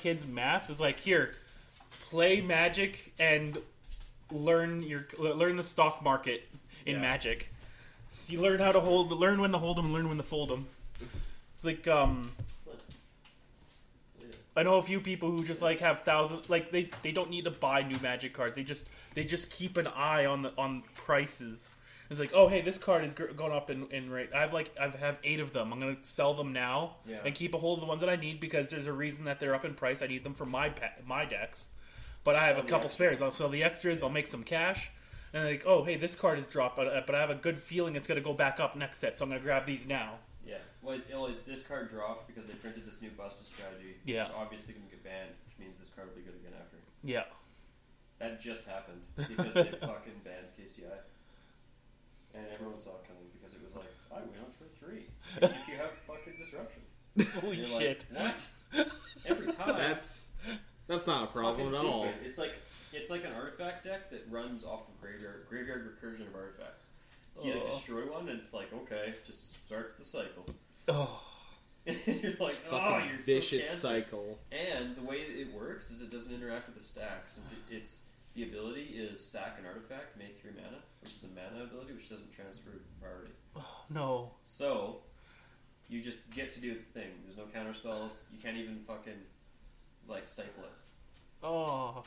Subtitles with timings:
[0.00, 1.34] kids math is like here,
[2.08, 3.58] play Magic and
[4.32, 6.48] learn your learn the stock market
[6.86, 7.02] in Yeah.
[7.02, 7.52] Magic.
[8.10, 10.48] So you learn how to hold, learn when to hold them, learn when to fold
[10.48, 10.66] them.
[11.54, 12.32] It's like um,
[14.56, 17.44] I know a few people who just like have thousands, like they they don't need
[17.44, 18.56] to buy new Magic cards.
[18.56, 21.70] They just they just keep an eye on the on prices.
[22.10, 24.30] It's like, oh hey, this card is going up in, in rate.
[24.34, 25.72] I've like I have eight of them.
[25.72, 27.18] I'm gonna sell them now Yeah.
[27.24, 29.38] and keep a hold of the ones that I need because there's a reason that
[29.40, 30.02] they're up in price.
[30.02, 31.68] I need them for my pa- my decks,
[32.24, 33.22] but I have Sell a couple spares.
[33.22, 34.02] I'll sell the extras.
[34.02, 34.90] I'll make some cash.
[35.32, 37.94] And like, oh hey, this card is dropped, but, but I have a good feeling
[37.94, 40.14] it's gonna go back up next set, so I'm gonna grab these now.
[40.44, 40.56] Yeah.
[40.82, 43.94] Well, it's, it's this card dropped because they printed this new busted strategy.
[44.04, 44.22] Yeah.
[44.22, 46.52] Which is obviously going to get banned, which means this card will be good again
[46.58, 46.76] after.
[47.04, 47.24] Yeah.
[48.18, 50.86] That just happened because they fucking banned KCI.
[52.42, 55.06] And everyone saw it coming because it was like, I win on turn three.
[55.42, 56.82] if you have fucking disruption.
[57.40, 58.04] Holy You're shit.
[58.14, 58.34] Like,
[58.74, 58.86] what?
[59.26, 59.76] Every time.
[59.76, 60.26] That's
[60.86, 62.04] that's not a problem fucking at all.
[62.08, 62.26] stupid.
[62.26, 62.54] It's like
[62.92, 66.88] it's like an artifact deck that runs off of graveyard graveyard recursion of artifacts.
[67.36, 67.66] So you like Oh.
[67.66, 70.46] destroy one, and it's like okay, just starts the cycle.
[70.88, 71.20] Oh.
[71.86, 74.04] you're like, oh, Fucking you're vicious so cancerous.
[74.04, 74.38] cycle.
[74.52, 78.02] And the way it works is it doesn't interact with the stack since it, it's
[78.34, 82.08] the ability is sack an artifact, make three mana, which is a mana ability which
[82.08, 83.32] doesn't transfer priority.
[83.56, 84.30] Oh, No.
[84.44, 85.00] So
[85.88, 87.08] you just get to do the thing.
[87.24, 88.24] There's no counter spells.
[88.32, 89.20] You can't even fucking
[90.08, 90.70] like stifle it.
[91.42, 92.02] Oh.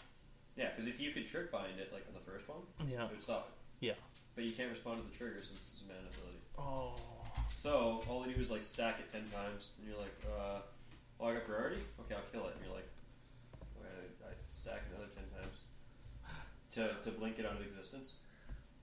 [0.56, 3.06] Yeah, because if you could Trickbind it like on the first one, Yeah.
[3.06, 3.50] it would stop
[3.82, 3.86] it.
[3.88, 3.94] Yeah.
[4.36, 6.40] But you can't respond to the trigger since it's a mana ability.
[6.58, 6.96] Oh.
[7.50, 10.60] So all they do is like stack it ten times, and you're like, uh,
[11.20, 11.82] "Oh, I got priority.
[12.02, 12.88] Okay, I'll kill it." And you're like,
[14.24, 15.33] I stack another ten times
[16.76, 18.16] to to blink it out of existence.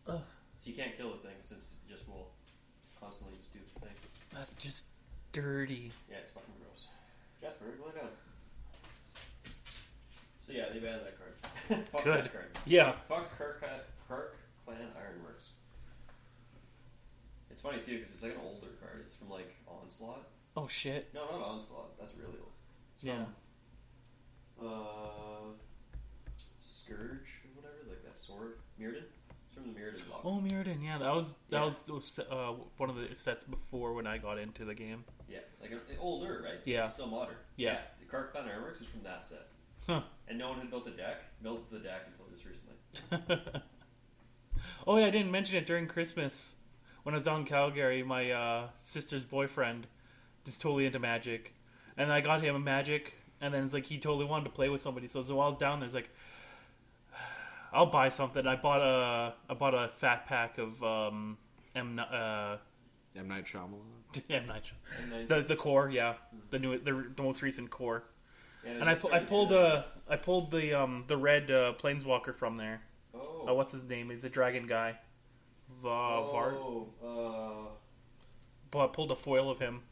[0.06, 0.20] Ugh.
[0.58, 2.30] So you can't kill the thing since it just will
[3.00, 3.94] constantly just do the thing.
[4.32, 4.86] That's just
[5.32, 5.90] dirty.
[6.10, 6.88] Yeah, it's fucking gross.
[7.40, 8.10] Jasper, lay down.
[10.38, 11.84] So yeah, they banned that card.
[11.92, 12.24] Fuck Good.
[12.24, 12.46] that card.
[12.66, 12.92] Yeah.
[13.08, 13.60] Fuck Krark,
[14.08, 15.50] Kirk Clan Ironworks.
[17.50, 19.02] It's funny too because it's like an older card.
[19.04, 20.26] It's from like Onslaught.
[20.56, 21.08] Oh shit.
[21.14, 21.98] No, not Onslaught.
[21.98, 22.52] That's really old.
[22.94, 23.24] It's Yeah.
[24.62, 25.52] uh,
[26.60, 28.54] Scourge or whatever, like that sword.
[28.80, 29.02] Mirrodin.
[29.46, 30.20] It's from the Mirrodin block.
[30.24, 30.82] Oh, Mirrodin.
[30.84, 31.94] Yeah, that was that Yeah.
[31.94, 35.04] was, uh, one of the sets before when I got into the game.
[35.28, 36.60] Yeah, like an, older, right?
[36.64, 36.84] Yeah.
[36.84, 37.36] It's still modern.
[37.56, 37.80] Yeah.
[38.00, 39.48] The Krark-Clan Ironworks is from that set.
[39.86, 40.02] Huh.
[40.28, 41.22] And no one had built a deck.
[41.42, 43.60] Built the deck until just recently.
[44.86, 46.56] oh yeah, I didn't mention it during Christmas
[47.02, 48.02] when I was down in Calgary.
[48.02, 49.86] My uh, sister's boyfriend
[50.46, 51.54] is totally into Magic,
[51.96, 54.68] and I got him a Magic, and then it's like he totally wanted to play
[54.68, 55.08] with somebody.
[55.08, 56.10] So, so while I was down there, it's like
[57.72, 58.46] I'll buy something.
[58.46, 61.38] I bought a I bought a fat pack of um,
[61.74, 62.56] M uh,
[63.16, 64.22] M Night Shyamalan.
[64.30, 66.14] M Night Shy- the the core, yeah,
[66.50, 68.02] the new the, the most recent core.
[68.64, 72.34] yeah, And I, pu- I pulled uh I pulled the um the red uh, planeswalker
[72.34, 72.80] from there.
[73.14, 74.10] Oh, Uh, what's his name?
[74.10, 74.96] He's a dragon guy.
[75.82, 76.52] Va Var.
[76.54, 77.68] oh, uh,
[78.72, 79.82] But I pulled a foil of him.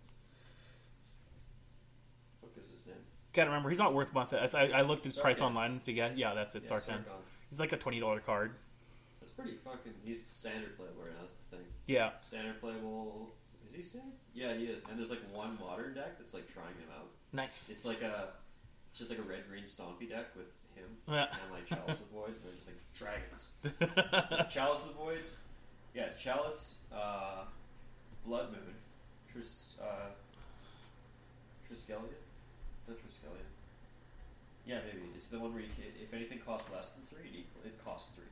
[2.40, 2.96] what is his name?
[3.32, 3.70] Can't remember.
[3.70, 4.32] He's not worth much.
[4.32, 5.92] I, I, I looked his price online and see.
[5.92, 6.64] Yeah, yeah, that's it.
[6.64, 7.04] Yeah, Sarkhan.
[7.04, 7.04] Sarkhan.
[7.50, 8.52] He's like a twenty dollar card.
[9.20, 9.92] That's pretty fucking.
[10.04, 11.20] He's standard playable right now.
[11.20, 11.66] That's the thing.
[11.86, 12.10] Yeah.
[12.22, 13.30] Standard playable.
[13.68, 14.12] Is he standard?
[14.34, 14.84] Yeah, he is.
[14.88, 17.08] And there's like one modern deck that's like trying him out.
[17.32, 17.68] Nice.
[17.70, 18.28] It's like a,
[18.90, 21.26] it's just like a red green stompy deck with him Yeah.
[21.32, 24.30] and like Chalice of Voids, and they're just like dragons.
[24.40, 25.38] It's Chalice of Voids.
[25.94, 27.44] Yeah, it's Chalice, uh,
[28.24, 28.74] Blood Moon,
[29.32, 30.10] Tris, uh,
[31.68, 32.14] Triskelion?
[32.86, 33.44] Not Triskelion.
[34.68, 35.08] Yeah, maybe.
[35.16, 37.82] It's the one where you can, if anything costs less than three, it, equal, it
[37.84, 38.28] costs three.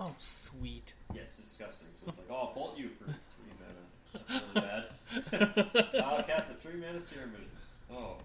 [0.00, 0.92] oh, sweet.
[1.14, 1.88] Yeah, it's disgusting.
[2.00, 3.86] So it's like, oh, I'll bolt you for three mana.
[4.12, 4.66] That's really
[5.94, 6.02] bad.
[6.04, 7.74] I'll cast a three mana Serum Visions.
[7.90, 8.16] Oh,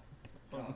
[0.51, 0.73] God.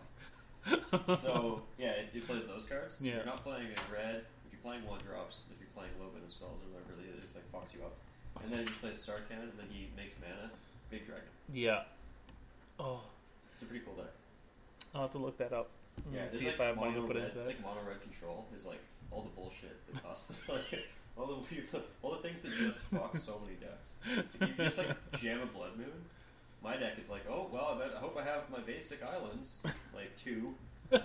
[1.18, 2.98] So, yeah, it, it plays those cards.
[3.00, 3.16] So Yeah.
[3.18, 4.22] you're not playing a red.
[4.46, 7.36] If you're playing one drops, if you're playing low mana spells or whatever, it just
[7.36, 7.94] like fucks you up.
[8.44, 10.52] And then he plays Sarkhan, and then he makes mana.
[10.92, 11.26] Big Dragon.
[11.52, 11.84] Yeah.
[12.80, 13.02] Oh,
[13.54, 14.12] It's a pretty cool deck.
[14.94, 15.70] I'll have to look that up.
[16.12, 17.52] Yeah, there's see like if I have money to mono put red, into It's it.
[17.52, 18.80] like mono red control is like
[19.12, 20.84] all the bullshit that costs like
[21.18, 23.94] all the people, all the things that just fuck so many decks.
[24.42, 24.90] If you just like
[25.20, 26.06] jam a blood moon,
[26.64, 29.60] my deck is like, oh well, I, bet, I hope I have my basic islands,
[29.96, 30.54] like two.
[30.92, 31.00] no,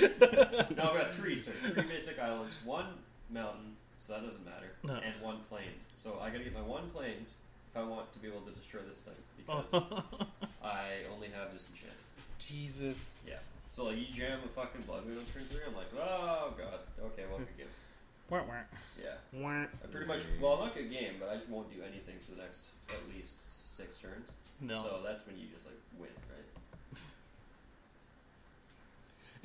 [0.00, 1.36] I've got three.
[1.36, 2.86] So three basic islands, one
[3.30, 4.94] mountain, so that doesn't matter, No.
[4.94, 5.88] and one plains.
[5.96, 7.36] So I got to get my one plains
[7.72, 9.14] if I want to be able to destroy this thing
[9.48, 9.62] oh.
[9.62, 10.02] because Oh.
[10.64, 11.92] I only have disenchant.
[12.38, 13.10] Jesus.
[13.26, 13.34] Yeah.
[13.74, 16.78] So like you jam a fucking blood moon on turn three, I'm like, oh god,
[17.06, 17.66] okay, well good game.
[18.30, 18.54] Wah, wah.
[19.02, 19.14] Yeah.
[19.32, 19.62] Wah.
[19.64, 22.30] I pretty much well I'm not good game, but I just won't do anything for
[22.30, 24.34] the next at least six turns.
[24.60, 24.76] No.
[24.76, 27.00] So that's when you just like win, right?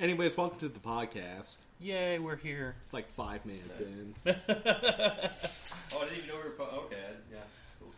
[0.00, 1.56] Anyways, welcome to the podcast.
[1.80, 2.76] Yay, we're here.
[2.84, 3.98] It's like five minutes Nice.
[3.98, 4.14] in.
[5.92, 6.50] Oh, I didn't even know we were.
[6.56, 7.90] Po- okay, I- yeah, it's cool.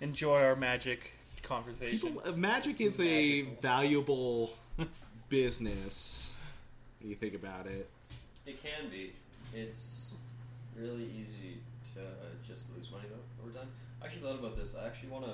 [0.00, 1.12] Enjoy our magic
[1.42, 1.98] conversation.
[2.08, 3.58] People, uh, magic It's is a magical.
[3.60, 4.50] valuable
[5.30, 6.30] business.
[7.00, 7.88] When you think about it.
[8.46, 9.12] It can be.
[9.54, 10.12] It's
[10.76, 11.58] really easy
[11.94, 13.68] to uh, just lose money though over time.
[14.02, 14.76] I actually thought about this.
[14.76, 15.32] I actually want to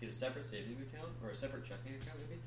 [0.00, 2.40] get a separate savings account or a separate checking account maybe.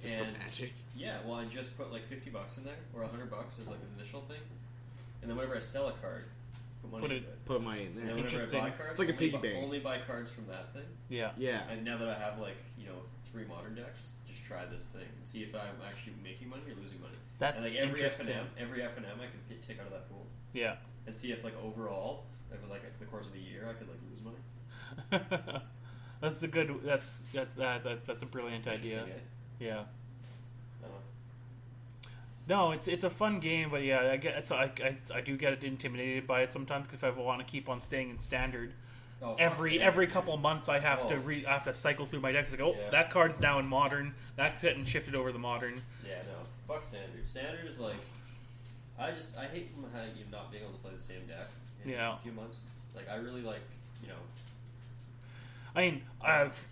[0.00, 0.72] Just and for magic.
[0.96, 3.78] yeah, well, I just put like fifty bucks in there or hundred bucks as like
[3.78, 4.38] an initial thing,
[5.22, 6.24] and then whenever I sell a card,
[6.82, 7.44] put money Put into it- it.
[7.46, 8.04] Put money in And there.
[8.06, 8.60] then whenever I Interesting.
[8.60, 9.64] buy cards, It's like a only piggy bank.
[9.64, 10.84] Only buy cards from that thing.
[11.08, 11.30] yeah.
[11.36, 11.62] Yeah.
[11.70, 13.00] And now that I have like you know
[13.30, 16.80] three modern decks, just try this thing and see if I'm actually making money or
[16.80, 17.14] losing money.
[17.38, 19.78] That's and like every F and M, every F and M, I can pick, take
[19.80, 20.76] out of that pool Yeah.
[21.06, 24.00] and see if like overall, if like the course of a year, I could like
[24.10, 25.62] lose money.
[26.20, 26.80] that's a good.
[26.84, 29.02] That's that, that, that that's a brilliant idea.
[29.02, 29.20] Eh?
[29.60, 29.84] Yeah.
[30.82, 30.86] I.
[32.48, 35.62] No, it's it's a fun game, but yeah, I guess I, I, I do get
[35.62, 38.72] intimidated by it sometimes because if I want to keep on staying in standard,
[39.20, 41.18] Oh, every every couple months I have to Oh.
[41.18, 42.52] re, I have to cycle through my decks.
[42.52, 42.90] Like, oh, Yeah.
[42.90, 44.14] that card's now in modern.
[44.36, 45.82] That's getting shifted over the modern.
[46.06, 46.72] Yeah, no.
[46.72, 47.26] Fuck standard.
[47.28, 47.96] Standard is like,
[48.98, 49.82] I just I hate from
[50.30, 51.48] not being able to play the same deck
[51.84, 52.14] in Yeah.
[52.14, 52.58] a few months.
[52.94, 53.60] Like I really like
[54.02, 54.14] you know.
[55.74, 56.64] I mean, I've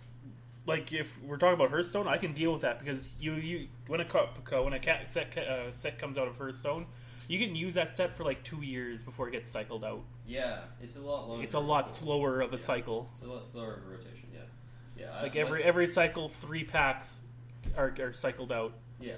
[0.67, 4.01] like if we're talking about Hearthstone, I can deal with that because you you when
[4.01, 4.29] a co-
[4.63, 6.87] when a cat set uh, set comes out of Hearthstone,
[7.29, 10.03] you can use that set for like two years before it gets cycled out.
[10.27, 11.45] Yeah, it's a lot longer.
[11.45, 12.63] It's a lot slower of a Yeah.
[12.63, 13.09] cycle.
[13.13, 14.29] It's a lot slower of a rotation.
[14.33, 14.41] Yeah,
[14.99, 15.13] yeah.
[15.19, 17.21] I- Like every every cycle, three packs
[17.77, 18.73] are, are cycled out.
[19.01, 19.15] Yeah,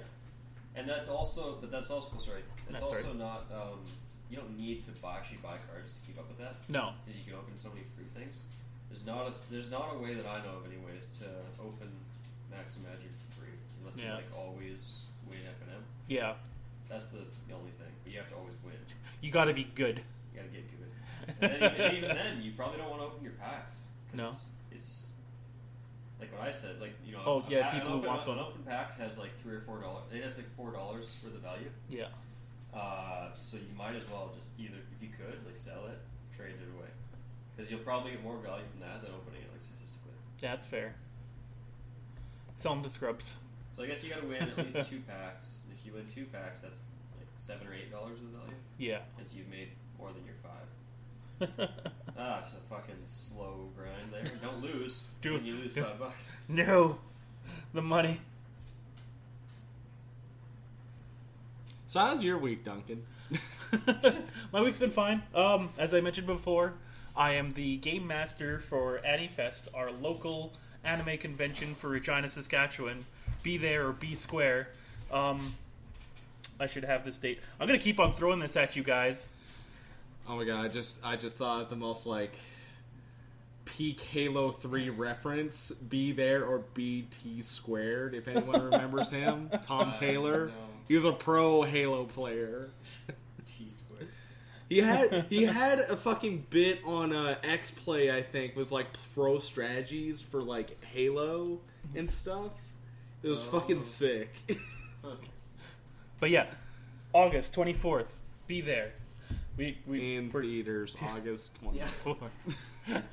[0.75, 2.41] and that's also, but that's also sorry.
[2.69, 3.15] It's That's also right.
[3.17, 3.47] not.
[3.53, 3.79] Um,
[4.29, 6.57] you don't need to buy, actually buy cards to keep up with that.
[6.69, 8.43] No, Since you can open so many free things,
[8.89, 11.25] there's not a there's not a way that I know of, anyways, to
[11.59, 11.89] open
[12.51, 16.33] Max and Magic for free unless you like always win F and yeah,
[16.89, 17.87] That's the, the only thing.
[18.03, 18.73] But you have to always win.
[19.21, 20.01] you got to be good.
[20.33, 20.77] You gotta get good.
[21.41, 23.89] And, then, and even then, you probably don't want to open your packs.
[24.13, 24.31] No.
[24.71, 25.11] It's
[26.19, 26.81] like what I said.
[26.81, 27.21] Like you know.
[27.25, 28.37] Oh, a yeah, pack- people an who open, want them.
[28.39, 30.03] An open pack has like three or four dollars.
[30.11, 31.69] It has like four dollars for the value.
[31.89, 32.05] Yeah,
[32.73, 35.99] Uh, so you might as well just either, if you could, like sell it,
[36.35, 36.89] trade it away,
[37.55, 40.13] because you'll probably get more value from that than opening it, like statistically.
[40.41, 40.95] yeah, that's fair.
[42.55, 43.35] Sell them to scrubs.
[43.71, 45.63] So I guess you got to win at least two packs.
[45.89, 46.79] If you win two packs, that's
[47.17, 48.99] like seven or eight dollars of value, Yeah.
[49.17, 51.69] and so you've made more than your five.
[52.21, 54.25] Ah, it's a fucking slow grind there.
[54.41, 55.03] Don't lose.
[55.21, 56.29] Do- Then you lose do- five bucks.
[56.49, 56.99] no,
[57.73, 58.19] the money.
[61.87, 63.03] So how's your week, Duncan?
[64.51, 65.23] My week's been fine.
[65.33, 66.73] Um, as I mentioned before,
[67.15, 70.53] I am the game master for AniFest, our local
[70.83, 73.05] anime convention for Regina, Saskatchewan.
[73.43, 74.67] Be there or be square.
[75.11, 75.55] Um,
[76.59, 77.39] I should have this date.
[77.59, 79.29] I'm gonna keep on throwing this at you guys.
[80.27, 82.33] Oh my god, I just I just thought of the most like
[83.65, 89.49] peak Halo 3 reference, be there or BT squared, if anyone remembers him.
[89.63, 90.47] Tom Uh, Taylor.
[90.47, 90.53] no.
[90.87, 92.71] He was a pro Halo player.
[93.45, 94.07] T squared.
[94.69, 98.87] He had he had a fucking bit on uh, X Play, I think, was like
[99.15, 101.59] pro strategies for like Halo
[101.95, 102.51] and stuff.
[103.23, 103.59] It was Oh.
[103.59, 104.29] fucking sick.
[106.19, 106.47] But yeah,
[107.13, 108.07] August 24th.
[108.47, 108.91] Be there.
[109.57, 111.75] We we In we're- theaters, August 20th.
[111.75, 111.85] Yeah.
[112.03, 112.17] four.
[112.87, 113.03] A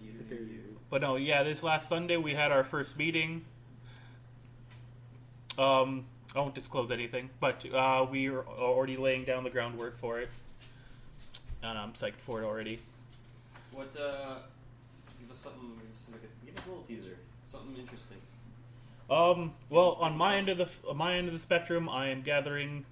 [0.00, 0.60] theater near you.
[0.90, 3.44] But no, yeah, this last Sunday we had our first meeting.
[5.58, 6.04] Um,
[6.36, 10.28] I won't disclose anything, but uh, we are already laying down the groundwork for it,
[11.62, 12.78] and I'm psyched for it already.
[13.72, 13.94] What?
[13.96, 14.36] uh...
[15.20, 15.72] Give us something.
[16.46, 17.16] Give us a little teaser.
[17.46, 18.16] Something interesting.
[19.10, 22.22] Um, well, on my end of the on my end of the spectrum, I am
[22.22, 22.84] gathering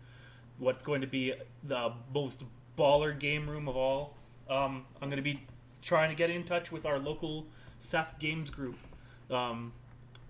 [0.59, 2.43] what's going to be the most
[2.79, 4.15] baller game room of all.
[4.49, 5.43] Um, I'm going to be
[5.83, 7.47] trying to get in touch with our local
[7.81, 8.77] Sask Games group.
[9.31, 9.73] Um,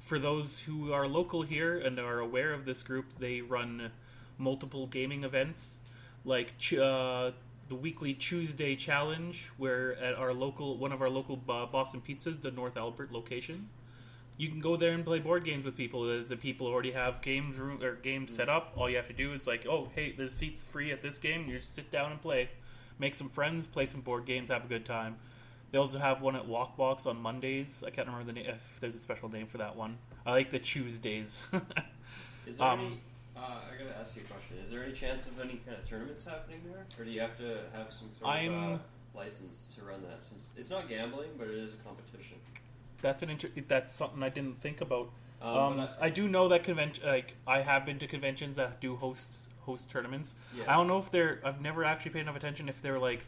[0.01, 3.91] for those who are local here and are aware of this group, they run
[4.39, 5.79] multiple gaming events,
[6.25, 7.31] like uh,
[7.69, 12.41] the weekly Tuesday challenge, where at our local one of our local uh, Boston Pizzas,
[12.41, 13.69] the North Albert location
[14.39, 16.05] you can go there and play board games with people.
[16.07, 18.73] The, the people already have games room or games set up.
[18.77, 21.47] All you have to do is like, oh, hey, there's seats free at this game.
[21.49, 22.49] You just sit down and play,
[22.99, 25.17] make some friends, play some board games, have a good time.
[25.73, 27.83] They also have one at Wok Box on Mondays.
[27.87, 28.47] I can't remember the name.
[28.49, 31.47] If there's a special name for that one, I like the Tuesdays.
[32.47, 33.01] Is there Um, any?
[33.37, 33.41] Uh,
[33.73, 34.57] I gotta ask you a question.
[34.65, 37.37] Is there any chance of any kind of tournaments happening there, or do you have
[37.39, 38.79] to have some sort I'm- uh,
[39.19, 40.23] license to run that?
[40.23, 42.39] Since it's not gambling, but it is a competition.
[43.03, 45.11] That's an inter- that's something I didn't think about.
[45.43, 47.05] Um, Um, but I do know that convention.
[47.07, 50.35] Like I have been to conventions that do hosts host tournaments.
[50.57, 50.65] Yeah.
[50.73, 51.41] I don't know if they're.
[51.45, 53.25] I've never actually paid enough attention if they're like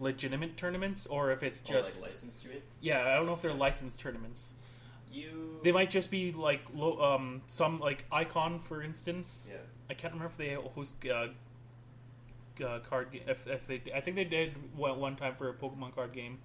[0.00, 2.00] legitimate tournaments or if it's just.
[2.00, 2.62] like licensed to it.
[2.80, 4.52] yeah, I don't know if they're licensed tournaments.
[5.12, 5.58] You.
[5.64, 9.48] They might just be like low, um some like Icon for instance.
[9.50, 9.58] Yeah.
[9.90, 11.28] I can't remember if they host uh,
[12.64, 15.54] uh, card game if, if they I think they did one, one time for a
[15.54, 16.38] Pokemon card game,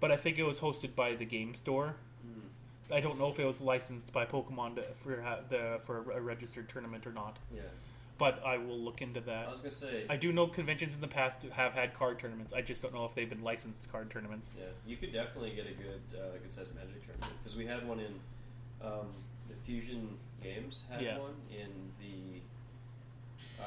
[0.00, 1.94] but I think it was hosted by the game store.
[2.26, 2.94] Mm.
[2.96, 6.20] I don't know if it was licensed by Pokemon to, for ha- the for a
[6.20, 7.62] registered tournament or not, Yeah.
[8.18, 9.46] but I will look into that.
[9.46, 10.06] I was gonna say.
[10.08, 12.52] I do know conventions in the past have had card tournaments.
[12.52, 14.50] I just don't know if they've been licensed card tournaments.
[14.58, 17.86] Yeah, you could definitely get a good, uh, good sized Magic tournament because we had
[17.86, 18.14] one in
[18.82, 19.06] um,
[19.48, 21.18] the Fusion Games had Yeah.
[21.18, 21.68] one in
[22.00, 22.40] the
[23.62, 23.66] uh,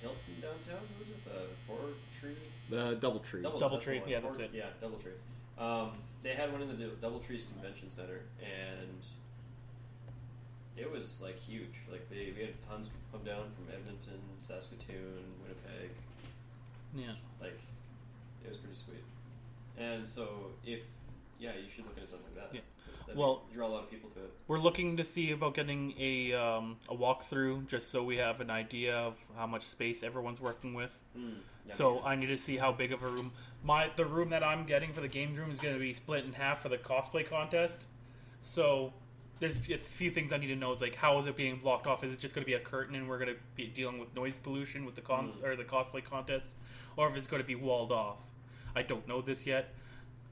[0.00, 0.80] Hilton downtown.
[0.96, 1.24] What was it?
[1.24, 1.78] The Four
[2.18, 2.36] Tree.
[2.70, 3.42] The double tree.
[3.42, 4.50] Double, Double that's the Tree, yeah, Four- that's it.
[4.54, 5.12] Yeah, Double Tree.
[5.58, 5.90] Um,
[6.22, 8.98] they had one in the Dou- Double Trees Convention Center, and
[10.76, 11.82] it was like huge.
[11.90, 15.90] Like they, we had tons come down from Edmonton, Saskatoon, Winnipeg.
[16.94, 17.12] Yeah.
[17.40, 17.58] Like,
[18.44, 19.04] it was pretty sweet.
[19.78, 20.28] And so,
[20.64, 20.80] if
[21.38, 22.54] yeah, you should look into something like that.
[22.54, 23.14] Yeah.
[23.14, 24.32] Well- draw a lot of people to it.
[24.48, 28.50] We're looking to see about getting a um, a walkthrough just so we have an
[28.50, 30.98] idea of how much space everyone's working with.
[31.18, 31.36] Mm,
[31.68, 32.02] so.
[32.04, 33.32] I need to see how big of a room.
[33.64, 36.24] My the room that I'm getting for the games room is going to be split
[36.24, 37.86] in half for the cosplay contest.
[38.40, 38.92] So
[39.38, 40.72] there's a few things I need to know.
[40.72, 42.02] Is like how is it being blocked off?
[42.04, 44.14] Is it just going to be a curtain and we're going to be dealing with
[44.14, 45.44] noise pollution with the cons Mm.
[45.44, 46.50] or the cosplay contest,
[46.96, 48.18] or if it's going to be walled off?
[48.74, 49.74] I don't know this yet.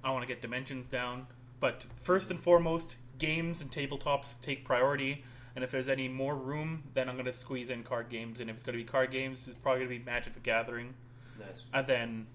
[0.03, 1.27] I want to get dimensions down,
[1.61, 5.25] but first and foremost, games and tabletops take priority.
[5.55, 8.41] And if there's any more room, then I'm going to squeeze in card games.
[8.41, 10.41] And if it's going to be card games, it's probably going to be Magic the
[10.41, 10.95] Gathering.
[11.41, 11.63] Nice.
[11.73, 12.27] And then,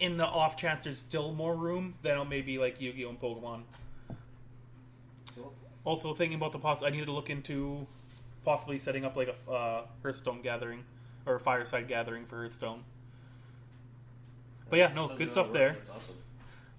[0.00, 3.08] in the off chance there's still more room, then I'll maybe like Yu Gi Oh!
[3.10, 3.62] and Pokemon.
[5.34, 5.52] Cool.
[5.84, 7.86] Also, thinking about the poss, I need to look into
[8.44, 10.84] possibly setting up like a uh, Hearthstone gathering
[11.26, 12.84] or a fireside gathering for Hearthstone.
[14.68, 15.74] But yeah, no, Sounds good stuff there.
[15.74, 16.16] That's awesome.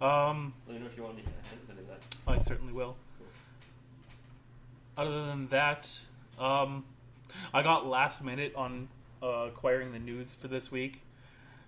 [0.02, 2.32] Um, Let me know if you want any help that.
[2.32, 2.96] I certainly will.
[4.98, 5.90] Other than that,
[6.40, 6.86] um,
[7.54, 8.88] I got last minute on
[9.24, 11.02] uh, acquiring the news for this week.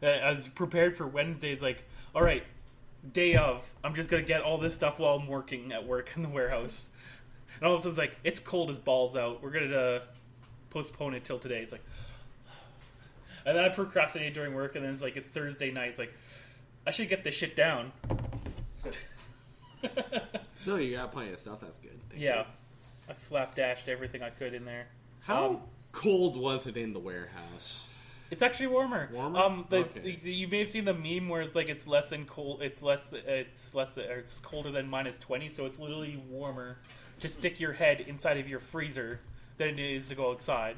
[0.01, 1.51] Uh, I was prepared for Wednesday.
[1.51, 2.43] It's like, all right,
[3.13, 6.23] day of, I'm just gonna get all this stuff while I'm working at work in
[6.23, 6.89] the warehouse.
[7.59, 9.41] And all of a sudden, it's like it's cold as balls out.
[9.41, 9.99] We're gonna uh,
[10.69, 11.61] postpone it till today.
[11.61, 11.83] It's like,
[13.45, 15.89] and then I procrastinated during work, and then it's like a Thursday night.
[15.89, 16.13] It's like,
[16.85, 17.91] I should get this shit down.
[20.57, 21.59] So you got plenty of stuff.
[21.61, 21.97] That's good.
[22.09, 22.45] Thank Yeah, you.
[23.09, 24.87] I slapdashed everything I could in there.
[25.21, 25.59] How Um,
[25.97, 27.87] cold was it in the warehouse?
[28.29, 29.09] It's actually warmer.
[29.13, 29.39] Warmer?
[29.39, 30.19] Um, the, Okay.
[30.21, 32.61] the- you may have seen the meme where it's like it's less than cold.
[32.61, 33.13] It's less.
[33.13, 33.97] It's less.
[33.97, 35.49] It's colder than minus twenty.
[35.49, 36.77] So it's literally warmer
[37.21, 39.19] to stick your head inside of your freezer
[39.57, 40.75] than it is to go outside.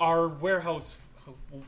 [0.00, 0.98] Our warehouse,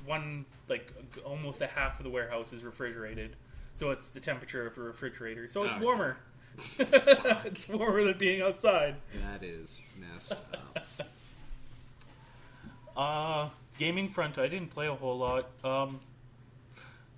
[0.06, 0.92] one like
[1.24, 3.36] almost a half of the warehouse is refrigerated,
[3.76, 5.46] so it's the temperature of the refrigerator.
[5.46, 6.16] So it's warmer.
[6.78, 8.96] it's warmer than being outside.
[9.22, 10.78] That is messed up.
[12.96, 15.48] Uh, gaming front, I didn't play a whole lot.
[15.64, 16.00] Um,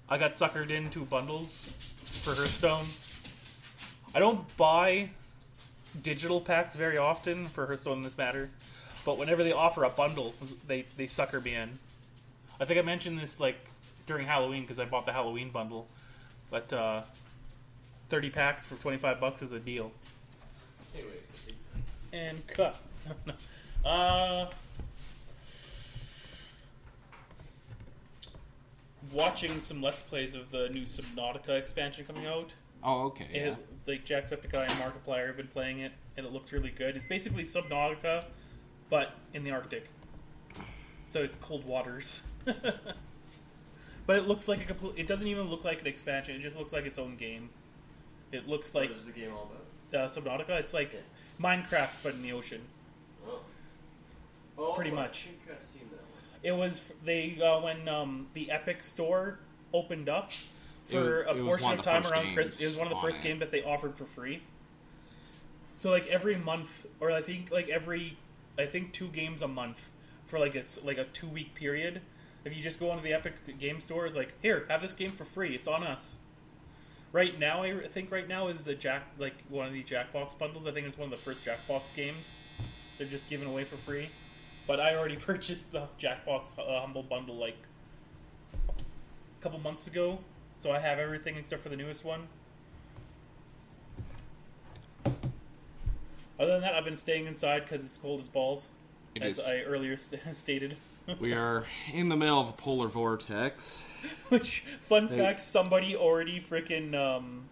[0.09, 2.85] I got suckered into bundles for Hearthstone.
[4.15, 5.11] I don't buy
[6.03, 8.51] digital packs very often for Hearthstone in this matter,
[9.05, 10.35] but whenever they offer a bundle,
[10.67, 11.71] they they sucker me in.
[12.61, 13.57] I think I mentioned this like
[14.07, 15.89] during Halloween because I bought the Halloween bundle,
[16.51, 17.03] but uh,
[18.09, 19.91] thirty packs for twenty five bucks is a deal.
[20.95, 21.27] Anyways,
[22.13, 22.77] And cut.
[23.85, 24.47] uh,
[29.13, 32.55] watching some let's plays of the new Subnautica expansion coming out.
[32.83, 33.27] Oh, okay.
[33.33, 33.41] Yeah.
[33.41, 33.57] It,
[33.87, 36.97] like Jacksepticeye and Markiplier have been playing it, and it looks really good.
[36.97, 38.25] It's basically Subnautica,
[38.91, 39.89] but in the Arctic.
[41.09, 42.23] So it's cold waters.
[42.45, 44.95] but it looks like a complete.
[44.97, 46.35] It doesn't even look like an expansion.
[46.35, 47.51] It just looks like its own game.
[48.33, 49.51] It looks like what is the game all
[49.93, 50.05] about?
[50.05, 50.61] uh, Subnautica.
[50.61, 51.03] It's like Okay.
[51.41, 52.61] Minecraft, but in the ocean.
[53.27, 53.41] Oh.
[54.57, 55.29] Oh, Pretty I much.
[56.45, 59.41] It was they uh, when um, the Epic Store
[59.73, 60.31] opened up
[60.85, 62.61] for It a it portion of of time around Christmas.
[62.61, 64.43] It was one of the first games that they offered for free.
[65.77, 68.17] So like every month, or I think like every,
[68.59, 69.91] I think two games a month
[70.27, 72.03] for like it's like a two week period.
[72.45, 75.11] If you just go onto the Epic Game Store, it's like here, have this game
[75.11, 75.55] for free.
[75.55, 76.15] It's on us.
[77.13, 80.67] Right now, I think right now is the Jack like one of the Jackbox bundles.
[80.67, 82.31] I think it's one of the first Jackbox games.
[82.99, 84.11] They're just giving away for free.
[84.67, 87.57] But I already purchased the Jackbox uh, Humble Bundle like
[88.69, 90.19] a couple months ago,
[90.57, 92.27] so I have everything except for the newest one.
[96.39, 98.69] Other than that, I've been staying inside because it's cold as balls,
[99.15, 99.49] It as is.
[99.49, 100.77] I earlier st- stated.
[101.21, 103.87] We are in the middle of a polar vortex.
[104.31, 107.45] Which, fun They- fact, somebody already freaking um,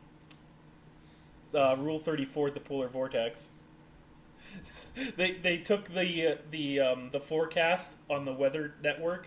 [1.54, 3.50] uh, Rule Thirty Four the polar vortex.
[5.16, 9.26] They they took the uh, the um, the forecast on the weather network,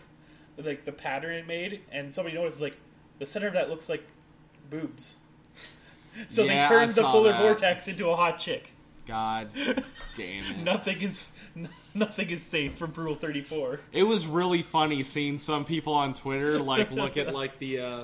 [0.57, 2.77] like the pattern it made, and somebody noticed like
[3.17, 4.03] the center of that looks like
[4.69, 5.17] boobs.
[6.29, 7.41] So Yeah, they turned I the polar that.
[7.41, 8.69] vortex into a hot chick.
[9.05, 9.49] God
[10.15, 10.63] damn it.
[10.63, 13.79] Nothing is n- nothing is safe from Rule Thirty Four.
[13.91, 18.03] It was really funny seeing some people on Twitter like look at like the uh,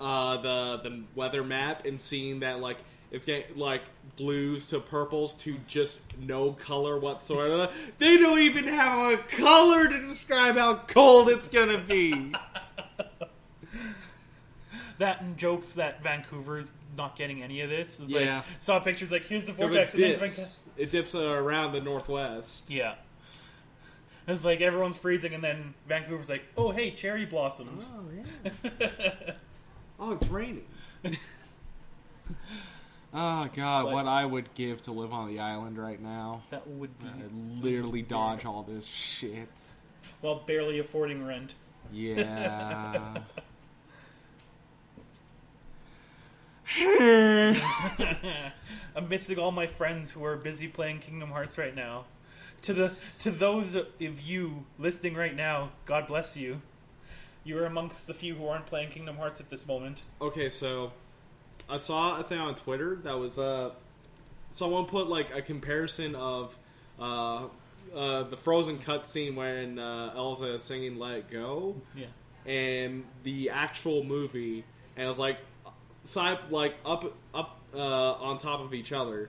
[0.00, 2.78] uh the the weather map and seeing that like
[3.10, 3.82] it's getting like
[4.16, 7.70] blues to purples to just no color whatsoever.
[7.98, 12.32] They don't even have a color to describe how cold it's gonna be.
[14.98, 18.00] That and jokes that Vancouver's not getting any of this.
[18.00, 18.36] It's Yeah.
[18.36, 19.94] Like, saw pictures like here's the 'Cause vortex.
[19.94, 20.62] it and dips.
[20.78, 22.70] It dips uh, around the northwest.
[22.70, 22.94] Yeah.
[24.26, 28.04] It's like everyone's freezing, and then Vancouver's like, "Oh, hey, cherry blossoms." Oh
[28.72, 29.12] yeah.
[30.00, 30.64] Oh, it's raining.
[33.14, 36.42] oh god, But- what I would give to live on the island right now.
[36.50, 39.48] that would be I'd literally dodge all this shit.
[40.20, 41.54] while barely affording rent.
[41.92, 43.18] Yeah.
[48.96, 52.04] I'm missing all my friends who are busy playing Kingdom Hearts right now.
[52.62, 56.60] To the to those of you listening right now, God bless you.
[57.44, 60.06] You are amongst the few who aren't playing Kingdom Hearts at this moment.
[60.20, 60.92] okay, so
[61.68, 63.70] I saw a thing on Twitter that was uh
[64.50, 66.56] someone put like a comparison of
[67.00, 67.46] uh
[67.94, 72.06] uh the Frozen cutscene when uh, Elsa is singing "Let It Go" Yeah.
[72.50, 74.64] and the actual movie,
[74.96, 75.38] and it was like
[76.04, 79.28] side like up up uh, on top of each other,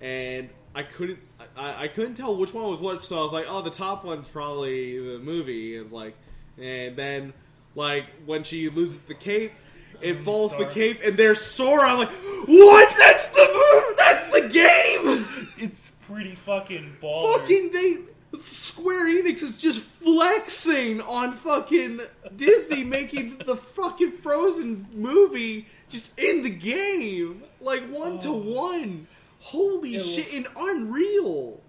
[0.00, 1.18] and I couldn't
[1.56, 4.04] I, I couldn't tell which one was which, so I was like, oh, the top
[4.04, 6.14] one's probably the movie, and like,
[6.58, 7.32] and then
[7.74, 9.52] like when she loses the cape.
[10.00, 11.82] It falls the cape, and there's Sora.
[11.90, 12.94] I'm like, what?
[12.98, 13.96] That's the move.
[13.96, 15.26] That's the game.
[15.58, 17.38] It's pretty fucking baller.
[17.40, 17.96] fucking they
[18.42, 22.00] Square Enix is just flexing on fucking
[22.36, 28.36] Disney making the fucking Frozen movie just in the game, like one to oh.
[28.36, 29.06] one.
[29.40, 30.32] Holy It shit!
[30.32, 31.60] looks- And Unreal.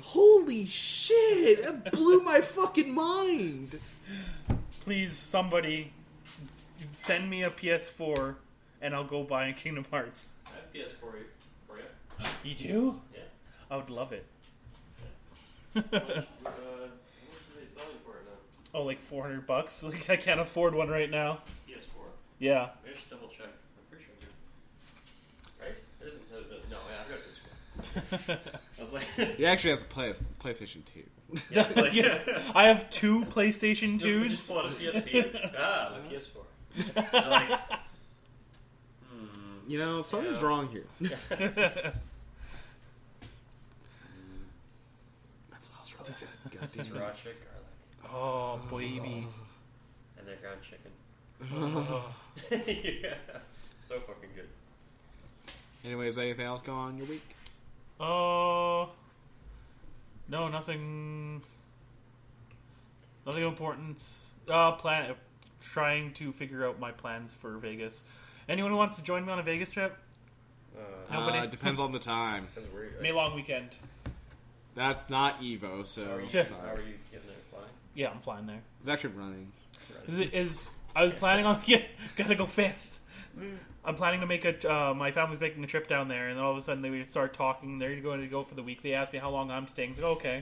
[0.00, 1.62] Holy shit!
[1.62, 3.78] That blew my fucking mind.
[4.80, 5.92] Please, somebody,
[6.90, 8.34] send me a PS4,
[8.82, 10.34] and I'll go buy a Kingdom Hearts.
[10.46, 11.22] I have PS4 for you.
[12.44, 13.00] You do?
[13.14, 13.20] Yeah.
[13.70, 14.24] I would love it.
[15.74, 18.38] How much, uh, how much are they selling for it now?
[18.74, 19.82] Oh, like four hundred bucks.
[19.82, 21.40] Like I can't afford one right now.
[21.68, 21.82] PS4.
[22.38, 22.68] Yeah.
[22.90, 23.46] I should double check.
[23.48, 25.66] I'm pretty sure I do.
[25.68, 25.78] Right?
[25.98, 26.22] There isn't.
[26.32, 28.38] Uh, uh, no, yeah, I've got a PS4.
[28.78, 31.02] I was like, He actually has a play- PlayStation Two.
[31.50, 32.18] yeah, it's like, yeah.
[32.54, 34.48] I have two PlayStation Just, just twos.
[34.48, 35.50] pull a PSP.
[35.58, 36.28] ah, my PS4.
[36.76, 37.48] It's like,
[39.10, 39.26] hmm.
[39.68, 40.46] You know something's Yeah.
[40.46, 40.84] wrong here.
[41.00, 41.22] That's
[45.70, 46.60] what I was really good.
[46.60, 46.68] God damn.
[46.86, 47.36] Sriracha garlic
[48.12, 49.24] oh, baby.
[50.18, 50.90] and their ground chicken.
[51.54, 52.14] Oh.
[53.02, 53.14] yeah,
[53.78, 54.48] so fucking good.
[55.84, 57.36] Anyways, anything else going on in your week?
[58.00, 58.86] Uh,
[60.28, 61.40] no, nothing.
[63.24, 64.02] Nothing important.
[64.50, 65.14] Uh, plan.
[65.72, 68.04] Trying to figure out my plans for Vegas.
[68.48, 69.96] Anyone who wants to join me on a Vegas trip?
[70.76, 70.80] Uh,
[71.12, 72.48] Nobody- Uh, it depends on the time.
[72.54, 73.00] that's weird.
[73.00, 73.76] May long weekend.
[74.74, 76.44] That's not Evo, so How are you, it's Yeah.
[76.44, 77.66] how are you getting there flying?
[77.94, 78.60] Yeah, I'm flying there.
[78.80, 79.50] It's actually running.
[80.06, 80.70] Is it is?
[80.94, 81.82] I was planning on yeah,
[82.16, 83.00] gotta go fast.
[83.84, 84.70] I'm planning to make a.
[84.72, 87.04] Uh, my family's making a trip down there, and then all of a sudden they
[87.04, 87.78] start talking.
[87.78, 88.82] They're going to go for the week.
[88.82, 89.92] They asked me how long I'm staying.
[89.92, 90.36] I said, okay.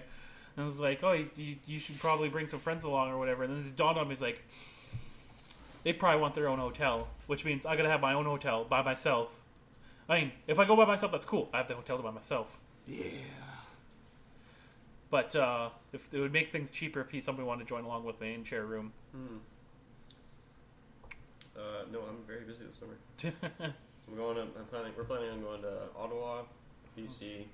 [0.56, 3.42] And I was like, oh, you, you should probably bring some friends along or whatever.
[3.42, 4.42] And then this dawned on me, it's like,
[5.84, 8.82] they probably want their own hotel, which means I gotta have my own hotel by
[8.82, 9.40] myself.
[10.08, 11.48] I mean, if I go by myself, that's cool.
[11.52, 12.58] I have the hotel to by myself.
[12.86, 13.04] Yeah.
[15.10, 18.04] But uh, if it would make things cheaper if he, somebody wanted to join along
[18.04, 18.92] with me and share a room.
[19.12, 19.36] Hmm.
[21.56, 21.60] Uh,
[21.92, 22.96] no, I'm very busy this summer.
[24.08, 24.36] I'm going.
[24.36, 24.92] To, I'm planning.
[24.96, 26.42] We're planning on going to Ottawa,
[26.98, 27.44] BC.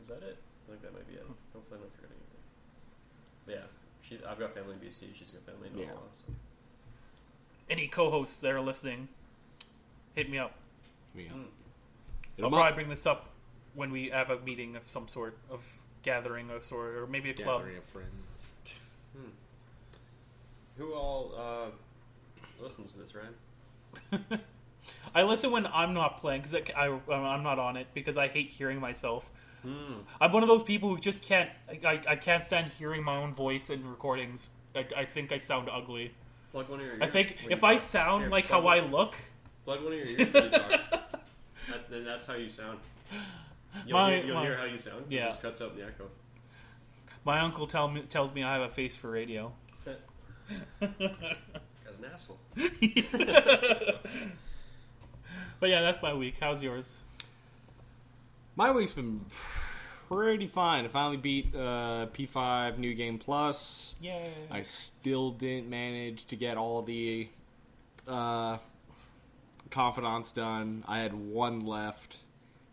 [0.00, 0.38] Is that it?
[0.66, 1.26] I think that might be it.
[1.52, 2.42] Hopefully, I'm not forgetting anything.
[3.44, 3.81] But yeah,
[4.16, 4.24] she's.
[4.26, 5.06] I've got family in BC.
[5.18, 5.84] She's got family in Yeah.
[5.86, 6.00] Ottawa.
[6.12, 6.32] So.
[7.70, 9.08] Any co-hosts that are listening,
[10.14, 10.54] hit me up.
[11.14, 11.28] Yeah.
[11.30, 11.42] Hmm.
[12.36, 12.60] Hit I'll 'em up.
[12.60, 13.30] probably bring this up
[13.74, 15.62] when we have a meeting of some sort of
[16.02, 17.60] gathering of sort, or maybe a club.
[17.60, 18.08] Gathering of friends.
[20.78, 21.70] Who all uh,
[22.62, 24.40] listens to this, Ryan?
[25.14, 28.28] I listen when I'm not playing because I, I I'm not on it because I
[28.28, 29.30] hate hearing myself.
[30.20, 31.48] I'm one of those people who just can't.
[31.84, 34.50] I, I can't stand hearing my own voice in recordings.
[34.74, 36.12] I, I think I sound ugly.
[36.52, 37.02] Plug one of your ears.
[37.02, 37.80] I think if I talk.
[37.82, 39.14] sound Here, like how one- I look,
[39.64, 40.80] Plug one of your ears when you talk.
[41.70, 42.78] That's, then that's how you sound.
[43.86, 45.04] You'll, My- hear, you'll my- hear how you sound.
[45.08, 45.26] yeah.
[45.26, 46.08] It just cuts out the echo.
[47.24, 49.52] my uncle tell me tells me I have a face for radio.
[50.80, 52.38] As an asshole.
[55.60, 56.34] But yeah, that's my week.
[56.40, 56.96] How's yours?
[58.54, 59.24] My week's been
[60.08, 60.84] pretty fine.
[60.84, 63.94] I finally beat uh, P5 New Game Plus.
[64.02, 64.30] Yay!
[64.50, 67.28] I still didn't manage to get all the
[68.06, 68.58] uh,
[69.70, 70.84] confidants done.
[70.86, 72.18] I had one left.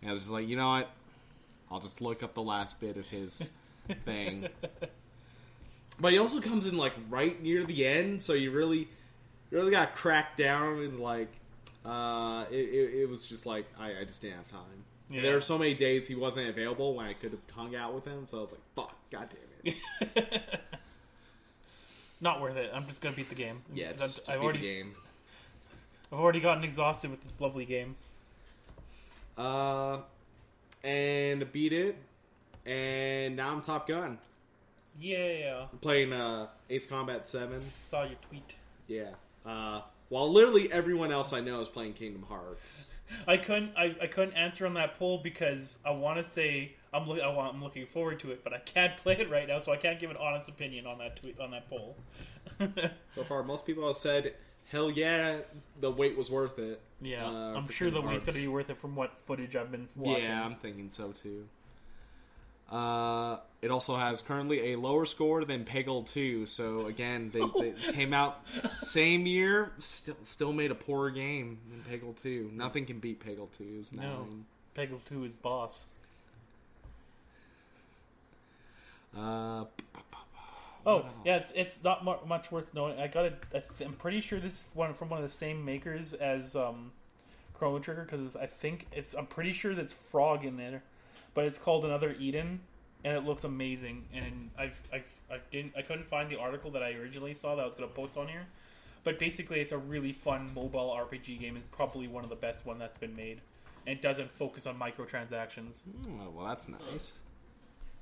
[0.01, 0.89] And I was just like, you know what?
[1.71, 3.49] I'll just look up the last bit of his
[4.05, 4.49] thing.
[5.97, 8.79] But he also comes in like right near the end, so you really,
[9.49, 11.29] you really got cracked down and like,
[11.85, 14.83] uh, it, it, it was just like I, I just didn't have time.
[15.09, 15.21] Yeah.
[15.23, 18.05] There were so many days he wasn't available when I could have hung out with
[18.05, 19.29] him, so I was like, fuck, god
[19.63, 19.73] damn
[20.15, 20.59] it.
[22.21, 22.69] Not worth it.
[22.73, 23.61] I'm just gonna beat the game.
[23.73, 24.93] Yeah, I've- just, just I've beat already the game.
[26.11, 27.95] I've already gotten exhausted with this lovely game.
[29.37, 29.99] Uh,
[30.83, 31.95] and beat it,
[32.65, 34.17] and now I'm Top Gun.
[34.99, 37.61] Yeah, I'm playing uh, Ace Combat Seven.
[37.79, 38.55] saw your tweet.
[38.87, 39.11] Yeah.
[39.45, 42.91] Uh, while literally everyone else I know is playing Kingdom Hearts.
[43.27, 43.71] I couldn't.
[43.77, 47.27] I, I couldn't answer on that poll because I want to say I'm look, I
[47.29, 49.77] want, I'm looking forward to it, but I can't play it right now, so I
[49.77, 51.95] can't give an honest opinion on that tweet on that poll.
[53.11, 54.33] So far, most people have said,
[54.65, 55.37] "Hell yeah,
[55.79, 58.69] the wait was worth it." yeah, uh, I'm sure the Kingdom wait's gonna be worth
[58.69, 60.23] it from what footage I've been watching.
[60.23, 61.47] Yeah, I'm thinking so too.
[62.71, 67.71] Uh, it also has currently a lower score than Peggle 2, so again, they, they
[67.93, 72.51] came out same year, still still made a poor game than Peggle 2.
[72.53, 74.01] Nothing can beat Peggle 2's No.
[74.03, 74.45] nine.
[74.77, 75.85] Peggle Two is boss.
[79.17, 79.65] Uh,
[80.85, 82.97] Oh yeah, it's it's not mu- much worth knowing.
[82.99, 83.43] I got it.
[83.51, 86.91] Th- I'm pretty sure this one from one of the same makers as um,
[87.53, 89.13] Chrono Trigger because I think it's.
[89.13, 90.81] I'm pretty sure that's Frog in there,
[91.33, 92.59] but it's called Another Eden,
[93.03, 94.05] and it looks amazing.
[94.13, 97.61] And I've I've I didn't I couldn't find the article that I originally saw that
[97.61, 98.45] I was gonna post on here,
[99.03, 101.57] but basically it's a really fun mobile RPG game.
[101.57, 103.41] It's probably one of the best one that's been made.
[103.87, 105.81] And it doesn't focus on microtransactions.
[106.07, 107.13] oh, well, that's nice.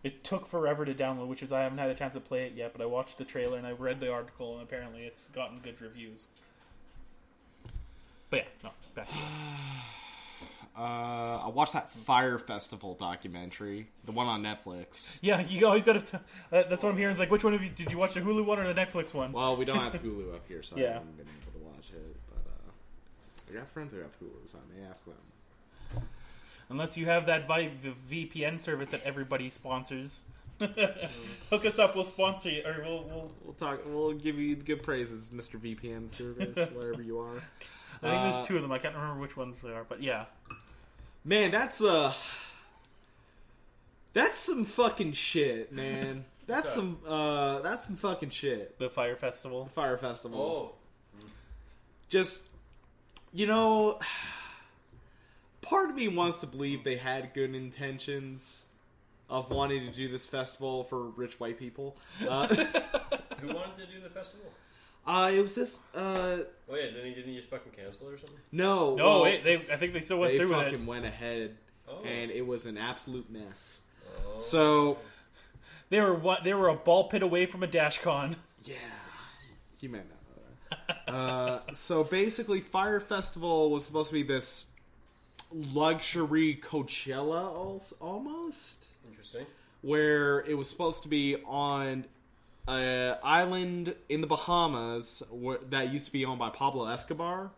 [0.04, 2.54] It took forever to download, which is I haven't had a chance to play it
[2.56, 2.74] yet.
[2.74, 5.80] But I watched the trailer and I read the article, and apparently it's gotten good
[5.82, 6.28] reviews.
[8.30, 9.22] But yeah, no, back to you.
[10.78, 15.18] Uh, I watched that Fyre Festival documentary, the one on Netflix.
[15.22, 16.18] Yeah, you always got to.
[16.18, 17.14] Uh, that's what I'm hearing.
[17.14, 19.12] Is like, which one of you did you watch the Hulu one or the Netflix
[19.14, 19.32] one?
[19.32, 22.16] Well, we don't have Hulu up here, so I haven't been able to watch it.
[22.30, 26.04] But uh, I got friends who have Hulu, so I may ask them.
[26.70, 30.24] Unless you have that vi- v- VPN service that everybody sponsors.
[30.60, 30.78] Hook
[31.66, 33.04] us up, we'll sponsor you, or we'll.
[33.06, 33.80] we'll We'll talk.
[33.88, 35.60] We'll give you good praises, Mr.
[35.60, 37.38] VPN service, wherever you are.
[38.04, 38.72] I think Uh, there's two of them.
[38.72, 40.26] I can't remember which ones they are, but yeah.
[41.28, 42.14] Man, that's uh
[44.14, 46.24] That's some fucking shit, man.
[46.48, 48.80] That's some uh that's some fucking shit.
[48.80, 49.70] The Fyre Festival.
[49.76, 50.40] Fyre Festival.
[50.40, 51.26] Oh.
[52.08, 52.44] Just
[53.34, 54.00] you know
[55.62, 58.64] part of me wants to believe they had good intentions
[59.30, 61.98] of wanting to do this festival for rich white people.
[62.26, 62.48] Uh,
[63.42, 64.50] Who wanted to do the festival?
[65.08, 66.38] Uh it was this uh
[66.70, 68.38] Oh yeah, didn't he, didn't he just fucking cancel it or something?
[68.52, 69.56] no, No, well, wait, they.
[69.72, 70.86] I think they still went they through with fucking it.
[70.88, 71.56] went ahead
[71.90, 72.04] Oh.
[72.04, 73.80] and it was an absolute mess.
[74.28, 74.40] Oh.
[74.42, 74.98] So
[75.90, 76.44] They were what?
[76.44, 78.36] They were a ball pit away from a DashCon.
[78.66, 78.74] Yeah,
[79.80, 81.14] you might not know that.
[81.14, 84.66] uh, so basically, Fyre Festival was supposed to be this
[85.74, 87.56] luxury Coachella,
[88.02, 89.46] almost, Interesting.
[89.82, 92.04] where it was supposed to be on
[92.68, 95.24] an island in the Bahamas
[95.70, 97.52] that used to be owned by Pablo Escobar.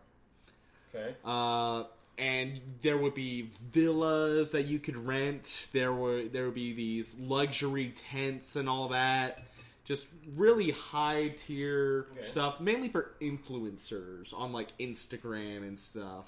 [0.94, 1.14] Okay.
[1.24, 1.84] Uh,
[2.18, 5.68] and there would be villas that you could rent.
[5.72, 9.40] There were there would be these luxury tents and all that.
[9.84, 12.24] Just really high tier Okay.
[12.24, 16.26] stuff, mainly for influencers on like Instagram and stuff.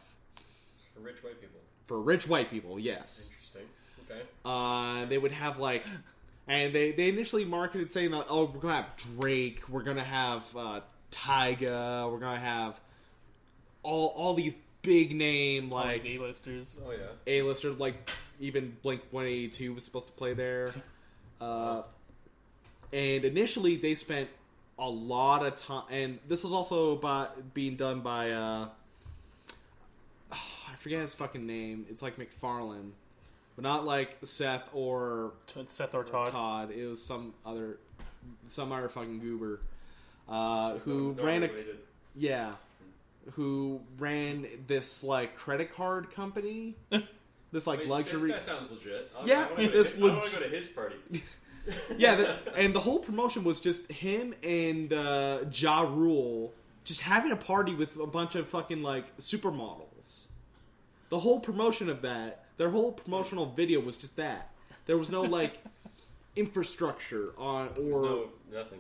[0.95, 1.61] For rich white people.
[1.87, 3.29] For rich white people, yes.
[3.31, 3.63] Interesting.
[4.11, 4.23] Okay.
[4.45, 5.85] Uh, they would have like,
[6.49, 10.45] and they they initially marketed saying that oh we're gonna have Drake, we're gonna have
[10.57, 12.81] uh, Tyga, we're gonna have
[13.83, 16.79] all all these big name Like like A-listers.
[16.85, 17.07] Oh yeah.
[17.27, 20.69] A-lister, like even Blink 182 was supposed to play there.
[21.41, 21.83] Uh,
[22.93, 24.29] and initially, they spent
[24.79, 28.69] a lot of time, and this was also by, being done by uh,
[30.33, 31.87] I forget his fucking name.
[31.89, 32.91] It's like McFarlane,
[33.57, 35.33] but not like Seth or
[35.69, 36.31] Seth or Todd.
[36.31, 36.71] Todd.
[36.71, 37.79] It was some other,
[38.49, 39.61] some other fucking goober,
[40.29, 41.79] uh, who No- no ran a related.
[42.17, 42.53] yeah,
[43.33, 46.75] who ran this like credit card company,
[47.53, 48.33] this like Wait, luxury.
[48.33, 49.11] This guy sounds legit.
[49.19, 50.97] I, Yeah, I wanna go it's to, his- I wanna go to his party.
[51.97, 56.53] yeah, the, and the whole promotion was just him and uh, Ja Rule
[56.85, 60.25] just having a party with a bunch of fucking like supermodels.
[61.11, 64.53] The whole promotion of that, their whole promotional video was just that.
[64.87, 65.59] There was no like
[66.37, 68.79] infrastructure on or no nothing.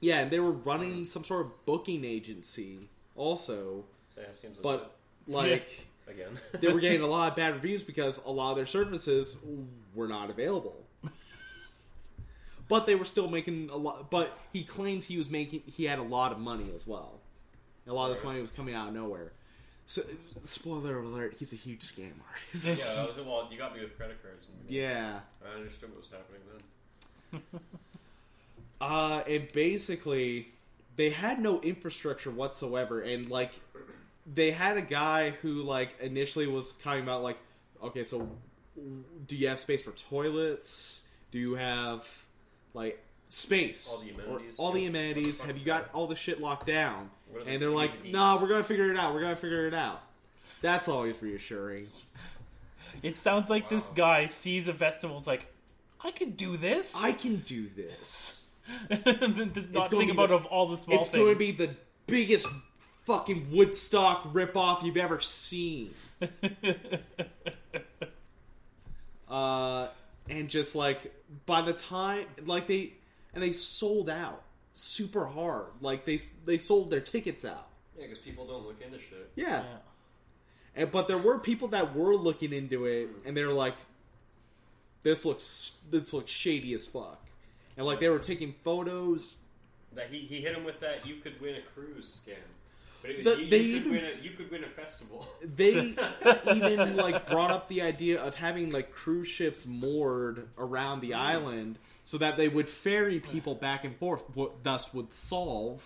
[0.00, 2.80] yeah, and they were running um, some sort of booking agency
[3.16, 4.94] also, So, yeah, seems but
[5.26, 5.62] legit.
[5.62, 8.66] like again, they were getting a lot of bad reviews because a lot of their
[8.66, 9.38] services
[9.94, 10.76] were not available.
[12.68, 14.10] But they were still making a lot.
[14.10, 15.62] But he claims he was making.
[15.64, 17.14] He had a lot of money as well.
[17.86, 19.32] A lot of this money was coming out of nowhere.
[19.88, 20.02] So,
[20.44, 22.78] spoiler alert: he's a huge scam artist.
[22.78, 22.94] yeah.
[22.94, 24.50] That was, well, you got me with credit cards.
[24.50, 25.20] And yeah.
[25.42, 26.42] I understood what was happening
[27.32, 27.42] then.
[28.80, 30.46] Uh, and basically,
[30.94, 33.50] they had no infrastructure whatsoever, and like,
[34.32, 37.38] they had a guy who like initially was talking about like,
[37.82, 38.30] okay, so
[39.26, 41.02] do you have space for toilets?
[41.32, 42.06] Do you have
[42.72, 43.88] like space?
[43.90, 44.58] All the amenities?
[44.58, 45.40] all the amenities?
[45.40, 47.10] Have you got all the shit locked down?
[47.30, 48.42] What are the- And they're like, the no, needs?
[48.42, 49.14] we're gonna figure it out.
[49.14, 50.02] We're gonna figure it out.
[50.60, 51.86] That's always reassuring.
[53.02, 53.94] It sounds like this Wow.
[53.94, 55.46] guy sees a festival's like,
[56.02, 56.94] I could do this.
[57.00, 58.44] I can do this.
[58.90, 59.04] and
[59.36, 61.22] then does not gonna think be about the- of all the small it's things.
[61.22, 61.70] going to be the
[62.06, 62.46] biggest
[63.04, 65.94] fucking Woodstock ripoff you've ever seen.
[69.28, 69.88] uh,
[70.28, 71.14] and just like
[71.46, 72.92] by the time, like they
[73.38, 74.42] and they sold out
[74.74, 75.66] super hard.
[75.80, 77.68] Like they they sold their tickets out.
[77.96, 79.30] Yeah, because people don't look into shit.
[79.36, 79.62] Yeah.
[79.62, 79.62] Yeah.
[80.74, 83.76] And, but there were people that were looking into it, and they were like,
[85.04, 87.24] "This looks this looks shady as fuck,"
[87.76, 89.34] and like they were taking photos.
[89.94, 92.34] That he, he hit him with that you could win a cruise scam.
[93.02, 94.68] But it was The- you, they you could even- win a you could win a
[94.68, 95.28] festival.
[95.54, 95.94] They
[96.54, 101.20] even like brought up the idea of having like cruise ships moored around the mm-hmm.
[101.20, 105.82] island so that they would ferry people back and forth, what thus would solve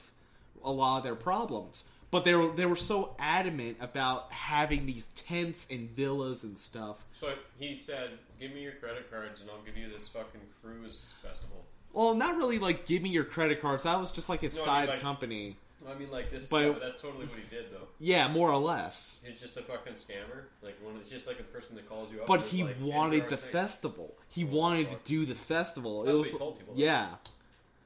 [0.62, 1.82] a lot of their problems.
[2.12, 7.04] But they were they were so adamant about having these tents and villas and stuff.
[7.12, 11.14] So he said, "Give me your credit cards, and I'll give you this fucking cruise
[11.24, 13.82] festival." Well, not really like give me your credit cards.
[13.82, 15.56] That was just like a I mean, side like- company.
[15.88, 17.88] I mean, like this, But- yeah, but that's totally what he did, though.
[17.98, 19.22] Yeah, more or less.
[19.26, 20.44] He's just a fucking scammer.
[20.62, 22.26] Like when it's just like a person that calls you up.
[22.26, 24.14] But he like, wanted the thing." festival.
[24.28, 26.02] He Oh, wanted to do the festival.
[26.04, 26.74] That's it what was he told people.
[26.76, 27.08] yeah.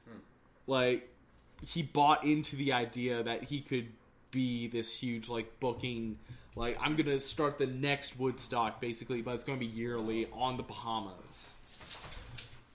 [0.07, 0.17] Hmm.
[0.67, 1.09] Like
[1.65, 3.87] he bought into the idea that he could
[4.31, 6.19] be this huge like booking
[6.55, 10.27] like I'm going to start the next Woodstock basically, but it's going to be yearly
[10.33, 11.55] on the Bahamas.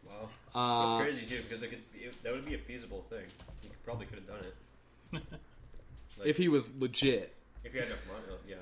[0.06, 3.24] Wow, Uh, that's crazy too, because it that would be a feasible thing.
[3.61, 4.54] He could, probably could have done it.
[5.12, 5.22] Like,
[6.25, 7.35] If he was legit.
[7.64, 8.57] if he had enough money, yeah.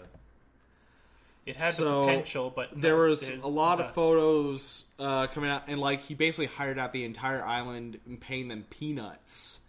[1.46, 5.26] It had So, the potential, but there was there's- a lot uh, of photos uh,
[5.28, 9.60] coming out, and like he basically hired out the entire island and paying them peanuts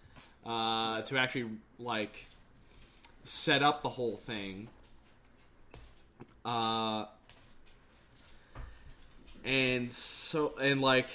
[0.45, 2.25] uh, to actually like
[3.23, 4.67] set up the whole thing.
[6.45, 7.05] Uh,
[9.45, 11.07] and so and like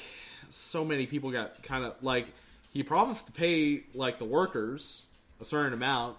[0.49, 2.27] so many people got kind of like
[2.73, 5.03] he promised to pay like the workers
[5.41, 6.17] a certain amount,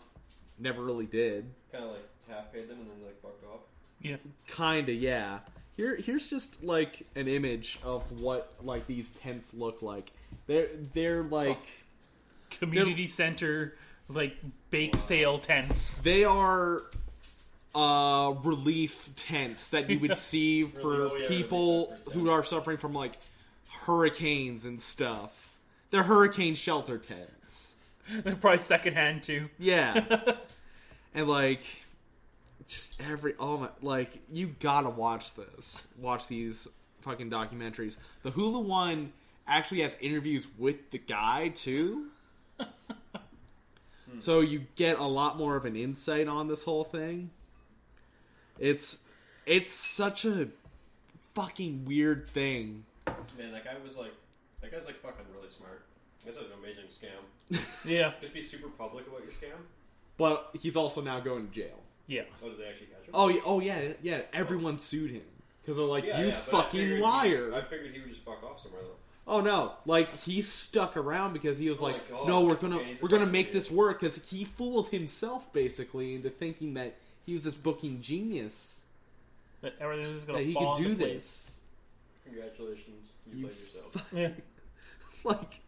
[0.60, 1.46] never really did.
[1.72, 3.62] Kind of like half paid them and then like fucked off.
[4.02, 4.18] yeah.
[4.48, 5.40] Kinda, yeah.
[5.76, 10.12] Here, here's just like an image of what like these tents look like.
[10.48, 11.68] They're they're like
[12.50, 13.76] community center
[14.10, 14.36] like
[14.72, 16.00] bake sale tents.
[16.00, 16.84] they are
[17.76, 21.26] uh relief tents that you would see for Really?
[21.26, 23.14] Oh, people relief who are suffering from like
[23.70, 25.56] hurricanes and stuff.
[25.92, 27.32] They're hurricane shelter tents.
[28.24, 29.50] They're probably secondhand too.
[29.58, 30.04] Yeah.
[31.14, 31.64] and like
[32.68, 36.68] just every oh my like you gotta watch this watch these
[37.00, 39.14] fucking documentaries the hulu one
[39.48, 42.08] actually has interviews with the guy too
[42.60, 42.66] hmm.
[44.18, 47.30] so you get a lot more of an insight on this whole thing
[48.60, 49.04] it's
[49.46, 50.50] it's such a
[51.36, 52.84] fucking weird thing
[53.38, 54.14] Man, that guy was like,
[54.62, 55.86] that guy's like fucking really smart.
[56.28, 57.64] This is an amazing scam.
[57.90, 59.58] Yeah, Just be super public about your scam.
[60.18, 62.22] but he's also now going to jail yeah.
[62.44, 63.12] Oh, did they actually catch him?
[63.14, 65.24] oh yeah, oh yeah yeah everyone sued him
[65.62, 68.00] because they're like Yeah, you yeah, but I fucking figured he- liar I figured he
[68.00, 68.92] would just fuck off somewhere though.
[69.30, 69.74] Oh no!
[69.86, 72.28] Like he stuck around because he was Oh like, God.
[72.28, 73.64] "No, we're gonna Yeah, he's a we're gonna fucking make idiot.
[73.66, 78.84] this work." Because he fooled himself basically into thinking that he was this booking genius,
[79.60, 81.14] That everything's just gonna that he fall could do into place.
[81.14, 81.60] this.
[82.26, 84.06] Congratulations, you, You played yourself.
[84.14, 84.30] Yeah.
[85.28, 85.62] Like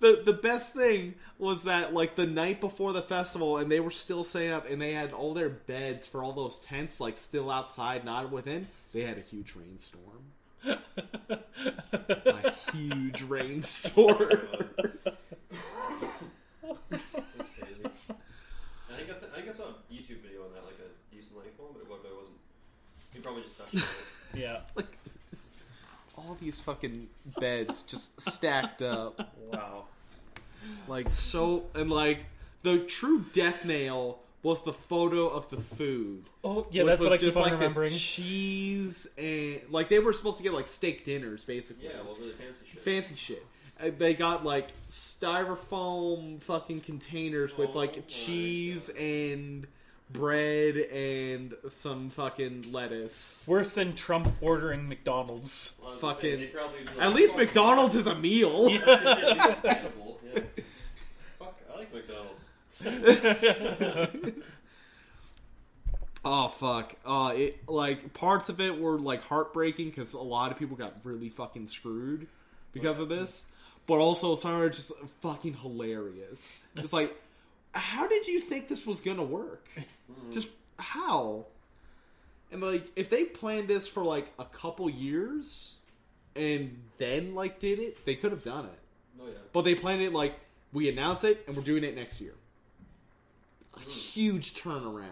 [0.00, 3.90] the the best thing was that like the night before the festival, and they were
[3.90, 7.50] still setting up, and they had all their beds for all those tents like still
[7.50, 8.66] outside, not within.
[8.92, 10.24] They had a huge rainstorm.
[10.64, 14.40] A huge rainstorm.
[16.90, 17.02] That's
[17.58, 17.84] crazy.
[17.84, 21.14] I think I, th- I think I saw a YouTube video on that, like a
[21.14, 22.36] decent length one, but it, wa- but it wasn't.
[23.12, 23.84] He probably just touched it.
[24.34, 24.60] yeah.
[24.74, 25.01] like just
[26.26, 27.08] all these fucking
[27.40, 29.34] beds just stacked up.
[29.52, 29.84] Wow.
[30.88, 32.26] Like so, and like
[32.62, 36.24] the true death nail was the photo of the food.
[36.42, 36.84] Oh, yeah.
[36.84, 37.90] That's was what I keep just on like remembering.
[37.90, 41.86] This cheese and like they were supposed to get like steak dinners, basically.
[41.86, 42.80] Yeah, well, really fancy shit.
[42.80, 43.46] fancy shit.
[43.80, 49.02] Uh, They got like styrofoam fucking containers with Oh my like cheese God.
[49.02, 49.66] and
[50.12, 53.44] bread and some fucking lettuce.
[53.46, 55.76] Worse than Trump ordering McDonald's.
[55.80, 58.14] Well, I was gonna fucking- they'd probably be like, At least "Fuck, McDonald's is a
[58.14, 58.68] meal.
[58.70, 59.04] yeah, at
[59.36, 60.42] least it's edible, yeah.
[61.38, 62.48] Fuck, I like McDonald's.
[66.24, 66.94] Oh fuck!
[67.04, 70.94] Uh, it like parts of it were like heartbreaking because a lot of people got
[71.02, 72.28] really fucking screwed
[72.72, 73.46] because of this,
[73.88, 76.58] but also some are just fucking hilarious.
[76.76, 77.12] Just like,
[77.72, 79.68] how did you think this was gonna work?
[80.32, 81.46] Just how?
[82.50, 85.76] And like, if they planned this for like a couple years
[86.36, 88.78] and then like did it, they could have done it.
[89.20, 89.34] Oh yeah.
[89.52, 90.34] But they planned it like
[90.72, 92.34] we announce it and we're doing it next year.
[93.74, 93.90] A hmm.
[93.90, 95.06] huge turnaround.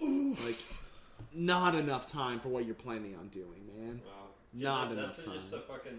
[0.00, 0.56] Like
[1.34, 4.00] not enough time for what you're planning on doing, man.
[4.04, 4.12] Wow.
[4.54, 5.98] Not enough That's just a fucking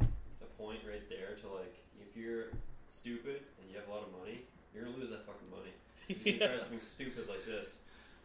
[0.00, 2.44] a point right there to like, if you're
[2.88, 4.42] stupid and you have a lot of money,
[4.76, 5.70] you're gonna lose that fucking money.
[6.08, 7.78] You're gonna try something stupid like this.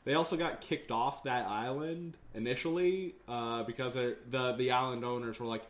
[0.04, 5.46] They also got kicked off that island initially uh, because the the island owners were
[5.46, 5.64] like,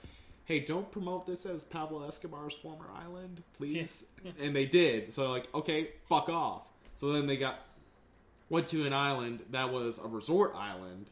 [0.46, 4.06] "Hey, don't promote this as Pablo Escobar's former island, please."
[4.40, 5.14] and they did.
[5.14, 6.64] So like, okay, fuck off.
[7.00, 7.60] So then they got
[8.50, 11.06] went to an island that was a resort island,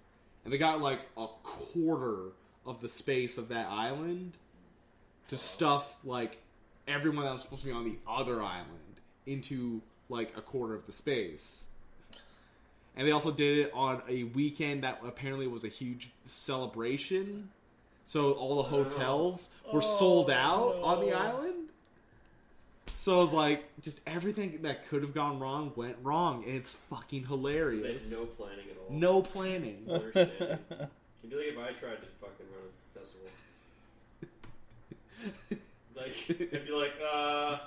[0.44, 2.32] and they got like a quarter
[2.66, 4.38] of the space of that island
[5.30, 6.38] to stuff like
[6.88, 8.88] everyone that was supposed to be on the other island
[9.32, 11.65] into like a quarter of the space.
[12.96, 17.50] And they also did it on a weekend that apparently was a huge celebration.
[18.08, 21.56] So all the hotels were sold Oh, out on the island.
[22.98, 27.26] So it's like just everything that could have gone wrong went wrong, and it's fucking
[27.28, 27.82] hilarious.
[28.10, 28.94] They had no planning at all.
[28.96, 29.84] No planning.
[29.88, 30.38] No understanding.
[30.39, 32.65] It'd be like if I tried to fucking run
[32.96, 33.30] a festival.
[35.96, 37.58] Like, I'd be like, uh,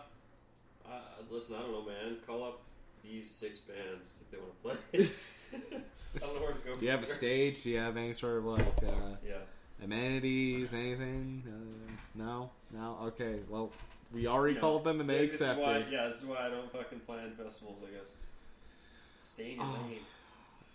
[0.97, 2.17] uh, listen, I don't know, man.
[2.27, 2.61] Call up
[3.05, 5.11] these six bands if they want to play.
[6.15, 6.77] I don't know where to go.
[6.77, 7.63] Do you have a stage?
[7.63, 9.17] Do you have any sort of like uh.
[9.27, 9.35] Yeah.
[9.83, 11.43] amenities, anything?
[11.47, 12.99] Uh, no, no.
[13.09, 13.71] Okay, well,
[14.13, 15.63] we already know, called them and they this is accepted.
[15.63, 17.79] why, yeah, this is why I don't fucking plan festivals.
[17.87, 18.17] I guess.
[19.19, 19.87] Stay in your Oh.
[19.89, 19.99] lane.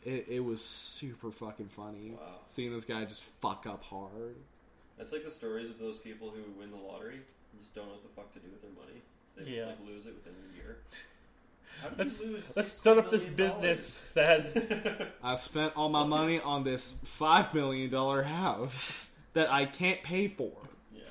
[0.05, 2.35] It, it was super fucking funny Wow.
[2.49, 4.35] seeing this guy just fuck up hard.
[4.97, 7.93] That's like the stories of those people who win the lottery and just don't know
[7.93, 9.01] what the fuck to do with their money.
[9.37, 9.65] So they Yeah.
[9.67, 10.77] like lose it within a year.
[11.81, 12.57] How did Let's you lose?
[12.57, 16.63] let's $6 start up this million business that has I spent all my money on
[16.63, 20.51] this five million dollar house that I can't pay for.
[20.91, 21.01] yeah.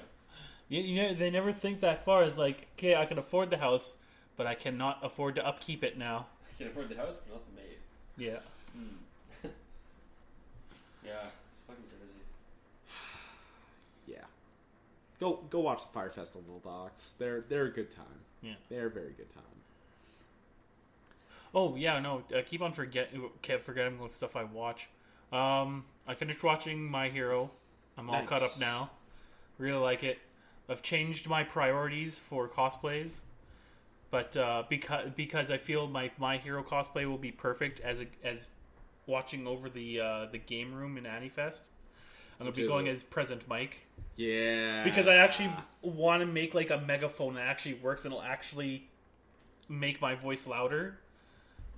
[0.68, 2.24] you, you know they never think that far.
[2.24, 3.94] It's like okay, I can afford the house,
[4.36, 6.26] but I cannot afford to upkeep it now.
[6.52, 7.76] I can afford the house, but not the maid.
[8.16, 8.40] Yeah.
[8.72, 8.96] Hmm.
[11.04, 11.12] yeah,
[11.52, 12.18] it's fucking crazy.
[14.08, 14.24] Yeah,
[15.20, 17.14] go go watch the Fyre Festival docs.
[17.18, 18.04] They're they're a good time.
[18.42, 18.54] Yeah.
[18.68, 19.42] they're a very good time.
[21.54, 22.22] Oh yeah, no.
[22.36, 23.10] I keep on forget
[23.42, 24.88] kept forgetting what stuff I watch.
[25.32, 27.50] Um, I finished watching My Hero.
[27.98, 28.28] I'm all Nice.
[28.28, 28.90] caught up now.
[29.58, 30.18] Really like it.
[30.68, 33.20] I've changed my priorities for cosplays,
[34.10, 38.06] but uh, because because I feel my My Hero cosplay will be perfect as a,
[38.22, 38.48] as
[39.06, 41.62] watching over the uh, the game room in Anifest.
[42.38, 43.78] I'm gonna be going as Present Mic
[44.16, 45.50] Yeah, because I actually
[45.82, 48.86] want to make like a megaphone that actually works and it'll actually
[49.68, 50.98] make my voice louder.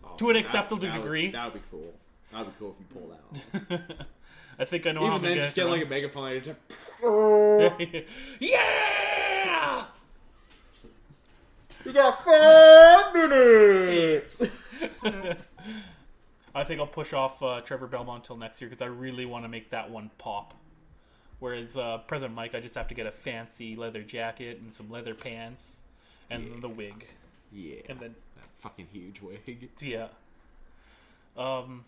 [0.04, 1.30] Oh, to an acceptable that would- degree.
[1.30, 1.92] That would be cool.
[2.32, 3.08] That would be cool if you pull
[3.70, 4.06] that off.
[4.60, 6.44] I think I know how Even I'm then, just get it like a megaphone and
[6.44, 6.58] just.
[8.40, 9.84] yeah.
[11.84, 14.42] You got five minutes.
[16.54, 19.44] I think I'll push off uh, Trevor Belmont until next year because I really want
[19.44, 20.54] to make that one pop.
[21.40, 24.90] Whereas uh, President Mike, I just have to get a fancy leather jacket and some
[24.90, 25.82] leather pants
[26.30, 27.06] and the wig,
[27.52, 29.70] yeah, and then that fucking huge wig.
[29.80, 30.08] yeah.
[31.36, 31.84] Um,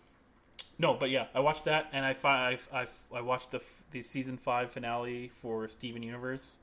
[0.79, 4.01] No, but yeah, I watched that, and I I, I, I watched the f- the
[4.01, 6.59] season five finale for Steven Universe.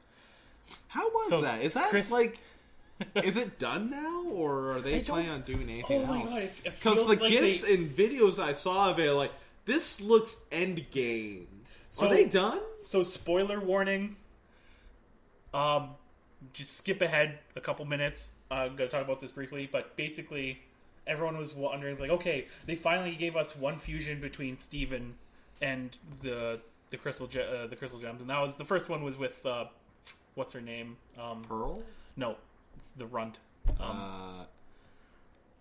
[0.89, 1.61] How was So, that?
[1.63, 2.39] Is that Chris- like?
[3.17, 6.31] Is it done now, or are they planning on doing anything Oh my else?
[6.31, 6.43] god!
[6.43, 9.33] It, it Because the like gifs they, and videos I saw of it, like
[9.65, 11.45] this looks endgame.
[11.91, 12.61] So- Are they done?
[12.83, 14.17] so spoiler warning.
[15.55, 15.91] Um,
[16.53, 18.33] just skip ahead a couple minutes.
[18.51, 20.61] Uh, I'm gonna talk about this briefly, but basically,
[21.07, 25.15] everyone was wondering, like, okay, they finally gave us one fusion between Steven
[25.61, 29.03] and the the crystal ge- uh, the crystal gems, and that was the first one
[29.03, 29.65] was with uh,
[30.35, 30.97] what's her name?
[31.21, 31.83] Um, Pearl?
[32.17, 32.37] no,
[32.79, 33.39] it's the Runt.
[33.81, 34.47] Um,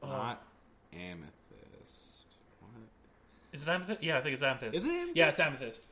[0.01, 0.43] uh, not
[0.93, 2.25] amethyst.
[2.59, 2.71] What?
[3.53, 4.03] is it Amethyst?
[4.03, 4.75] Yeah, I think it's Amethyst.
[4.75, 5.17] Is it Amethyst?
[5.17, 5.83] Yeah, it's Amethyst.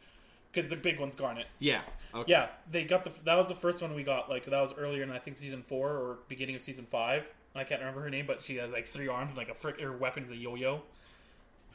[0.51, 1.47] Because the big one's Garnet.
[1.59, 1.81] Yeah.
[2.13, 2.31] Okay.
[2.31, 4.29] Yeah, they got the that was the first one we got.
[4.29, 7.27] Like that was earlier in I think season four or beginning of season five.
[7.53, 9.79] I can't remember her name, but she has like three arms and like a frick.
[9.81, 10.81] Her weapon is a yo-yo.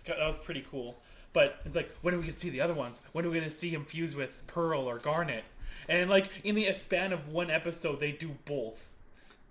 [0.06, 0.98] Got- that was pretty cool.
[1.32, 3.00] But it's like when are we gonna see the other ones?
[3.12, 5.44] When are we gonna see him fuse with Pearl or Garnet?
[5.88, 8.86] And like in the span of one episode, they do both.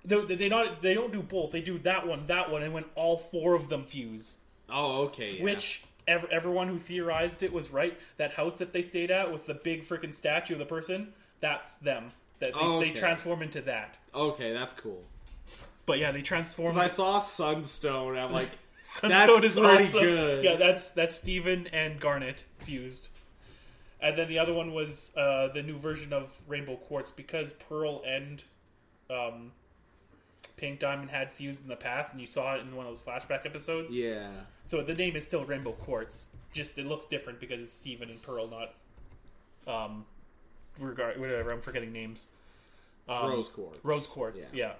[0.05, 1.51] They, they not they don't do both.
[1.51, 4.37] They do that one, that one, and when all four of them fuse.
[4.69, 5.37] Oh, okay.
[5.37, 5.43] yeah.
[5.43, 7.97] Which ev- everyone who theorized it was right.
[8.17, 11.75] That house that they stayed at with the big freaking statue of the person, that's
[11.75, 12.11] them.
[12.39, 13.97] That they, Oh, they transform into that.
[14.15, 15.03] Okay, that's cool.
[15.85, 16.77] But yeah, they transform.
[16.77, 18.11] I saw Sunstone.
[18.11, 18.49] And I'm like,
[18.83, 20.01] Sunstone that's is pretty awesome.
[20.01, 20.45] good.
[20.45, 23.09] Yeah, that's that's Steven and Garnet fused.
[24.01, 28.01] And then the other one was uh, the new version of Rainbow Quartz because Pearl
[28.07, 28.41] and
[29.09, 29.51] um,
[30.59, 32.99] Pink Diamond had fused in the past, and you saw it in one of those
[32.99, 33.97] flashback episodes.
[33.97, 34.29] yeah.
[34.65, 36.27] So the name is still Rainbow Quartz.
[36.53, 38.73] Just it looks different because it's Steven and Pearl, not
[39.67, 40.05] um
[40.79, 41.51] regard whatever.
[41.51, 42.27] I'm forgetting names.
[43.07, 43.79] Um, Rose quartz.
[43.83, 44.51] Rose Quartz.
[44.53, 44.65] Yeah.
[44.65, 44.73] Yeah.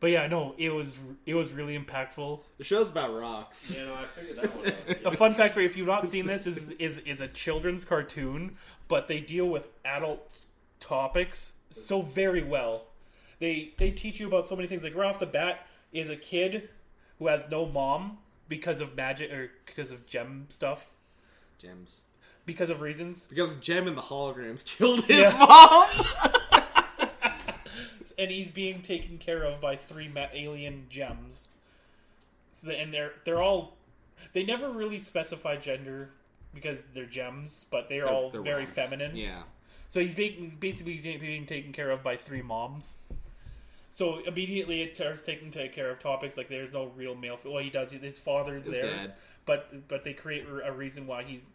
[0.00, 2.40] But yeah, no, it was it was really impactful.
[2.58, 3.76] The show's about rocks.
[3.76, 6.26] Yeah, no, I figured that one A fun fact for you, if you've not seen
[6.26, 8.56] this, is is is a children's cartoon,
[8.88, 10.40] but they deal with adult
[10.80, 12.86] topics so very well.
[13.40, 14.84] They they teach you about so many things.
[14.84, 16.68] Like right off the bat, is a kid
[17.18, 18.18] who has no mom
[18.48, 20.90] because of magic or because of gem stuff,
[21.58, 22.02] Gems.
[22.46, 25.36] because of reasons, Because Jem and the holograms killed his Yeah.
[25.38, 26.06] mom.
[28.18, 31.48] and he's being taken care of by three ma- alien gems.
[32.54, 33.76] So- And they're they're all
[34.34, 36.10] they never really specify gender
[36.54, 39.16] because they're gems, but they're, all They're very feminine.
[39.16, 39.42] Yeah.
[39.88, 42.94] So he's being, basically being taken care of by three moms.
[43.90, 47.38] So immediately it starts taking care of topics like there's no real male.
[47.44, 47.90] Well, he does.
[47.90, 49.14] His father's His there, dad.
[49.46, 51.46] but but they create a reason why he's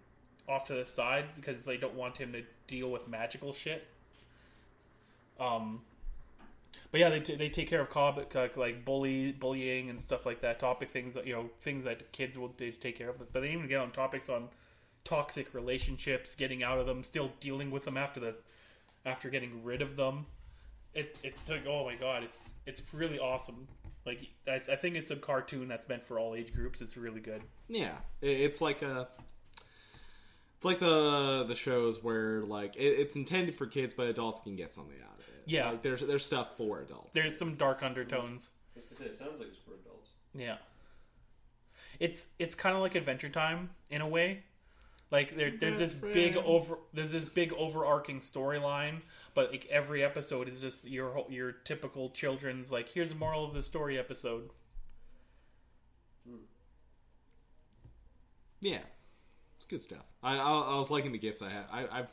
[0.47, 3.87] off to the side because they don't want him to deal with magical shit.
[5.39, 5.81] Um,
[6.91, 10.41] but yeah, they t- they take care of cob- like bully bullying and stuff like
[10.41, 10.59] that.
[10.59, 13.17] Topic things that you know things that kids will take care of.
[13.31, 14.49] But they even get on topics on
[15.05, 18.35] toxic relationships, getting out of them, still dealing with them after the
[19.05, 20.25] after getting rid of them.
[20.95, 23.67] It it took oh my god, it's it's really awesome.
[24.05, 26.81] Like I, I think it's a cartoon that's meant for all age groups.
[26.81, 27.41] It's really good.
[27.67, 27.95] Yeah.
[28.21, 29.07] It- It's like a.
[30.57, 34.55] It's like the the shows where like it, it's intended for kids, but adults can
[34.55, 35.43] get something out of it.
[35.47, 35.69] Yeah.
[35.71, 37.13] Like there's there's stuff for adults.
[37.13, 38.51] There's some dark undertones.
[38.75, 40.11] I was gonna say, it sounds like it's for adults.
[40.33, 40.57] Yeah.
[41.99, 44.43] It's it's kind of like Adventure Time in a way.
[45.15, 48.99] Like there, there's this big over there's this big overarching storyline,
[49.33, 53.53] but like every episode is just your your typical children's like here's the moral of
[53.53, 54.49] the story episode.
[58.61, 58.79] Yeah,
[59.55, 60.03] it's good stuff.
[60.23, 61.63] I I, I was liking the gifts I had.
[61.71, 62.07] I, I've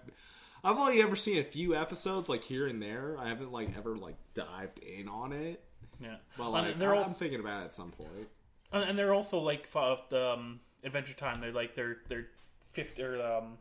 [0.64, 3.16] I've only ever seen a few episodes like here and there.
[3.18, 5.62] I haven't like ever like dived in on it.
[6.00, 8.28] Yeah, But like they're I, also I'm thinking about it at some point.
[8.72, 11.40] and and they're also like f- the um, Adventure Time.
[11.40, 12.26] They're like they're they're
[12.72, 13.58] fifty or um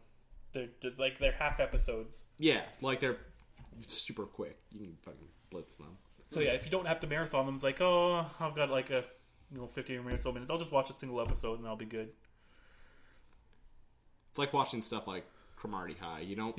[0.53, 2.25] they're, they're like they're half episodes.
[2.37, 3.17] Yeah, like they're
[3.87, 4.57] super quick.
[4.71, 5.97] You can fucking blitz them.
[6.31, 8.89] So yeah, if you don't have to marathon them, it's like oh I've got like
[8.89, 9.03] a
[9.51, 10.51] you know fifty or so minutes.
[10.51, 12.09] I'll just watch a single episode and I'll be good.
[14.29, 15.25] It's like watching stuff like
[15.57, 16.21] Cromartie High.
[16.21, 16.57] You don't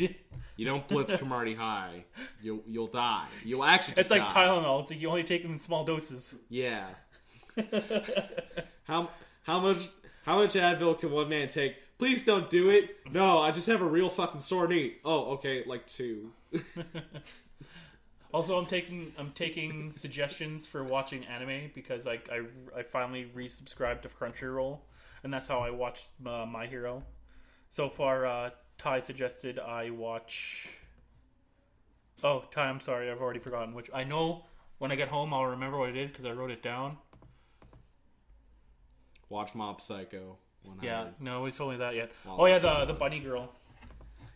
[0.57, 2.05] you don't blitz Cromartie High.
[2.43, 3.27] You'll you'll die.
[3.45, 4.35] You'll actually It's like die.
[4.47, 4.83] Tylenol.
[4.83, 6.37] It's like you only take them in small doses.
[6.49, 6.87] Yeah.
[8.85, 9.11] how
[9.43, 9.89] how much
[10.25, 11.77] how much Advil can one man take?
[12.03, 12.97] Please don't do it.
[13.13, 14.97] No, I just have a real fucking sore knee.
[15.05, 16.33] Oh, okay, like two.
[18.35, 22.41] Also, I'm taking I'm taking suggestions for watching anime because like I
[22.77, 24.79] I finally resubscribed to Crunchyroll,
[25.23, 27.05] and that's how I watched uh, My Hero.
[27.69, 30.71] So far, uh, Ty suggested I watch.
[32.25, 33.91] Oh, Ty, I'm sorry, I've already forgotten which.
[33.93, 34.47] I know
[34.79, 36.97] when I get home I'll remember what it is because I wrote it down.
[39.29, 40.39] Watch Mob Psycho.
[40.65, 42.13] One I Yeah, no, he's told me that yet.
[42.27, 43.51] Oh yeah, the the bunny girl.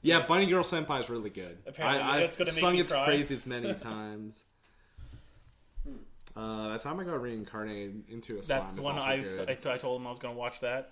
[0.03, 1.59] Yeah, Bunny Girl Senpai is really good.
[1.67, 3.07] Apparently, I, I've it's gonna make sung its cry.
[3.07, 4.41] praises many times.
[6.37, 8.61] uh, that time I got reincarnated into a slime.
[8.61, 9.25] That's the is one I.
[9.49, 10.91] I I told him I was gonna watch that.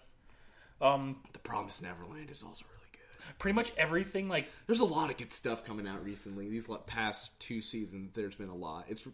[0.80, 3.38] Um, The Promised Neverland is also really good.
[3.38, 6.48] pretty much everything like There's a lot of good stuff coming out recently.
[6.48, 8.86] These past two seasons, there's been a lot.
[8.88, 9.06] It's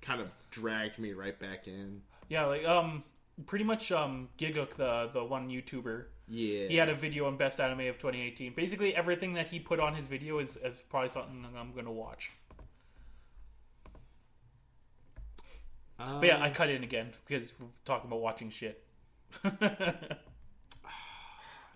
[0.00, 2.00] kind of dragged me right back in.
[2.30, 3.04] yeah, like um,
[3.46, 6.04] pretty much um, Gigguk the the one YouTuber.
[6.28, 8.54] Yeah, He had a video on best anime of 2018.
[8.54, 12.30] Basically, everything that he put on his video is, is probably something I'm gonna watch.
[15.98, 18.82] Uh, But yeah, I cut in again because we're talking about watching shit.
[19.44, 19.58] I'm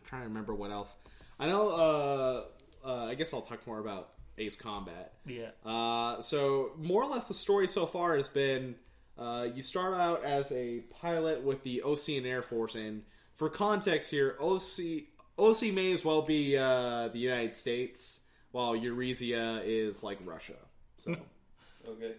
[0.06, 0.94] trying to remember what else.
[1.38, 1.68] I know.
[1.68, 2.44] Uh,
[2.86, 5.14] uh, I guess I'll talk more about Ace Combat.
[5.26, 5.50] yeah.
[5.64, 8.76] Uh, so more or less, the story so far has been
[9.18, 13.02] uh, you start out as a pilot with the Osean Air Force, and
[13.34, 15.04] for context here, OC
[15.38, 18.20] OC may as well be uh, the United States,
[18.52, 20.56] while Erusea is like Russia.
[20.98, 21.16] So.
[21.86, 22.12] Okay.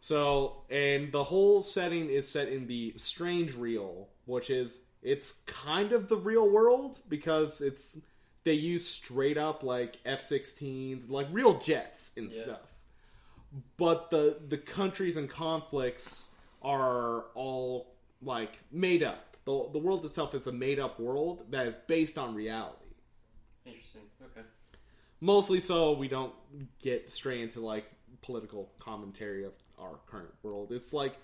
[0.00, 6.08] So, and the whole setting is set in the Strangereal, which is it's kind of
[6.08, 7.98] the real world because it's
[8.44, 12.42] they use straight up like F-16s, like real jets and Yeah.
[12.42, 12.71] stuff.
[13.76, 16.28] But the the countries and conflicts
[16.62, 19.36] are all like made up.
[19.44, 22.76] The the world itself is a made up world that is based on reality.
[23.66, 24.02] Interesting.
[24.22, 24.46] Okay.
[25.20, 26.32] Mostly so we don't
[26.80, 27.84] get straight into like
[28.22, 30.72] political commentary of our current world.
[30.72, 31.16] It's like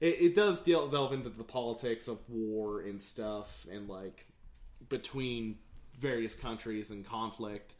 [0.00, 4.26] it, it does deal, delve into the politics of war and stuff and like
[4.88, 5.58] between
[5.98, 7.74] various countries and conflict,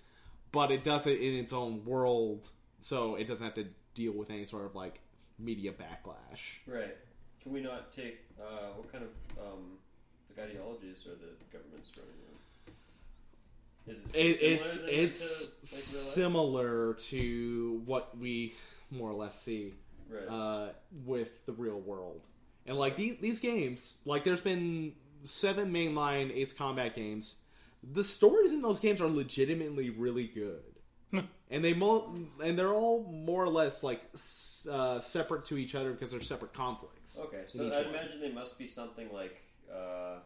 [0.52, 2.48] but it does it in its own world,
[2.82, 5.00] so it doesn't have to deal with any sort of like
[5.38, 6.40] media backlash.
[6.66, 6.96] Right.
[7.42, 9.78] Can we not take uh, what kind of um,
[10.28, 12.32] like ideologies are the governments running on?
[13.86, 15.82] Is it It, similar it's it's like, to, like,
[16.14, 18.54] similar to what we
[18.90, 19.74] more or less see.
[20.10, 20.28] Right.
[20.28, 20.72] uh,
[21.06, 22.20] with the real world.
[22.66, 24.92] And like these these games, like there's been
[25.24, 27.36] seven mainline Ace Combat games.
[27.94, 30.62] The stories in those games are legitimately really good,
[31.52, 34.00] and they mo- and they're all more or less like
[34.70, 37.20] uh, separate to each other because they're separate conflicts.
[37.20, 39.40] okay, so I'd imagine they must be something like,
[39.72, 40.16] uh,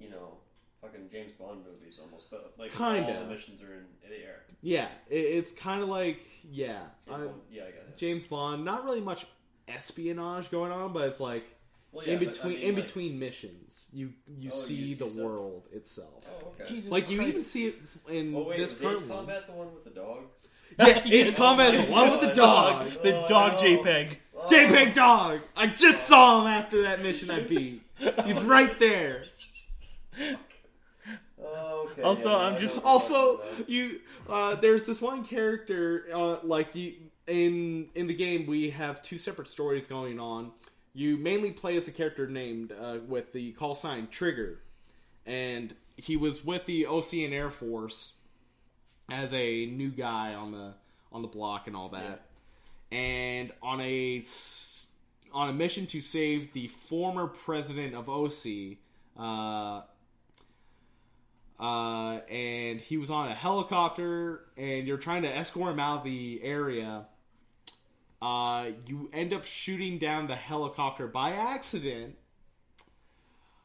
[0.00, 0.38] you know,
[0.80, 3.20] fucking James Bond movies almost, but like Kinda.
[3.24, 4.42] the missions are in the air.
[4.62, 7.96] Yeah, it, it's kind of like yeah, James I- Bond, yeah, I got it.
[7.98, 8.64] James Bond.
[8.64, 9.26] Not really much
[9.68, 11.44] espionage going on, but it's like
[11.92, 14.62] Well, yeah, in but I between mean, in like- between missions, you you Oh, you
[14.62, 15.22] see see the stuff.
[15.24, 16.24] world itself.
[16.28, 16.64] Oh, okay.
[16.68, 17.30] Jesus Like you Christ.
[17.30, 17.74] even see it
[18.08, 19.18] in Oh wait, this was current Ace one.
[19.18, 20.18] Combat the one with the dog?
[20.78, 21.28] Yes, Yes.
[21.30, 22.86] Ace Combat is the one with the dog.
[23.02, 23.58] the Oh, dog no.
[23.58, 24.16] JPEG.
[24.50, 25.40] JPEG dog.
[25.56, 27.82] I just saw him after that mission I beat.
[28.26, 29.24] He's right there.
[31.42, 32.02] Oh, okay.
[32.02, 35.24] Also, yeah, I'm I just- know what Also, you're talking you uh, there's this one
[35.24, 36.94] character uh, like you
[37.26, 40.52] in in the game we have two separate stories going on.
[40.98, 44.58] You mainly play as a character named uh, with the call sign Trigger,
[45.26, 48.14] and he was with the Osean Air Force
[49.08, 50.74] as a new guy on the
[51.12, 52.22] on the block and all that.
[52.90, 54.24] And on a
[55.32, 58.78] on a mission to save the former president of OC,
[59.16, 59.82] uh,
[61.60, 66.04] uh, and he was on a helicopter, and you're trying to escort him out of
[66.04, 67.06] the area.
[68.20, 72.16] Uh, you end up shooting down the helicopter by accident.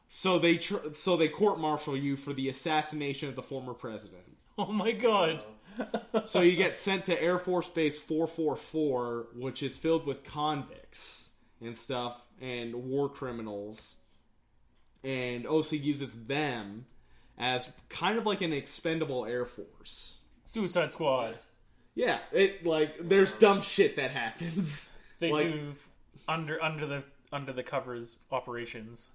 [0.08, 4.36] So they tr- so they court martial you for the assassination of the former president.
[4.56, 5.42] Oh my god.
[6.26, 11.30] So you get sent to Air Force Base 444, which is filled with convicts
[11.60, 13.96] and stuff and war criminals.
[15.02, 16.86] And OC uses them
[17.36, 20.18] as kind of like an expendable Air Force.
[20.46, 21.38] Suicide Squad.
[21.94, 24.90] Yeah, it like there's dumb shit that happens.
[25.20, 25.74] They Like- do
[26.28, 29.10] under under the under the covers operations.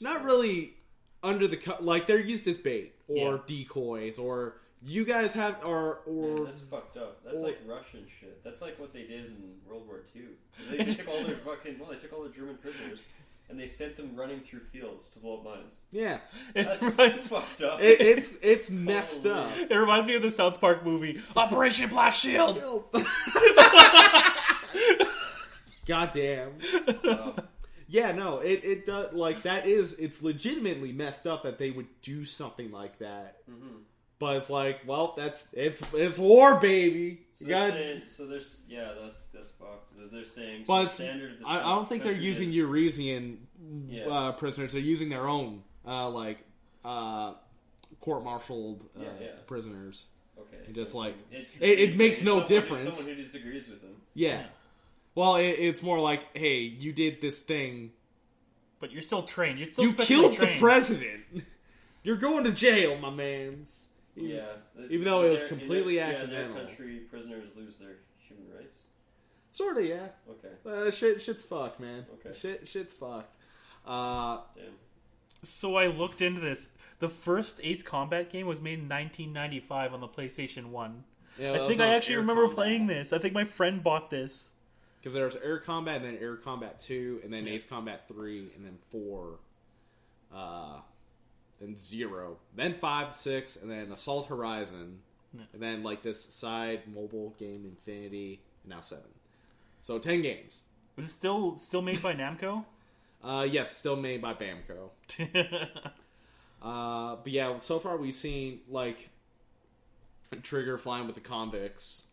[0.00, 0.74] Not really
[1.22, 3.38] under the co- like they're used as bait or Yeah.
[3.46, 7.24] decoys or you guys have or Man, or that's fucked up.
[7.24, 8.44] That's or- like Russian shit.
[8.44, 10.22] That's like what they did in World War II.
[10.56, 13.02] 'Cause They took all their fucking well, they took all the German prisoners
[13.52, 15.76] and they sent them running through fields to blow up mines.
[15.92, 16.18] yeah,
[16.56, 17.22] It's That's right.
[17.24, 17.80] fucked up.
[17.80, 19.34] it, it's it's messed Holy.
[19.36, 19.50] up.
[19.70, 22.60] It reminds me of the South Park movie Operation Black Shield.
[25.86, 26.52] God damn.
[27.04, 27.34] Wow.
[27.88, 31.88] Yeah, no, it, it does like that is it's legitimately messed up that they would
[32.00, 33.36] do something like that.
[33.50, 33.82] Mhm.
[34.22, 37.22] But it's like, well, that's it's it's war, baby.
[37.34, 39.96] So You they're gotta- saying, so there's yeah, that's that's fucked.
[39.98, 42.48] They're- They're saying so but the standard of this I, I don't think they're using
[42.50, 43.48] is- Eurasian
[43.88, 44.06] Yeah.
[44.06, 44.70] uh, prisoners.
[44.74, 46.38] They're using their own uh, like
[46.84, 47.34] uh,
[48.00, 49.26] court-martialed uh, Yeah, yeah.
[49.48, 50.04] prisoners.
[50.38, 50.58] Okay.
[50.68, 52.82] It just, like- it's it- it makes no Someone difference.
[52.84, 53.96] Someone who disagrees with them.
[54.14, 54.36] Yeah.
[54.38, 54.46] Yeah.
[55.16, 57.90] Well, it, it's more like, hey, you did this thing.
[58.78, 59.58] But you're still trained.
[59.58, 60.54] You're still you killed trained.
[60.54, 61.22] the president.
[62.04, 63.88] You're going to jail, my man's.
[64.14, 64.46] Yeah.
[64.90, 66.46] Even though it was In their- in completely their- yeah, accidental.
[66.50, 68.78] in their country, prisoners lose their human rights.
[69.50, 70.08] Sort of, yeah.
[70.30, 70.48] Okay.
[70.66, 72.06] Uh, shit, shit's fucked, man.
[72.14, 72.36] Okay.
[72.38, 73.36] Shit, shit's fucked.
[73.86, 74.64] Uh, Damn.
[75.42, 76.70] So I looked into this.
[77.00, 81.04] The first Ace Combat game was made in 1995 on the PlayStation One.
[81.38, 83.12] yeah, I think I actually remember playing this.
[83.12, 84.52] I think my friend bought this.
[85.00, 87.54] because there was Air Combat, and then Air Combat Two, and then Yeah.
[87.54, 89.40] Ace Combat Three, and then Four,
[90.32, 90.80] uh,
[91.62, 94.98] then Zero, then Five, Six, and then Assault Horizon,
[95.32, 95.42] Yeah.
[95.54, 99.04] and then like this side mobile game Infinity, and now Seven.
[99.82, 100.64] So ten games.
[100.98, 102.64] Is it still still made by Namco?
[103.24, 104.90] Uh, yes, still made by Bamco.
[106.60, 109.08] Uh, but yeah, so far we've seen like
[110.42, 112.04] Trigger flying with the convicts,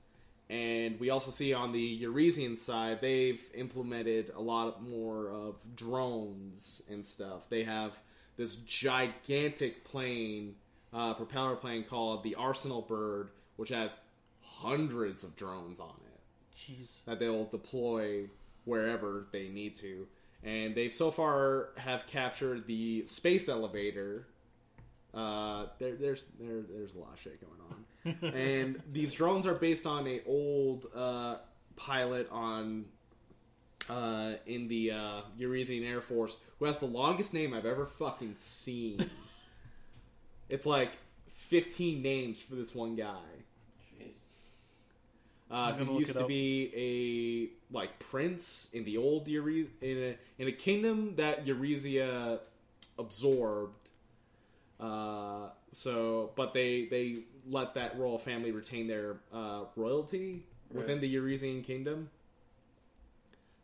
[0.49, 6.81] and we also see on the Eurasian side they've implemented a lot more of drones
[6.89, 7.47] and stuff.
[7.49, 7.93] They have
[8.39, 10.55] this gigantic plane,
[10.93, 13.97] uh, propeller plane called the Arsenal Bird, which has
[14.41, 16.21] hundreds of drones on it
[16.57, 17.03] Jeez.
[17.05, 18.29] that they'll deploy
[18.63, 20.07] wherever they need to.
[20.41, 24.25] And they've so far have captured the space elevator.
[25.13, 29.55] Uh, there, there's there, there's a lot of shit going on, and these drones are
[29.55, 31.37] based on a old uh,
[31.75, 32.85] pilot on
[33.89, 38.35] uh, in the uh, Eurasian Air Force who has the longest name I've ever fucking
[38.37, 39.09] seen.
[40.49, 43.15] it's like 15 names for this one guy
[43.99, 44.13] Jeez.
[45.49, 46.27] uh, who used to up.
[46.27, 46.71] be
[47.71, 52.39] a like prince in the old Eure- in a in a kingdom that Erusea
[52.97, 53.73] absorbed.
[54.79, 57.19] Uh, so, but they they
[57.49, 62.09] let that royal family retain their uh, royalty within the Eurasian kingdom.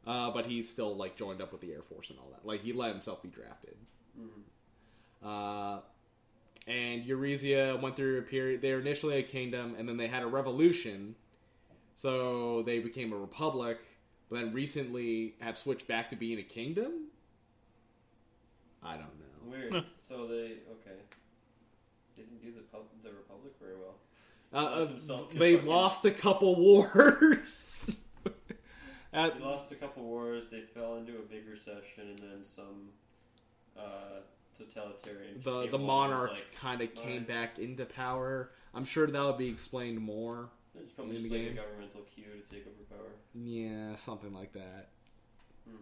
[0.07, 2.45] Uh, but he's still like joined up with the air force and all that.
[2.45, 3.75] Like he let himself be drafted.
[4.19, 4.41] Mhm.
[5.23, 5.81] Uh,
[6.67, 8.61] and Erusea went through a period.
[8.61, 11.15] They were initially a kingdom, and then they had a revolution.
[11.95, 13.79] So they became a republic,
[14.29, 17.07] but then recently have switched back to being a kingdom.
[18.83, 19.49] I don't know.
[19.51, 19.85] Weird.
[19.99, 20.99] so they okay.
[22.15, 23.95] Didn't do the pub, the Republic very well.
[24.53, 27.97] Uh, uh, they fucking- lost a couple wars.
[29.15, 30.49] At, They lost a couple wars.
[30.49, 32.89] They fell into a big recession, and then some
[33.77, 34.19] uh,
[34.57, 35.41] totalitarian.
[35.43, 38.51] the the along and was monarch Like, kind of came back into power.
[38.73, 40.49] I'm sure that would be explained more.
[40.77, 41.57] It's probably just the like game.
[41.57, 43.11] a governmental coup to take over power.
[43.33, 44.89] Yeah, something like that.
[45.67, 45.77] Hmm.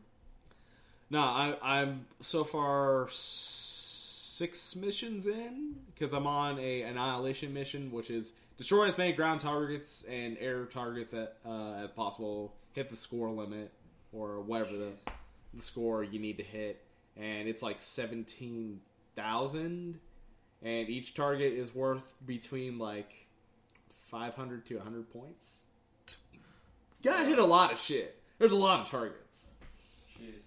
[1.10, 8.12] No, I, I'm so far six missions in because I'm on a annihilation mission, which
[8.12, 12.54] is destroy as many ground targets and air targets at, uh, as possible.
[12.74, 13.72] Hit the score limit
[14.12, 14.92] or whatever the,
[15.54, 16.84] the score you need to hit,
[17.18, 18.80] and it's like seventeen
[19.16, 20.00] thousand,
[20.64, 23.12] and each target is worth between like
[24.10, 25.62] five hundred to hundred points.
[27.04, 28.20] Gotta hit a lot of shit.
[28.40, 29.52] There's a lot of targets,
[30.20, 30.46] Jeez.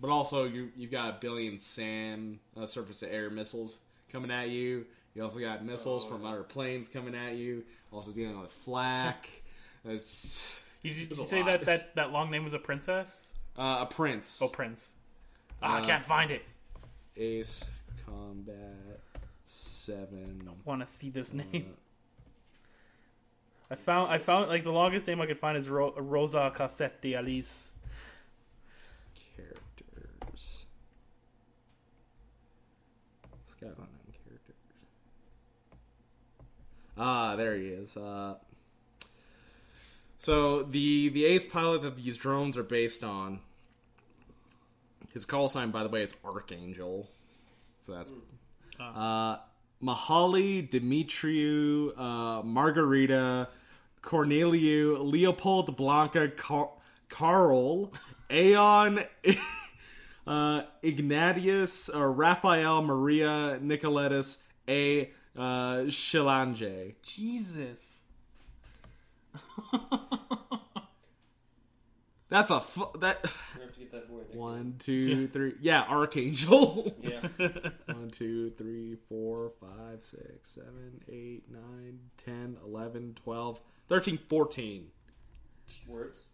[0.00, 3.78] but also you you've got a billion SAM uh, surface to air missiles
[4.10, 4.84] coming at you.
[5.14, 7.62] You also got missiles Oh, from other planes coming at you.
[7.92, 9.28] Also dealing with flak.
[9.84, 10.48] There's
[10.84, 11.46] you, did you say lot.
[11.46, 13.34] that, that that long name was a princess?
[13.58, 14.40] uh, a prince.
[14.42, 14.92] Oh, Prince.
[15.62, 16.42] Ah, I Uh, can't find it.
[17.16, 17.64] Ace
[18.06, 19.00] Combat
[19.46, 20.48] Seven.
[20.64, 21.74] Want to see this uh, name?
[23.70, 27.00] I found I found like the longest name I could find is Ro- Rosa Cossette
[27.00, 27.70] D'Elise.
[29.36, 30.66] characters.
[33.46, 34.56] This guy's on nine characters.
[36.98, 37.96] Ah, there he is.
[37.96, 38.34] Uh,
[40.24, 43.40] so the the ace pilot that these drones are based on,
[45.12, 47.10] his call sign, by the way, is Archangel.
[47.82, 48.10] So that's
[48.80, 49.36] uh,
[49.82, 53.48] Mihaly, Dimitriou, uh, Margarita,
[54.02, 56.72] Corneliu, Leopold, Blanca, Car-
[57.10, 57.92] Carl,
[58.30, 59.00] Aeon,
[60.26, 65.10] uh, Ignatius, uh, Raphael, Maria, Nicoletus, A.
[65.36, 66.94] Uh, Shilange.
[67.02, 68.00] Jesus.
[72.28, 73.24] That's a fu- that
[73.56, 75.54] We have to get that one, two, three.
[75.60, 76.92] Yeah, Archangel.
[77.00, 77.28] Yeah.
[77.86, 84.88] One, two, three, four, five, six, seven, eight, nine, ten, eleven, twelve, thirteen, fourteen.
[85.88, 86.24] Words.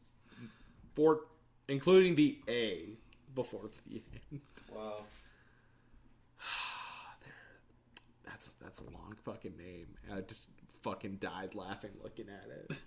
[0.95, 1.21] Four,
[1.69, 2.95] including the A
[3.35, 4.41] before the end.
[4.75, 5.03] Wow.
[8.25, 9.89] that's that's a long fucking name.
[10.11, 10.47] I just
[10.83, 12.81] fucking died laughing looking at it.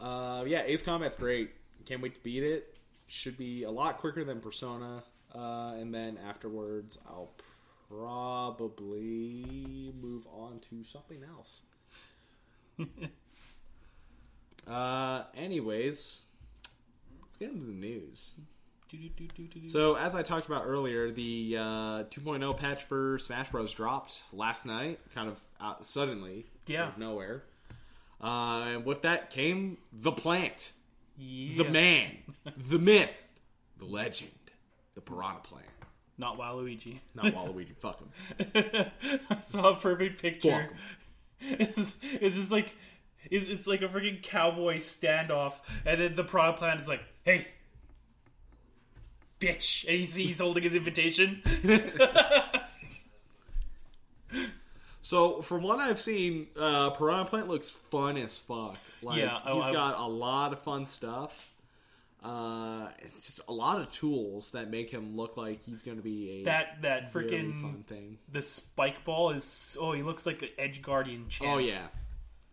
[0.00, 1.50] Uh, yeah, Ace Combat's great.
[1.86, 2.76] Can't wait to beat it.
[3.06, 5.02] Should be a lot quicker than Persona.
[5.34, 7.30] Uh, and then afterwards, I'll
[7.88, 11.62] probably move on to something else.
[14.66, 16.22] uh, anyways,
[17.20, 18.32] let's get into the news.
[19.68, 21.62] So, as I talked about earlier, the uh,
[22.04, 23.74] 2.0 patch for Smash Bros.
[23.74, 26.84] dropped last night, kind of out suddenly, Yeah.
[26.84, 27.42] out of nowhere.
[28.22, 30.72] Uh, and with that came the plant,
[31.16, 31.62] yeah.
[31.62, 32.16] the man,
[32.56, 33.28] the myth,
[33.78, 34.30] the legend,
[34.94, 35.64] the Piranha Plant.
[36.16, 36.98] Not Waluigi.
[37.14, 38.90] Not Waluigi, fuck him.
[39.30, 40.70] I saw a perfect picture.
[41.40, 42.74] It's, it's just like
[43.30, 45.52] it's, it's like a freaking cowboy standoff,
[45.86, 47.46] and then the product plant is like, "Hey,
[49.38, 51.40] bitch," and he's, he's holding his invitation.
[55.08, 58.76] So, from what I've seen, uh, Piranha Plant looks fun as fuck.
[59.00, 61.50] Like, Yeah, oh, he's I- got a lot of fun stuff.
[62.22, 66.02] Uh, it's just a lot of tools that make him look like he's going to
[66.02, 68.18] be a that that freaking fun thing.
[68.30, 71.52] the spike ball is oh, he looks like an Edge Guardian champ.
[71.54, 71.86] Oh yeah,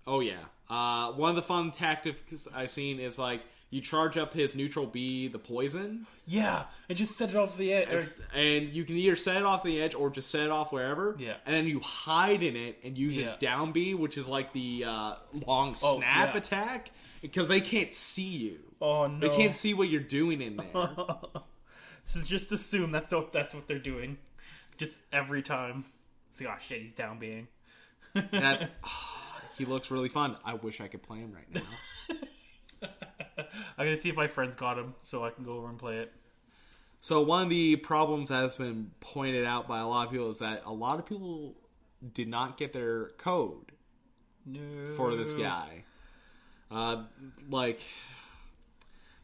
[0.08, 0.46] oh yeah.
[0.70, 3.42] Uh, one of the fun tactics I've seen is like
[3.72, 7.74] you charge up his neutral B, the poison, yeah, and just set it off the
[7.74, 7.88] edge.
[7.88, 10.72] It's- and you can either set it off the edge or just set it off
[10.72, 11.16] wherever.
[11.20, 11.36] Yeah.
[11.46, 14.86] and then you hide in it and use his down B, which is like the
[14.86, 16.38] uh, long Oh, snap yeah.
[16.40, 16.92] attack,
[17.22, 18.60] because they can't see you.
[18.82, 20.68] oh no, They can't see what you're doing in there.
[22.06, 24.18] so just assume that's what that's what they're doing.
[24.78, 25.86] Just every time.
[26.30, 27.48] See, oh shit, he's down being.
[28.14, 28.72] that
[29.58, 30.38] he looks really fun.
[30.46, 32.16] I wish I could play him right now.
[33.38, 33.46] I'm
[33.78, 36.14] gonna see if my friends got him so I can go over and play it.
[37.00, 40.30] So one of the problems that has been pointed out by a lot of people
[40.30, 41.56] is that a lot of people
[42.14, 43.72] did not get their code
[44.46, 44.62] No.
[44.96, 45.84] for this guy.
[46.72, 47.04] Uh,
[47.50, 47.80] like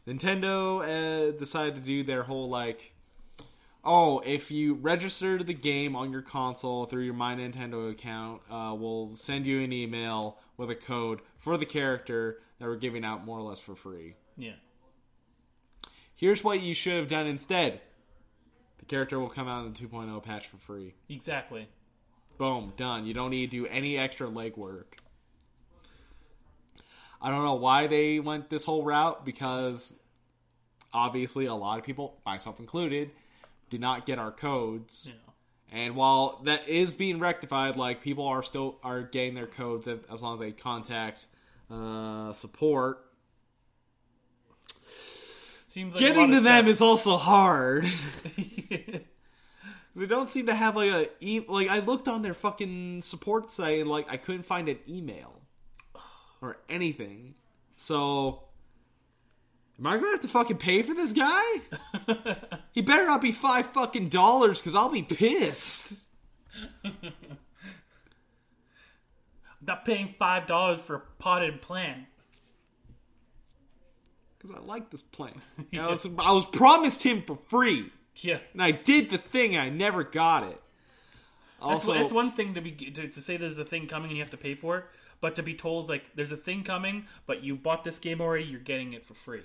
[0.07, 2.93] Nintendo uh, decided to do their whole like,
[3.83, 8.75] oh, if you register the game on your console through your My Nintendo account, uh,
[8.77, 13.25] we'll send you an email with a code for the character that we're giving out
[13.25, 14.13] more or less for free.
[14.37, 14.53] Yeah.
[16.15, 17.81] Here's what you should have done instead.
[18.77, 20.93] The character will come out in the 2.0 patch for free.
[21.09, 21.67] Exactly.
[22.37, 23.07] Boom, done.
[23.07, 24.85] You don't need to do any extra legwork.
[27.19, 29.95] I don't know why they went this whole route because
[30.93, 33.09] obviously a lot of people, myself included,
[33.71, 35.07] did not get our codes.
[35.07, 35.79] Yeah.
[35.79, 39.97] And while that is being rectified, like people are still are getting their codes as
[40.11, 41.25] as long as they contact
[41.71, 43.05] uh, support.
[45.67, 47.85] Seems like Getting to them is also hard.
[49.95, 53.51] They don't seem to have like a e- like I looked on their fucking support
[53.51, 55.41] site and like I couldn't find an email
[56.41, 57.35] or anything.
[57.75, 58.43] So
[59.77, 61.43] am I gonna have to fucking pay for this guy?
[62.71, 66.07] he better not be five fucking dollars because I'll be pissed.
[69.61, 72.05] I'm not paying five dollars for a potted plant.
[74.37, 75.37] Because I like this plant.
[75.73, 77.91] I was I was promised him for free,
[78.21, 78.39] Yeah.
[78.53, 79.55] and I did the thing.
[79.55, 80.59] I never got it.
[81.59, 84.17] That's, Also, it's one thing to be to, to say there's a thing coming and
[84.17, 84.85] you have to pay for it,
[85.19, 88.45] but to be told like there's a thing coming, but you bought this game already,
[88.45, 89.43] you're getting it for free,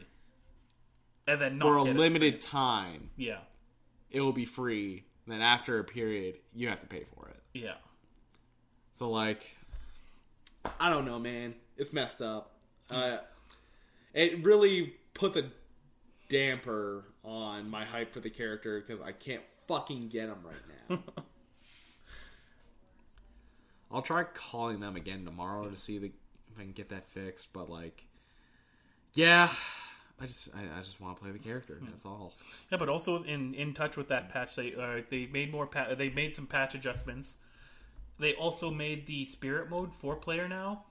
[1.27, 3.11] and then not for a limited time.
[3.19, 3.41] Yeah,
[4.11, 5.05] it will be free.
[5.27, 7.43] Then after a period, you have to pay for it.
[7.53, 7.75] yeah.
[8.95, 9.56] So like,
[10.81, 11.55] I don't know, man.
[11.77, 12.53] It's messed up.
[12.91, 13.19] Uh,
[14.15, 15.45] it really puts a
[16.29, 20.57] damper on my hype for the character because I can't fucking get him right
[20.89, 20.99] now.
[23.91, 27.53] I'll try calling them again tomorrow to see the, if I can get that fixed.
[27.53, 28.05] But like,
[29.15, 29.49] yeah,
[30.21, 31.79] I just I, I just want to play the character.
[31.83, 32.33] That's all.
[32.71, 35.95] Yeah, but also in in touch with that patch, they uh, they made more pa-
[35.97, 37.37] they made some patch adjustments.
[38.19, 40.85] They also made the spirit mode four player now,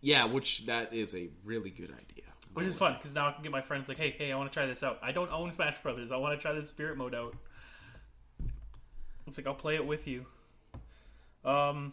[0.00, 2.24] Yeah, which that is a really good idea.
[2.54, 4.50] which is fun because now I can get my friends like, hey, hey, I want
[4.50, 4.98] to try this out.
[5.02, 6.12] I don't own Smash Brothers.
[6.12, 7.34] I want to try this spirit mode out.
[9.26, 10.24] It's like I'll play it with you.
[11.44, 11.92] Um.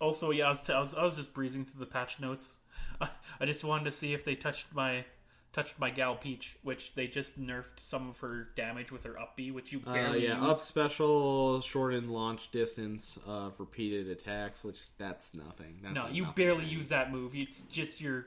[0.00, 2.58] Also, yeah, I was, t- I was I was just breezing through the patch notes.
[3.00, 5.04] I just wanted to see if they touched my
[5.52, 9.36] touched my gal Peach, which they just nerfed some of her damage with her up
[9.36, 10.44] B, which you Uh, barely yeah, use.
[10.50, 15.78] up special, shortened launch distance of repeated attacks, which that's nothing.
[15.82, 16.72] That's No, a you nothing barely thing.
[16.72, 17.34] use that move.
[17.34, 18.26] It's just your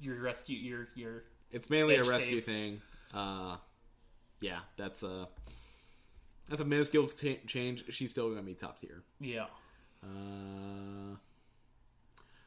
[0.00, 2.44] your rescue your your It's mainly a rescue save.
[2.44, 2.82] thing.
[3.12, 3.56] Uh,
[4.40, 5.26] yeah, that's uh,
[6.48, 7.84] That's a minuscule t- change.
[7.92, 9.02] She's still gonna be top tier.
[9.20, 9.46] Yeah.
[10.02, 11.16] Uh,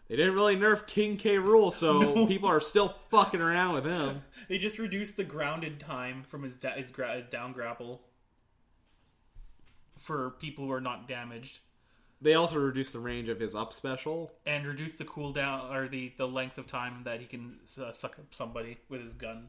[0.08, 1.36] they didn't really nerf King K.
[1.38, 4.22] Rool, so people are still fucking around with him.
[4.50, 8.02] They just reduced the grounded time from his da- his, gra- his down grapple
[9.98, 11.60] for people who are not damaged,
[12.22, 14.32] They also reduced the range of his up special.
[14.46, 18.20] and reduced the cooldown or the the length of time that he can uh, suck
[18.20, 19.48] up somebody with his gun.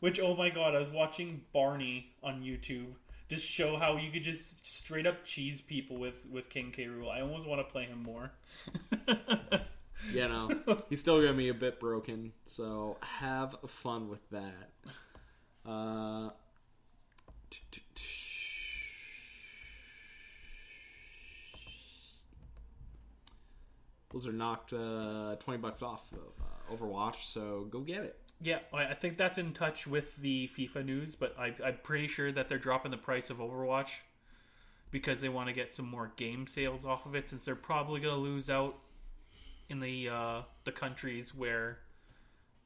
[0.00, 2.92] Which oh my god, I was watching Barney on YouTube
[3.28, 6.84] just show how you could just straight up cheese people with with King K.
[6.84, 7.10] Rool.
[7.10, 8.30] I almost want to play him more.
[10.12, 10.50] You know,
[10.88, 12.32] he's still gonna be a bit broken.
[12.46, 14.70] So have fun with that.
[15.64, 16.30] Uh,
[24.10, 28.18] Blizzard knocked uh, twenty bucks off of uh, Overwatch, so go get it.
[28.40, 32.06] Yeah, I I think that's in touch with the FIFA news, but I, I'm pretty
[32.06, 33.90] sure that they're dropping the price of Overwatch
[34.90, 38.00] because they want to get some more game sales off of it, since they're probably
[38.00, 38.78] going to lose out
[39.68, 41.78] in the uh, the countries where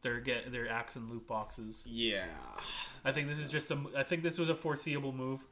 [0.02, 1.82] they're get their axe and loot boxes.
[1.86, 2.24] Yeah.
[3.04, 3.88] I think this is just some.
[3.96, 5.44] I think this was a foreseeable move.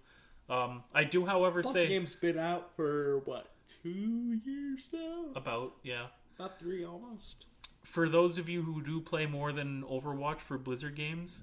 [0.48, 3.48] Um, I do, however, Plus, say the game's been out for what
[3.82, 5.26] two years now?
[5.36, 6.06] about yeah.
[6.38, 7.46] About three, almost.
[7.82, 11.40] for those of you who do play more than Overwatch for Blizzard games,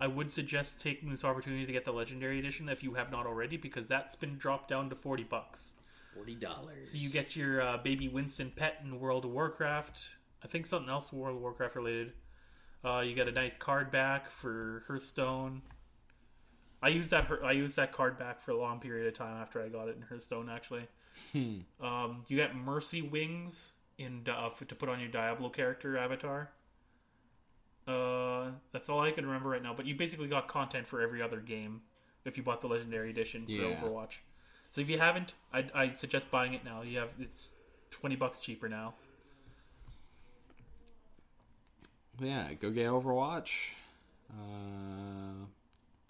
[0.00, 3.26] I would suggest taking this opportunity to get the Legendary Edition if you have not
[3.26, 5.74] already, because that's been dropped down to forty bucks.
[6.14, 6.90] Forty dollars.
[6.90, 10.00] So you get your uh, baby Winston pet in World of Warcraft.
[10.42, 12.12] I think something else World of Warcraft related.
[12.84, 15.62] Uh, you get a nice card back for Hearthstone.
[16.82, 17.30] I used that.
[17.42, 19.96] I used that card back for a long period of time after I got it
[19.96, 20.50] in Hearthstone.
[20.50, 20.86] Actually,
[21.80, 26.50] um, you get Mercy Wings in uh, for, to put on your Diablo character avatar.
[27.86, 29.74] Uh, that's all I can remember right now.
[29.74, 31.82] But you basically got content for every other game
[32.24, 33.80] if you bought the Legendary Edition for Yeah.
[33.80, 34.18] Overwatch.
[34.74, 36.82] So if you haven't, I'd, I'd suggest buying it now.
[36.82, 37.52] You have it's
[37.92, 38.94] twenty bucks cheaper now.
[42.20, 43.50] Yeah, go get Overwatch.
[44.30, 45.44] Uh,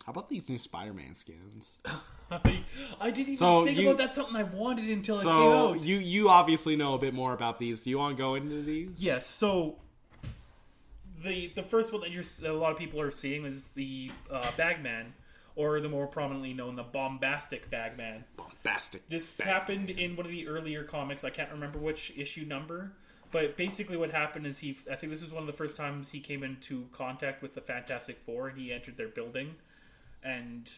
[0.07, 1.79] how about these new Spider-Man skins?
[2.31, 2.63] I,
[2.99, 4.15] I didn't even So think you- about that.
[4.15, 5.85] Something I wanted until it came So out.
[5.85, 7.83] you you obviously know a bit more about these.
[7.83, 8.89] Do you want to go into these?
[8.97, 9.27] Yes.
[9.27, 9.77] So
[11.23, 14.51] the the first one that you're a lot of people are seeing is the uh,
[14.57, 15.13] Bagman,
[15.57, 18.25] or the more prominently known the Bombastic Bagman.
[18.37, 19.09] Bombastic.
[19.09, 19.47] This Bang.
[19.47, 21.25] happened in one of the earlier comics.
[21.25, 22.93] I can't remember which issue number,
[23.31, 24.77] but basically what happened is he.
[24.91, 27.61] I think this was one of the first times he came into contact with the
[27.61, 29.55] Fantastic Four, and he entered their building,
[30.25, 30.71] and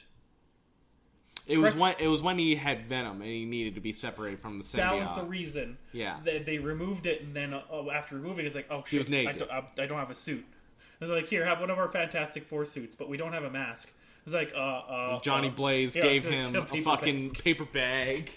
[1.47, 4.41] It was when it was when he had Venom and he needed to be separated
[4.41, 4.77] from the symbiote.
[4.77, 5.79] that was the reason.
[5.93, 6.19] Yeah.
[6.25, 8.99] They, they removed it, and then uh, oh, after removing it, it's like, oh shit,
[8.99, 10.45] was I, don't, I, I don't have a suit.
[11.01, 13.51] It's like, here, have one of our Fantastic Four suits, but we don't have a
[13.51, 13.93] mask.
[14.27, 18.33] It's like, uh, uh, Johnny uh, Blaze yeah, gave him a a fucking paper bag.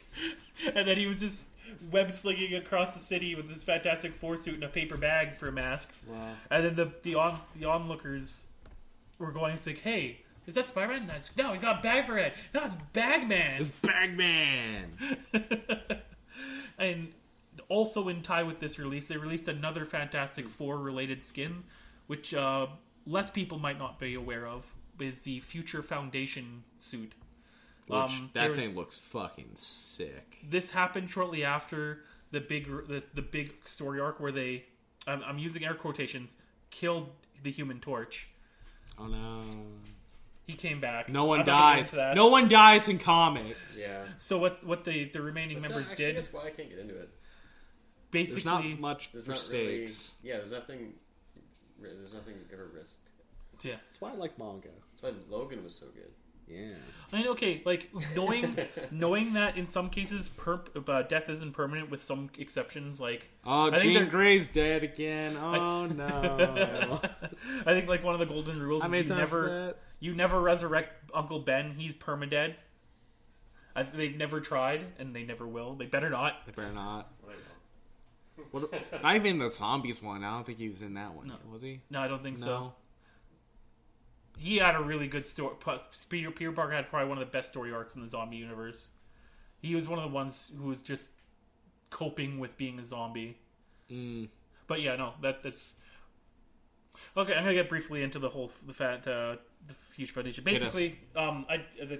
[0.63, 0.75] bag.
[0.75, 1.45] and then he was just
[1.91, 5.47] web slinging across the city with this Fantastic Four suit and a paper bag for
[5.47, 5.91] a mask.
[6.07, 6.33] Wow.
[6.51, 8.47] And then the the on the onlookers
[9.17, 11.07] were going, it's like, hey, is that Spider-Man?
[11.07, 12.33] No, No, he's got a bag for it.
[12.53, 13.59] No, it's Bagman.
[13.59, 14.93] It's Bagman.
[16.77, 17.09] and
[17.67, 21.63] also in tie with this release, they released another Fantastic Four related skin,
[22.07, 22.67] which uh,
[23.05, 24.71] less people might not be aware of,
[25.01, 27.13] is the Future Foundation suit.
[27.87, 30.37] Which Um, that thing looks fucking sick.
[30.47, 34.65] This happened shortly after the big the, the big story arc where they,
[35.07, 36.35] I'm, I'm using air quotations,
[36.69, 37.09] killed
[37.41, 38.29] the Human Torch.
[38.99, 39.41] Oh no.
[40.45, 41.09] He came back.
[41.09, 41.91] No one I'm not gonna get dies.
[41.91, 42.15] that.
[42.15, 43.79] No one dies in comics.
[43.79, 44.03] Yeah.
[44.17, 46.69] So what what the the remaining That's members not, actually, did That's why I can't
[46.69, 47.09] get into it.
[48.11, 49.87] Basically, There's basically not much There's for not really.
[49.87, 50.13] stakes.
[50.23, 50.93] Yeah, there's nothing.
[51.81, 52.97] There's nothing ever risked.
[53.63, 53.75] yeah.
[53.87, 54.69] That's why I like manga.
[55.01, 56.11] That's why Logan was so good.
[56.47, 56.73] Yeah.
[57.13, 58.57] I mean, okay, like knowing
[58.91, 62.99] knowing that in some cases perp, uh, death isn't permanent, with some exceptions.
[62.99, 65.37] Like Oh, I think Jean they're- Grey's dead again.
[65.37, 66.99] Oh no.
[67.65, 69.75] I think like one of the golden rules How is many you times never that?
[69.99, 71.71] you never resurrect Uncle Ben.
[71.77, 72.55] He's permadead.
[73.75, 75.75] I, they've never tried, and they never will.
[75.75, 76.45] They better not.
[76.47, 77.11] They better not.
[78.51, 78.71] What,
[79.03, 80.23] not even the zombies one.
[80.23, 81.27] I don't think he was in that one.
[81.27, 81.33] No.
[81.33, 81.81] yet, Was he?
[81.89, 82.73] No, I don't think so.
[84.39, 85.55] He had a really good story.
[86.09, 88.89] Peter Peter Parker had probably one of the best story arcs in the zombie universe.
[89.61, 91.09] He was one of the ones who was just
[91.89, 93.37] coping with being a zombie.
[93.91, 94.29] Mm.
[94.67, 95.73] But yeah, no, that that's
[97.17, 97.33] okay.
[97.33, 99.35] I'm gonna get briefly into the whole the fat uh,
[99.67, 100.43] the Future Foundation.
[100.43, 101.99] Basically, um, I the,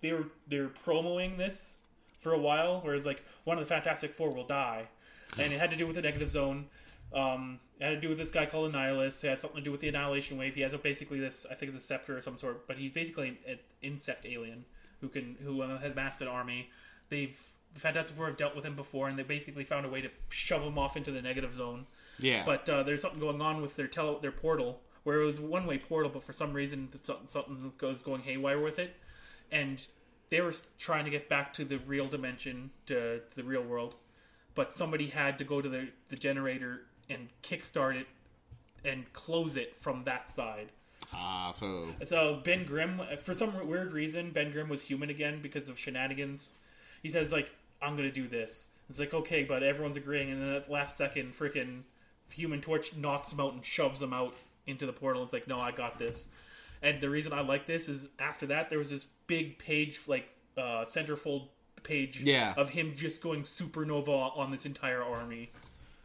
[0.00, 1.78] they were they were promoting this
[2.18, 4.88] for a while, where it's like one of the Fantastic Four will die,
[5.38, 6.66] and it had to do with the negative zone.
[7.14, 9.24] Um, it had to do with this guy called Annihilus.
[9.24, 10.54] It had something to do with the Annihilation Wave.
[10.54, 12.92] He has a, basically this, I think it's a scepter of some sort, but he's
[12.92, 14.64] basically an, insect alien
[15.00, 16.70] who can who uh, has massed an army.
[17.08, 17.36] They've
[17.74, 20.10] the Fantastic Four have dealt with him before, and they basically found a way to
[20.28, 21.86] shove him off into the negative zone.
[22.20, 22.44] Yeah.
[22.46, 25.66] But uh, there's something going on with their tele- their portal, where it was one
[25.66, 28.94] way portal, but for some reason something, something goes going haywire with it,
[29.50, 29.84] and
[30.30, 33.96] they were trying to get back to the real dimension, to, to the real world,
[34.54, 38.06] but somebody had to go to the the generator and kickstart it
[38.84, 40.70] and close it from that side.
[41.12, 45.68] Ah, so So Ben Grimm, for some weird reason, Ben Grimm was human again because
[45.68, 46.52] of shenanigans.
[47.02, 47.50] He says like,
[47.82, 50.96] "I'm gonna do this." It's like okay, but everyone's agreeing, and then at the last
[50.96, 51.82] second, freaking
[52.32, 54.34] Human Torch knocks him out and shoves him out
[54.66, 55.22] into the portal.
[55.22, 56.28] It's like, no, I got this.
[56.82, 60.28] And the reason I like this is after that there was this big page like
[60.56, 61.48] uh, centerfold
[61.82, 62.54] page Yeah.
[62.56, 65.50] of him just going supernova on this entire army.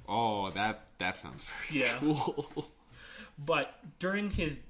[0.07, 1.97] Oh, that that sounds very Yeah.
[1.99, 2.67] cool.
[3.37, 4.61] But during his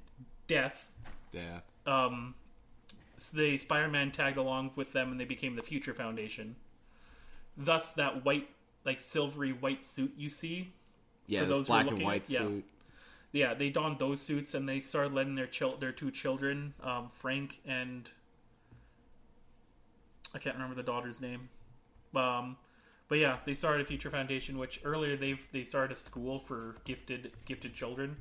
[0.48, 0.92] death,
[1.32, 1.60] yeah.
[1.86, 2.36] um,
[3.34, 6.56] the Spider-Man tagged along with them, and they became the Future Foundation.
[7.56, 8.50] Thus, that white,
[8.86, 10.72] like silvery white suit you see,
[11.28, 12.40] Yeah, For those black and looking white at- yeah.
[12.40, 12.66] suit.
[13.32, 17.10] yeah, they donned those suits, and they started letting their chil- their two children, um,
[17.10, 18.12] Frank and
[20.34, 21.50] I can't remember the daughter's name.
[22.16, 22.58] Um,
[23.08, 26.76] but yeah, they started a Future Foundation, which earlier they've they started a school for
[26.84, 28.16] gifted gifted children,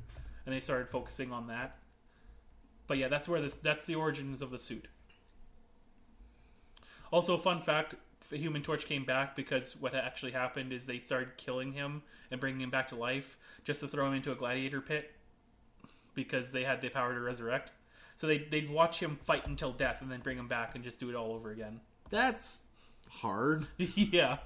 [0.45, 1.77] and they started focusing on that.
[2.87, 4.87] But yeah, that's where this that's the origins of the suit.
[7.11, 7.95] Also, fun fact:
[8.31, 12.61] Human Torch came back because what actually happened is they started killing him and bringing
[12.61, 15.13] him back to life just to throw him into a gladiator pit
[16.13, 17.73] because they had the power to resurrect.
[18.15, 20.99] So they they'd watch him fight until death and then bring him back and just
[20.99, 21.81] do it all over again.
[22.09, 22.61] That's
[23.09, 23.67] hard.
[23.77, 24.37] yeah.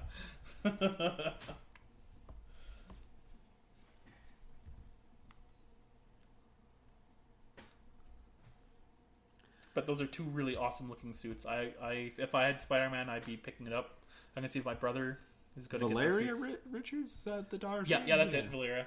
[9.74, 11.46] but those are two really awesome looking suits.
[11.46, 13.98] I, I if I had Spider Man, I'd be picking it up.
[14.36, 15.18] I'm gonna see if my brother
[15.56, 16.58] is gonna get Valeria those suits.
[16.70, 17.84] Richards, the daughter?
[17.86, 18.86] Yeah, yeah, that's it, Valeria.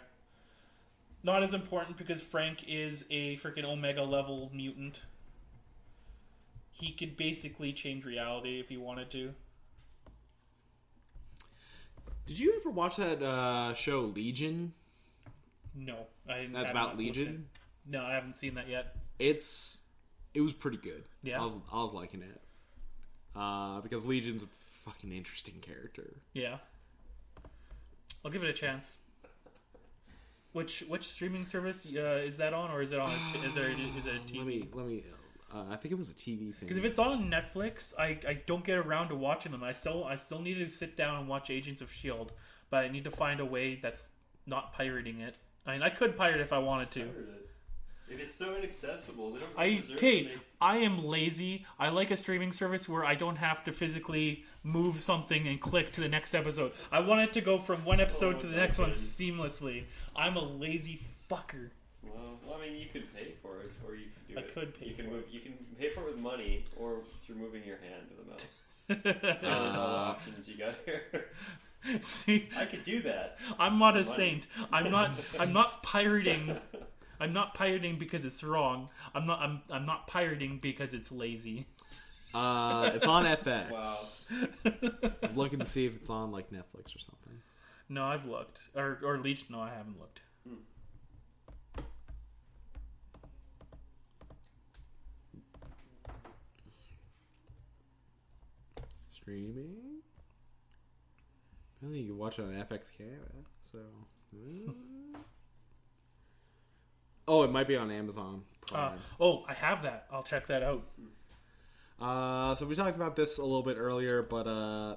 [1.24, 5.02] Not as important because Frank is a freaking Omega level mutant.
[6.72, 9.34] He could basically change reality if he wanted to.
[12.26, 14.74] Did you ever watch that uh, show Legion?
[15.76, 15.96] No,
[16.28, 16.54] I didn't.
[16.54, 17.48] That's about Legion.
[17.88, 18.96] No, I haven't seen that yet.
[19.20, 19.82] It's
[20.34, 21.04] it was pretty good.
[21.24, 21.42] Yeah?
[21.42, 22.42] I was I was liking it
[23.36, 24.48] uh, because Legion's a
[24.86, 26.14] fucking interesting character.
[26.34, 26.58] Yeah,
[28.24, 28.98] I'll give it a chance.
[30.54, 33.12] Which which streaming service uh, is that on, or is it on?
[33.12, 34.38] A t- is there is it a TV?
[34.38, 35.04] Let me let me.
[35.54, 36.54] Uh, I think it was a TV thing.
[36.62, 39.64] Because if it's on Netflix, I, I don't get around to watching them.
[39.64, 42.32] I still I still need to sit down and watch Agents of Shield,
[42.70, 44.10] but I need to find a way that's
[44.48, 45.38] not pirating it.
[45.66, 47.02] I mean, I could pirate if I wanted to.
[47.02, 47.50] It.
[48.08, 51.66] If it's so inaccessible, they don't I really deserve okay, make I am lazy.
[51.80, 55.92] I like a streaming service where I don't have to physically move something and click
[55.94, 56.72] to the next episode.
[56.92, 59.86] I want it to go from one episode Oh, to the next one seamlessly.
[60.16, 61.72] I'm a lazy fucker.
[62.04, 64.06] Well, well, I mean, you could pay for it, or you
[64.56, 64.72] could do I it.
[64.72, 65.24] could pay You can for move.
[65.32, 69.24] You can pay for it with money, or through moving your hand to the mouse.
[69.24, 71.26] That's the only Uh, options you got here.
[72.02, 73.38] See, I could do that.
[73.60, 74.16] I'm not a Money.
[74.16, 74.48] saint.
[74.74, 75.12] I'm not.
[75.40, 76.58] I'm not pirating.
[77.20, 78.90] I'm not pirating because it's wrong.
[79.14, 79.40] I'm not.
[79.40, 79.62] I'm.
[79.70, 81.68] I'm not pirating because it's lazy.
[82.34, 83.72] uh, it's on FX.
[83.72, 84.72] Wow.
[85.22, 87.34] I'm looking to see if it's on like Netflix or something.
[87.88, 88.70] No, I've looked.
[88.76, 89.48] Or or Legion.
[89.52, 90.22] No, I haven't looked.
[99.30, 99.74] Streaming.
[101.78, 103.32] Apparently, you can watch it on FX Canada.
[103.72, 103.80] So.
[104.38, 105.18] uh.
[107.28, 110.06] oh, it might be on Amazon Uh, oh, I have that.
[110.12, 110.84] I'll check that out.
[112.00, 114.96] Uh, so we talked about this a little bit earlier, but uh,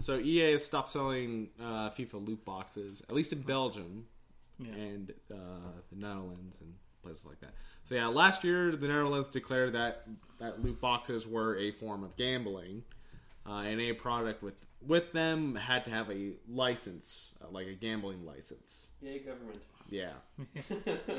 [0.00, 4.04] so EA has stopped selling uh, FIFA loot boxes, at least in Belgium
[4.58, 4.72] Yeah.
[4.74, 5.36] and uh,
[5.90, 7.52] the Netherlands and places like that.
[7.84, 10.02] So yeah, last year the Netherlands declared that
[10.40, 12.82] that loot boxes were a form of gambling,
[13.48, 14.54] uh, and a product with
[14.86, 18.88] with them had to have a license, uh, like a gambling license.
[19.02, 19.60] Yay, government.
[19.90, 20.12] Yeah.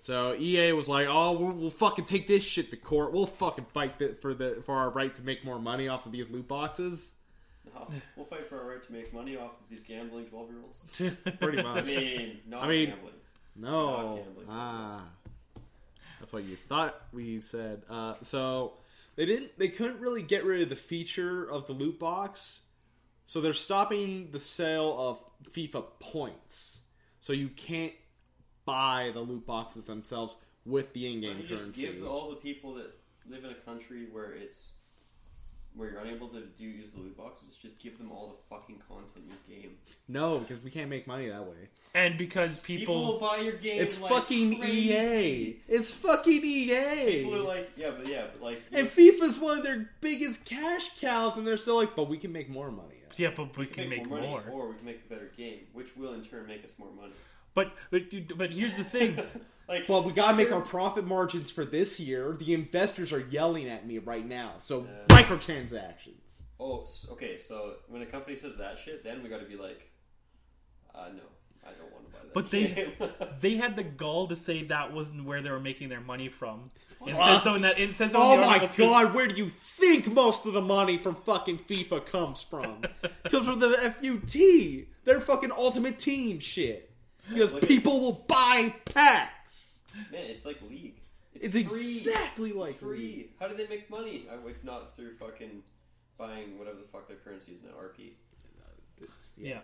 [0.00, 3.12] So EA was like, "Oh, we'll, we'll fucking take this shit to court.
[3.12, 6.12] We'll fucking fight the, for the for our right to make more money off of
[6.12, 7.14] these loot boxes."
[7.74, 10.82] No, we'll fight for our right to make money off of these gambling twelve-year-olds.
[11.40, 11.66] Pretty much.
[11.66, 11.86] I much.
[11.86, 13.14] mean, not I mean- gambling.
[13.56, 13.86] no.
[13.96, 14.46] not gambling.
[14.48, 15.02] Ah.
[16.20, 17.82] That's what you thought we said.
[17.90, 18.74] Uh, so
[19.18, 19.58] they didn't.
[19.58, 22.60] They couldn't really get rid of the feature of the loot box,
[23.26, 26.82] so they're stopping the sale of FIFA points.
[27.18, 27.92] So you can't
[28.64, 31.82] buy the loot boxes themselves with the in-game don't you just currency.
[31.82, 32.96] give all the people that
[33.28, 34.74] live in a country where it's
[35.78, 38.82] where you're unable to do use the loot boxes, just give them all the fucking
[38.88, 39.76] content in your game.
[40.08, 41.68] No, because we can't make money that way.
[41.94, 43.80] And because People, people, will buy your game.
[43.80, 44.90] It's like fucking crazy.
[44.90, 45.56] EA.
[45.68, 47.22] It's fucking EA.
[47.22, 50.90] People are like, yeah, but yeah, but like, and FIFA's one of their biggest cash
[51.00, 52.96] cows, and they're still like, but we can make more money.
[53.16, 54.44] yeah, but we can make more, money, more.
[54.50, 57.12] or we can make a better game, which will in turn make us more money.
[57.58, 59.18] But but dude, but here's the thing.
[59.70, 62.34] Like, Well, we gotta make our profit margins for this year.
[62.40, 64.54] The investors are yelling at me right now.
[64.60, 65.14] So Yeah.
[65.14, 66.42] microtransactions.
[66.58, 67.36] Oh, okay.
[67.36, 69.90] So when a company says that shit, then we got to be like,
[70.94, 71.22] uh, no,
[71.66, 72.32] I don't want to buy that.
[72.32, 72.92] But they- game.
[73.42, 76.70] They had the gall to say that wasn't where they were making their money from.
[77.06, 77.24] It Fuck.
[77.26, 77.78] says so in that.
[77.78, 78.82] It says so in Oh my article, too.
[78.84, 82.80] god, where do you think most of the money from fucking FIFA comes from?
[83.28, 83.68] comes from the
[84.00, 84.86] FUT.
[85.04, 86.87] Their fucking ultimate team shit.
[87.28, 89.80] Because Look at- people will buy packs.
[90.12, 91.00] man, it's like League.
[91.34, 91.62] It's, free.
[91.62, 93.30] exactly like It's free.
[93.38, 94.26] How do they make money?
[94.30, 95.62] Uh, If not through fucking
[96.16, 98.12] buying whatever the fuck their currency is now, RP.
[99.00, 99.60] It's- Yeah.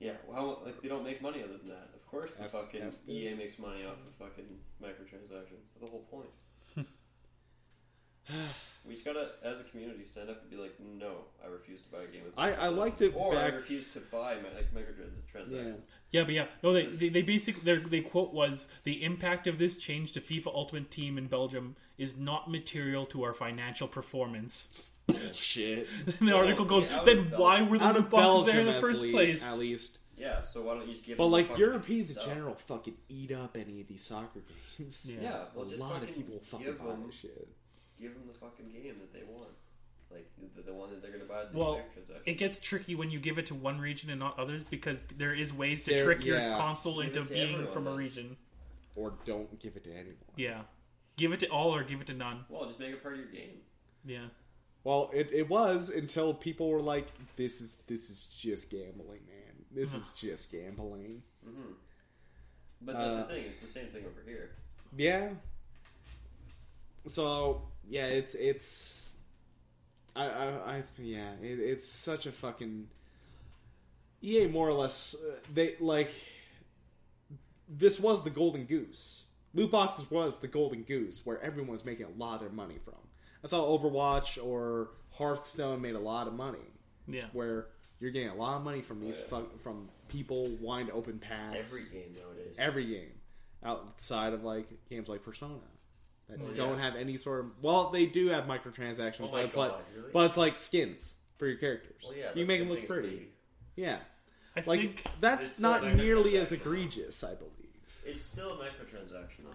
[0.00, 1.90] Yeah, well, how, like they don't make money other than that.
[1.92, 4.46] Of course, the Yes, fucking yes, it EA makes money off of fucking
[4.80, 5.58] microtransactions.
[5.58, 6.30] That's the whole point.
[8.84, 11.88] we just gotta, as a community, stand up and be like, "No, I refuse to
[11.90, 14.48] buy a game." With I- I liked it or back- I refuse to buy mi-
[14.54, 15.90] like microtransactions.
[16.10, 19.58] Yeah, but yeah, no, they they, they basically their they quote was the impact of
[19.58, 24.90] this change to FIFA Ultimate Team in Belgium is not material to our financial performance.
[25.32, 25.86] Shit.
[26.20, 28.80] The Well, article goes, yeah, then why were the Out of Belgium, there in the
[28.80, 29.44] first lea- place?
[29.44, 29.98] At least.
[30.18, 31.16] Yeah, so why don't you just give?
[31.16, 34.42] But them the like fucking Europeans in general fucking eat up any of these soccer
[34.78, 35.06] games.
[35.08, 35.22] Yeah.
[35.22, 37.48] Yeah, well, a just lot of people fucking buy them, this shit.
[38.00, 39.50] Give them the fucking game that they want,
[40.10, 42.20] like the, the one that they're gonna buy as the Well, microtransaction.
[42.26, 45.34] It gets tricky when you give it to one region and not others because there
[45.34, 46.56] is ways to There- trick your yeah.
[46.56, 47.98] console Give it into to being everyone, from a then.
[47.98, 48.36] region.
[48.96, 50.16] Or don't give it to anyone.
[50.36, 50.62] Yeah,
[51.16, 52.44] give it to all or give it to none.
[52.48, 53.60] well, just make it part of your game.
[54.04, 54.26] Yeah,
[54.84, 59.64] Well, it, it was until people were like, "This is this is just gambling, man.
[59.70, 61.72] This is just gambling." hmm
[62.80, 64.50] But that's Uh, the thing; it's the same thing over here.
[64.96, 65.34] Yeah.
[67.06, 69.10] So yeah, it's it's.
[70.16, 72.88] I I, I yeah, it, it's such a fucking.
[74.22, 76.10] EA more or less uh, they like.
[77.68, 79.24] This was the golden goose.
[79.54, 82.76] Loot boxes was the golden goose where everyone was making a lot of their money
[82.84, 82.94] from.
[83.42, 86.58] That's how Overwatch or Hearthstone made a lot of money.
[87.06, 87.24] yeah.
[87.32, 87.66] Where
[88.00, 89.42] you're getting a lot of money from these Oh, yeah.
[89.42, 92.56] fuck, from people wanting to open packs Every game nowadays.
[92.60, 93.10] every game
[93.64, 95.54] outside of like games like Persona
[96.28, 96.82] that Oh, don't yeah.
[96.84, 100.10] have any sort of well they do have microtransactions Oh but it's god, like really?
[100.12, 103.28] but it's like skins for your characters well, yeah, you make them look pretty League.
[103.76, 103.98] yeah
[104.56, 107.54] I like think that's not nearly as egregious I believe
[108.04, 109.50] It's still a microtransaction, though.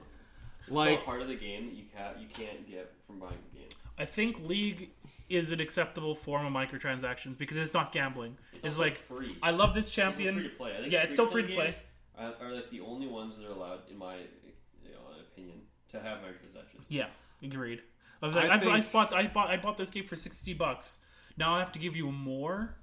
[0.65, 3.19] It's Like- still a part of the game that you can't you can't get from
[3.19, 3.69] buying the game.
[3.97, 4.91] I think League
[5.29, 8.37] is an acceptable form of microtransactions because it's not gambling.
[8.53, 9.37] It's, It's, also like free.
[9.41, 10.35] I love this It's champion.
[10.35, 10.73] free to play.
[10.77, 11.73] I think Yeah, it's still free to play.
[12.17, 15.61] Are, are like the only ones that are allowed, in my you know, opinion,
[15.93, 16.85] to have microtransactions.
[16.89, 17.07] Yeah,
[17.41, 17.81] agreed.
[18.21, 20.53] I was like, I, I, think- bought, I bought, I bought this game for sixty
[20.53, 20.99] bucks.
[21.37, 22.75] Now I have to give you more.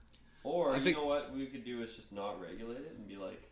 [0.42, 3.06] Or I you think- know what we could do is just not regulate it and
[3.08, 3.42] be like,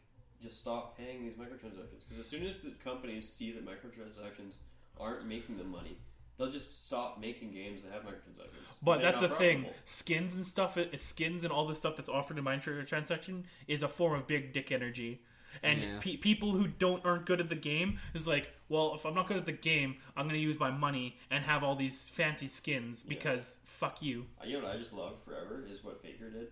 [0.43, 2.05] just stop paying these microtransactions.
[2.05, 4.57] Because as soon as the companies see that microtransactions
[4.99, 5.99] aren't making them money,
[6.37, 8.67] they'll just stop making games that have microtransactions.
[8.83, 9.67] But that's the not thing.
[9.85, 13.89] Skins and stuff, uh, skins and all the stuff that's offered in microtransaction is a
[13.89, 15.21] form of big dick energy.
[15.63, 15.99] And Yeah.
[16.01, 19.27] pe- people who don't aren't good at the game is like, well, if I'm not
[19.29, 22.49] good at the game, I'm going to use my money and have all these fancy
[22.49, 24.27] skins because fuck you.
[24.41, 26.49] Uh, You know what I just love forever is what Faker did.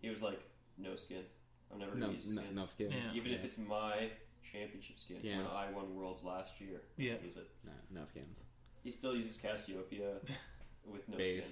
[0.00, 0.40] He was like,
[0.78, 1.30] no skins.
[1.72, 2.54] I'm never no gonna use a no, skin.
[2.54, 3.12] no skins Yeah.
[3.14, 4.10] Even if it's my
[4.50, 5.38] championship skin Yeah.
[5.38, 6.82] when I won Worlds last year.
[6.96, 7.14] Yeah.
[7.22, 7.48] Use it.
[7.64, 8.44] no, no skins
[8.82, 10.16] He still uses Cassiopeia
[10.84, 11.42] with no skin.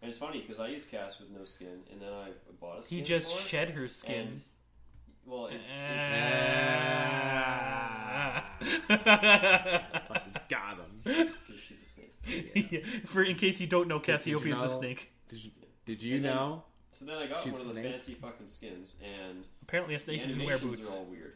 [0.00, 2.30] And it's funny because I use Cass with no skin, and then I
[2.60, 2.98] bought a skin.
[2.98, 4.42] He just for shed her skin.
[5.28, 5.74] And- well, it's, it's
[8.88, 10.44] Fucking ah.
[10.48, 11.02] got him
[11.66, 12.86] she's a snake.
[13.06, 15.12] For in case you don't know, Did Cassiopeia is a know- snake.
[15.28, 15.50] did you,
[15.84, 17.92] did you then- know So then I got She's one of the snake?
[17.92, 20.94] fancy fucking skins, and Apparently, a the snake can wear animations boots.
[20.94, 21.34] are all weird.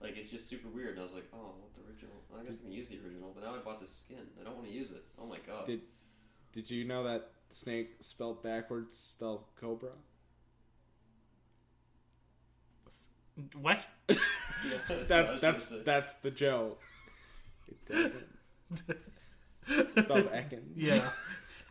[0.00, 2.14] Like it's just super weird, and I was like, oh, I want the original.
[2.38, 4.18] I guess I can use the original, but now I bought this skin.
[4.40, 5.04] I don't want to use it.
[5.20, 5.66] Oh my god.
[5.66, 5.82] Did-
[6.52, 9.90] did you know that snake spelled backwards spells cobra
[13.54, 13.84] What?
[14.08, 14.16] yeah,
[14.88, 16.80] that's, that, what that's, that's the joke.
[17.68, 18.26] It doesn't.
[19.68, 20.62] it spells Ekans.
[20.74, 21.10] Yeah.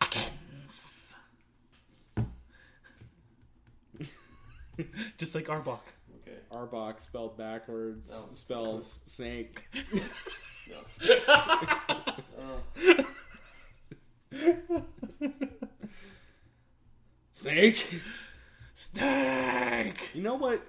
[0.02, 1.14] Ekans.
[5.18, 5.80] Just like Arbok.
[6.22, 6.38] Okay.
[6.52, 9.10] Arbok spelled backwards spells cool.
[9.10, 9.68] snake.
[11.28, 11.46] Oh.
[17.32, 18.02] Snake?
[18.74, 20.12] Snake!
[20.14, 20.62] You know what?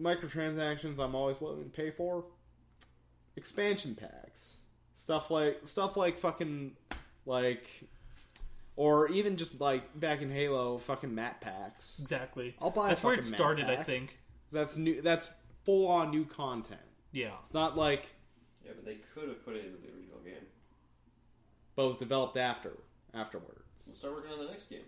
[0.00, 2.24] Microtransactions I'm always willing to pay for
[3.36, 4.58] expansion packs,
[4.94, 6.72] stuff like stuff like fucking
[7.26, 7.66] like,
[8.76, 11.98] or even just like back in Halo, fucking map packs.
[12.00, 12.54] Exactly.
[12.60, 12.86] I'll buy.
[12.86, 14.18] a That's where it started, I think.
[14.52, 15.00] That's new.
[15.02, 15.30] That's
[15.64, 16.80] full on new content.
[17.12, 17.32] Yeah.
[17.42, 18.08] It's not like
[18.64, 20.46] Yeah, but they could have put it into the original game.
[21.76, 22.72] but it was developed after
[23.14, 23.62] afterwards.
[23.84, 24.80] So start working on the next game.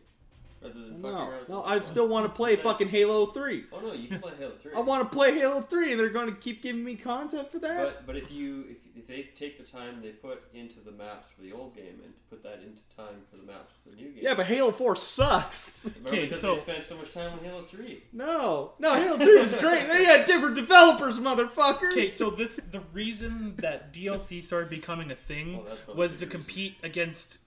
[0.63, 3.65] Rather than fucking No, around with no, I'd still want to play fucking Halo Three.
[3.73, 4.73] Oh no, you can play Halo Three.
[4.77, 7.59] I want to play Halo Three, and they're going to keep giving me content for
[7.61, 7.85] that.
[7.85, 11.29] But but if you if, if they take the time they put into the maps
[11.35, 13.97] for the old game and to put that into time for the maps for the
[13.97, 14.23] new game.
[14.23, 15.85] yeah, but Halo Four sucks.
[15.97, 18.05] Remember Okay, because so- they spent so much time on Halo Three.
[18.13, 19.89] No, no, Halo Three was great.
[19.89, 21.91] They had different developers, motherfucker.
[21.91, 26.27] Okay, so this the reason that DLC started becoming a thing that's probably was to
[26.27, 27.39] the compete against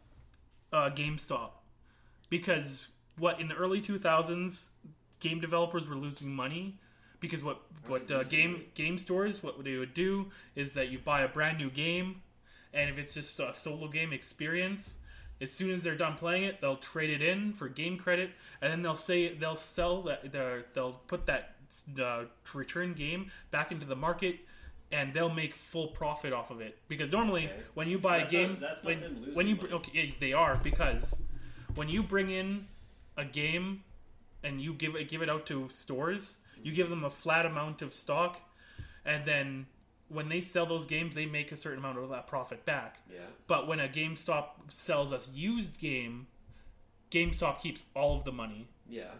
[0.73, 1.51] uh, GameStop
[2.29, 2.87] because
[3.17, 4.69] what in the early 2000s
[5.19, 6.77] game developers were losing money
[7.19, 10.25] because what what uh, game game stores what they would do
[10.55, 12.21] is that you buy a brand new game
[12.73, 14.97] and if it's just a solo game experience
[15.41, 18.29] as soon as they're done playing it they'll trade it in for game credit
[18.61, 21.55] and then they'll say they'll sell that they'll- they'll put that
[22.01, 22.23] uh,
[22.53, 24.37] return game back into the market
[24.91, 27.55] and they'll make full profit off of it because normally Okay.
[27.73, 29.71] when you buy That's a game not- that's not when, them losing when you money.
[29.73, 31.15] okay they are because
[31.75, 32.67] when you bring in
[33.17, 33.83] a game
[34.43, 37.81] and you give it give it out to stores, you give them a flat amount
[37.81, 38.39] of stock,
[39.05, 39.65] and then
[40.07, 42.99] when they sell those games, they make a certain amount of that profit back.
[43.11, 43.21] Yeah.
[43.47, 46.27] But when a GameStop sells a used game,
[47.09, 48.67] GameStop keeps all of the money.
[48.87, 49.11] Yeah.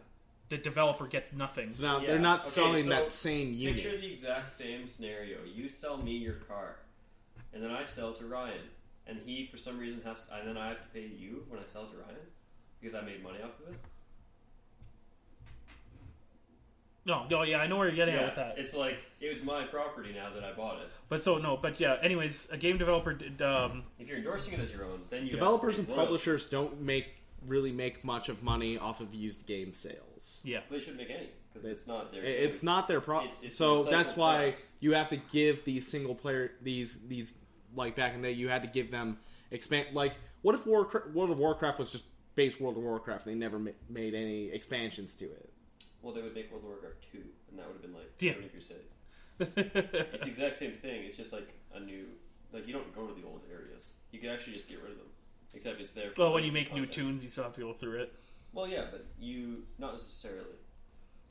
[0.49, 1.73] The developer gets nothing.
[1.73, 3.81] So now Yeah, they're not okay, selling so that same unit.
[3.81, 5.39] Picture the exact same scenario.
[5.43, 6.77] You sell me your car,
[7.51, 8.61] and then I sell to Ryan,
[9.07, 11.59] and he for some reason has, to, and then I have to pay you when
[11.59, 12.15] I sell to Ryan
[12.85, 13.79] because I made money off of it.
[17.07, 18.55] No, no, yeah, I know where you're getting at with that.
[18.57, 20.87] it's like it was my property now that I bought it.
[21.09, 21.97] But so no, but yeah.
[22.01, 23.41] Anyways, a game developer did.
[23.41, 26.49] Um, If you're endorsing it as your own, then you Developers have and to publishers
[26.49, 27.07] don't make
[27.47, 30.41] really make much of money off of used game sales.
[30.43, 32.23] yeah, They shouldn't make any because it's not their.
[32.23, 33.27] I- It's not their problem.
[33.27, 34.63] It's- it's a So that's why product.
[34.79, 37.33] you have to give these single player these these
[37.75, 39.19] like back in the day you had to give them
[39.51, 42.05] expand like what if Warcraft, World of Warcraft was just
[42.35, 45.49] base World of Warcraft and they never ma- made any expansions to it.
[46.01, 48.33] Well, they would make World of Warcraft two, and that would have been like Yeah.
[48.33, 48.77] Burning Crusade.
[49.39, 51.03] It's the exact same thing.
[51.05, 52.05] It's just like a new.
[52.53, 53.89] Like you don't go to the old areas.
[54.11, 55.07] You can actually just get rid of them.
[55.53, 56.11] Except it's there.
[56.11, 56.93] For well, when you basic make new content.
[57.07, 58.13] tunes, you still have to go through it.
[58.53, 60.55] Well, yeah, but you not necessarily.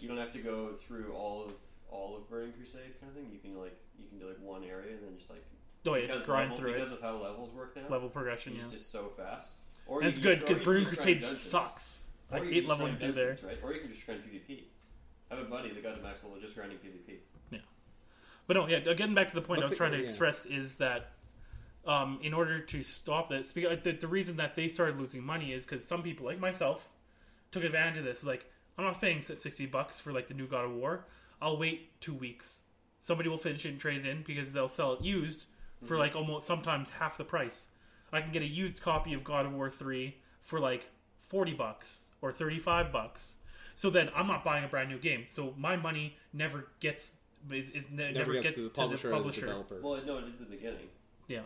[0.01, 1.53] You don't have to go through all of
[1.89, 3.31] all of Burning Crusade kind of thing.
[3.33, 5.45] You can like you can do like one area and then just like
[5.87, 6.97] Oh yeah, because just grind level, through because it.
[6.97, 7.83] of how levels work now.
[7.89, 8.55] Level progression.
[8.55, 9.51] it's Yeah, just so fast.
[9.87, 12.07] Or and it's good because you Burning Crusade sucks.
[12.31, 13.37] I hate can just leveling grind through there.
[13.45, 13.59] right?
[13.63, 14.63] Or you can just grind PvP.
[15.31, 17.17] I have a buddy that got to max level just grinding PvP.
[17.51, 17.59] Yeah,
[18.47, 18.79] but no, yeah.
[18.79, 20.05] Uh, getting back to the point I was the- trying to yeah.
[20.05, 21.13] express is that
[21.87, 25.23] um, in order to stop this, because uh, the, the reason that they started losing
[25.23, 26.89] money is because some people, like myself,
[27.51, 28.25] took advantage of this.
[28.25, 28.47] Like,
[28.79, 31.07] I'm not paying sixty bucks for like the new God of War.
[31.43, 32.63] I'll wait two weeks.
[33.01, 35.45] Somebody will finish it and trade it in because they'll sell it used
[35.83, 36.01] for mm-hmm.
[36.01, 37.67] like almost sometimes half the price.
[38.17, 40.89] I can get a used copy of God of War three for like
[41.21, 43.37] forty bucks or thirty five bucks.
[43.75, 45.25] So then I'm not buying a brand new game.
[45.29, 47.13] So my money never gets
[47.51, 49.41] is, is ne- never, Never, gets, gets, to the publisher, to or the the publisher.
[49.43, 49.81] developer.
[49.83, 50.87] Well, no, it did in the beginning.
[51.29, 51.41] Yeah.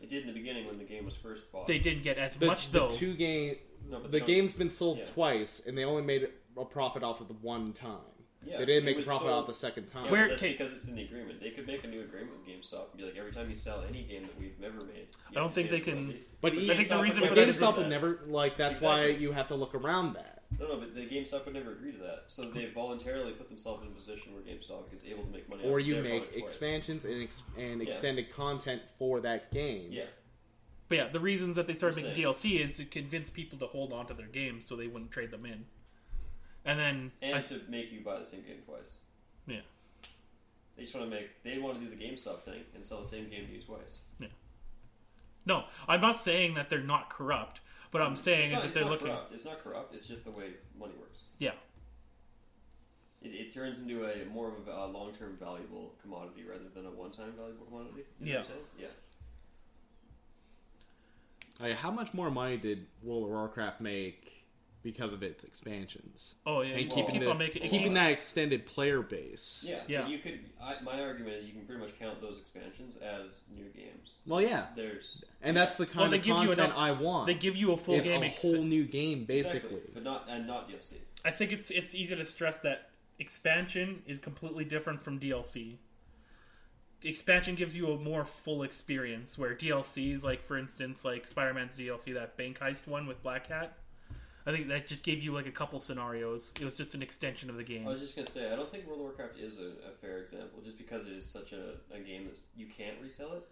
[0.00, 1.66] It did in the beginning when the game was first bought.
[1.66, 2.88] They didn't get as the, much the though.
[2.88, 3.56] two game
[3.90, 5.04] no, but the no, game's been sold Yeah.
[5.06, 7.98] twice and they only made a profit off of the one time.
[8.46, 10.06] Yeah, they didn't make a was profit sold- off the second time.
[10.06, 10.52] Yeah, Where- that's okay.
[10.52, 11.40] because it's in the agreement.
[11.40, 13.82] They could make a new agreement with GameStop and be like, every time you sell
[13.88, 16.24] any game that we've never made, I don't think they can- royalty.
[16.40, 18.56] But But I think the reason would for never that agree GameStop would never like.
[18.56, 20.42] That's why you have to look around that.
[20.58, 22.24] No, no, but the GameStop would never agree to that.
[22.28, 25.64] So they voluntarily put themselves in a position where GameStop is able to make money.
[25.64, 26.42] Or you make product twice.
[26.44, 27.86] expansions and ex- and Yeah.
[27.88, 29.92] extended content for that game.
[29.92, 30.04] Yeah,
[30.88, 33.92] But yeah, the reasons that they started making DLC is to convince people to hold
[33.92, 35.66] on to their games so they wouldn't trade them in.
[36.68, 38.96] And then and I- to make you buy the same game twice.
[39.46, 39.60] Yeah.
[40.76, 41.42] They just want to make.
[41.42, 43.98] They want to do the GameStop thing and sell the same game to you twice.
[44.20, 44.28] Yeah.
[45.46, 48.72] No, I'm not saying that they're not corrupt, but I'm saying It's is not, that
[48.74, 49.06] they're looking.
[49.08, 49.32] corrupt.
[49.32, 49.94] It's not corrupt.
[49.94, 51.22] It's just the way money works.
[51.38, 51.52] Yeah,
[53.22, 57.32] It, it turns into a more of a long-term valuable commodity rather than a one-time
[57.36, 58.02] valuable commodity.
[58.20, 58.36] You know Yeah.
[58.38, 58.64] what I'm saying?
[58.78, 58.86] Yeah.
[61.60, 64.37] Like, how much more money did World of Warcraft make
[64.90, 67.94] because of its expansions Oh yeah, and it keeping keeps the- on making keeping keeps-
[67.96, 69.64] that extended player base.
[69.68, 70.08] Yeah, Yeah.
[70.08, 70.40] You could.
[70.62, 74.14] I, my argument is you can pretty much count those expansions as new games.
[74.26, 74.66] Well, yeah.
[74.74, 77.26] There's And that's the kind Well, of give you content enough- I want.
[77.26, 78.22] They give you a full game.
[78.22, 79.58] a whole new game, basically.
[79.76, 80.94] exactly, but not and not DLC.
[81.24, 85.76] I think it's it's easy to stress that expansion is completely different from DLC.
[87.04, 92.14] Expansion gives you a more full experience, where DLCs, like for instance, like Spider-Man's DLC,
[92.14, 93.76] that bank heist one with Black Hat,
[94.48, 96.52] I think that just gave you like a couple scenarios.
[96.58, 97.86] It was just an extension of the game.
[97.86, 100.18] I was just gonna say I don't think World of Warcraft is a, a fair
[100.18, 103.42] example, just because it is such a, a game that you can't resell it.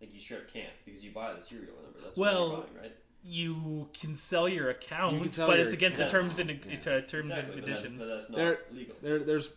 [0.00, 2.00] Like you sure can't because you buy the serial number.
[2.02, 2.96] That's what Well, you're buying, right?
[3.22, 6.24] You can sell your account, You can sell but your it's against the account.
[6.24, 6.92] terms and Yeah.
[6.94, 7.98] uh, terms Exactly, and but that's, conditions.
[7.98, 8.96] but that's not There- legal.
[9.02, 9.50] There, there's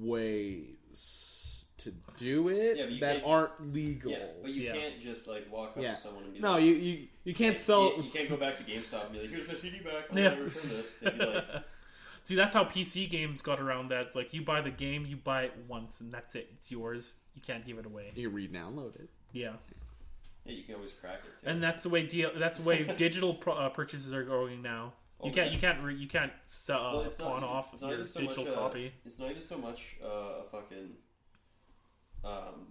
[0.00, 1.33] ways
[1.84, 4.10] to do it Yeah, but you that can't- aren't legal.
[4.10, 4.72] Yeah, but you Yeah.
[4.72, 5.94] can't just like walk up Yeah.
[5.94, 7.96] to someone and be no, like, you, you you can't sell.
[7.96, 10.06] You, you can't go back to GameStop and be like, "Here's my CD back.
[10.10, 10.28] I'll Yeah.
[10.30, 11.44] never return this." They'd be like,
[12.24, 14.00] See, that's how PC games got around that.
[14.06, 16.48] It's like you buy the game, you buy it once, and that's it.
[16.54, 17.16] It's yours.
[17.34, 18.12] You can't give it away.
[18.14, 19.10] You can re-download it.
[19.32, 19.52] Yeah.
[20.46, 21.50] "Yeah, you can always crack it." Too.
[21.50, 22.30] and that's the way deal.
[22.34, 24.94] That's the way digital pro, uh, purchases are going now.
[25.22, 27.88] You can't you can't re, you can't uh, Well, it's not- pawn off it's not
[27.88, 28.92] your even so digital much, uh, copy.
[29.06, 30.90] It's not even so much uh, a fucking
[32.24, 32.66] um,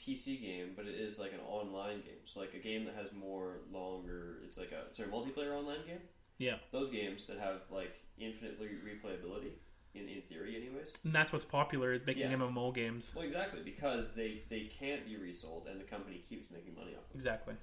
[0.00, 2.22] PC game, but it is like an online game.
[2.24, 4.38] So like a game that has more longer.
[4.44, 6.00] It's like a a multiplayer online game.
[6.38, 9.50] Yeah, Those games that have like infinite re- replayability
[9.94, 10.96] in in theory, anyways.
[11.04, 12.36] and that's what's popular is making Yeah.
[12.36, 13.10] MMO games.
[13.14, 17.02] Well, exactly because they they can't be resold, and the company keeps making money off.
[17.08, 17.16] them.
[17.16, 17.54] Exactly.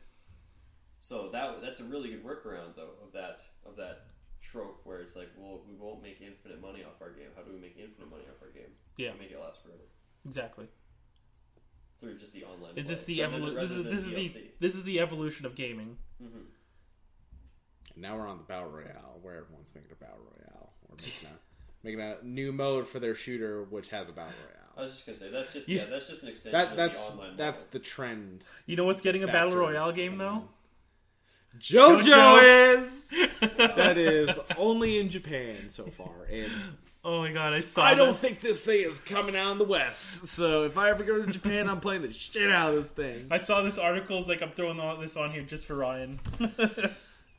[0.99, 4.07] So that that's a really good workaround though of that of that
[4.41, 7.29] trope where it's like, well, we won't make infinite money off our game.
[7.35, 8.69] How do we make infinite money off our game?
[8.97, 9.11] Yeah.
[9.19, 9.79] make it last forever
[10.25, 10.67] Exactly.
[11.99, 12.71] Through just the online.
[12.75, 13.55] It's play, just the evolution.
[13.55, 15.97] This is this is the this is the evolution of gaming.
[16.21, 16.45] Mhm.
[17.93, 21.29] And now we're on the battle royale, where everyone's making a battle royale, or making
[21.29, 21.31] a
[21.83, 24.61] making a new mode for their shooter, which has a battle royale.
[24.77, 26.77] I was just gonna say that's just You- yeah, that's just an extension That of
[26.77, 27.37] that's the online.
[27.37, 27.71] that's model.
[27.71, 28.43] the trend.
[28.65, 30.49] You know what's getting a battle royale game though?
[31.57, 32.81] JoJo, JoJo.
[32.83, 33.09] is
[33.57, 36.51] that is only in Japan so far, and
[37.07, 37.83] Oh my god, I saw.
[37.83, 38.15] I don't that.
[38.15, 40.25] think this thing is coming out in the West.
[40.27, 43.27] So if I ever go to Japan, I'm playing the shit out of this thing.
[43.29, 44.17] I saw this article.
[44.17, 46.19] It's like I'm throwing all this on here just for Ryan.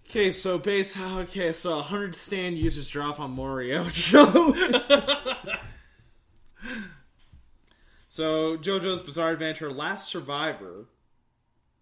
[0.09, 0.97] Okay, so base.
[0.97, 4.55] Okay, so 100 stand users drop on Mario Joe.
[8.09, 10.87] so JoJo's Bizarre Adventure: Last Survivor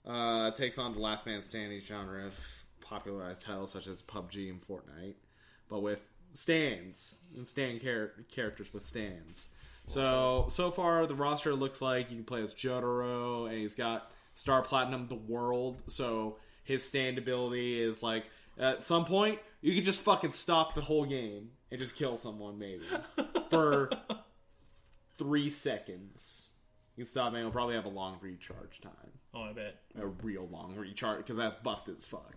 [0.06, 2.34] uh, takes on the Last Man Standing genre of
[2.80, 5.16] popularized titles such as PUBG and Fortnite,
[5.68, 6.00] but with
[6.34, 9.48] stands and stand char- characters with stands.
[9.86, 14.10] So so far the roster looks like you can play as Jotaro, and he's got
[14.34, 15.82] Star Platinum the World.
[15.88, 18.24] So his stand ability is like
[18.58, 22.58] at some point you can just fucking stop the whole game and just kill someone
[22.58, 22.84] maybe
[23.50, 23.90] for
[25.18, 26.50] three seconds.
[26.96, 28.92] You can stop and it'll probably have a long recharge time,
[29.34, 29.80] oh, I bet.
[29.98, 32.36] a real long recharge because that's busted as fuck.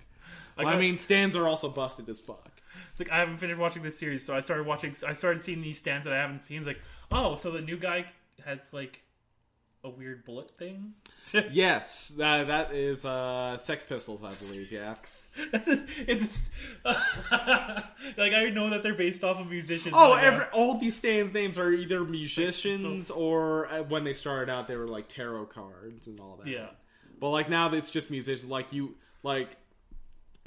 [0.57, 2.56] I Well, I mean, stands are also busted as fuck.
[2.91, 4.95] It's like I haven't finished watching this series, so I started watching.
[5.07, 6.57] I started seeing these stands that I haven't seen.
[6.57, 6.81] It's like,
[7.11, 8.05] oh, so the new guy
[8.45, 9.01] has like
[9.83, 10.93] a weird bullet thing.
[11.51, 14.71] Yes, that that is uh, Sex Pistols, I believe.
[14.71, 14.95] Yeah.
[15.51, 15.67] That's
[16.07, 16.49] it's
[16.85, 19.93] like I know that they're based off of musicians.
[19.97, 24.13] Oh, like, uh, every, all these stands' names are either musicians or uh, when they
[24.13, 26.47] started out, they were like tarot cards and all that.
[26.47, 26.67] yeah.
[27.19, 28.49] But like now, it's just musicians.
[28.49, 29.49] Like you, like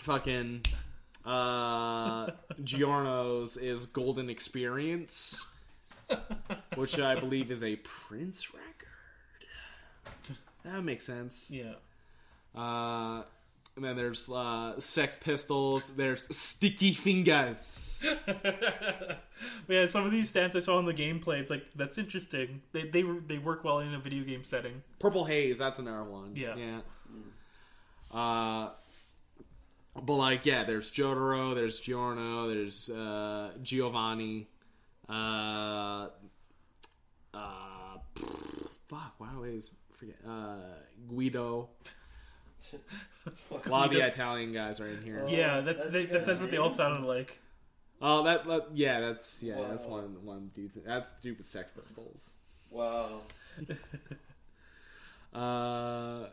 [0.00, 0.62] fucking
[1.24, 2.30] uh,
[2.64, 5.46] Giorno's is Golden Experience,
[6.74, 10.36] which I believe is a Prince record.
[10.64, 11.50] That makes sense.
[11.50, 11.74] Yeah.
[12.54, 13.22] Uh,
[13.76, 15.90] and then there's uh, Sex Pistols.
[15.90, 18.04] There's Sticky Fingers.
[19.68, 22.60] Yeah, some of these stands I saw in the gameplay, it's like that's interesting.
[22.72, 24.82] They they they work well in a video game setting.
[24.98, 26.36] Purple Haze, that's another one.
[26.36, 26.56] Yeah.
[26.56, 26.80] Yeah.
[28.10, 28.70] Uh,
[29.94, 34.48] but like, yeah, there's Jotaro, there's Giorno, there's uh, Giovanni.
[35.08, 36.08] Uh,
[37.34, 37.98] uh,
[38.88, 40.16] fuck, why do I always forget?
[40.26, 40.58] Uh,
[41.08, 41.68] Guido.
[43.66, 45.24] A lot of the Italian guys are in here.
[45.28, 47.38] yeah, that's that's they, the that's, what they all sounded like.
[48.00, 50.72] Oh, that, that yeah, that's yeah, that's one one dude.
[50.86, 52.30] That's dude with Sex Pistols.
[52.70, 53.20] Wow.
[55.32, 56.26] Uh,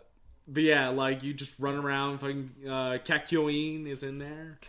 [0.48, 2.20] but yeah, like you just run around.
[2.20, 4.60] Fucking uh, Kakyoin is in there.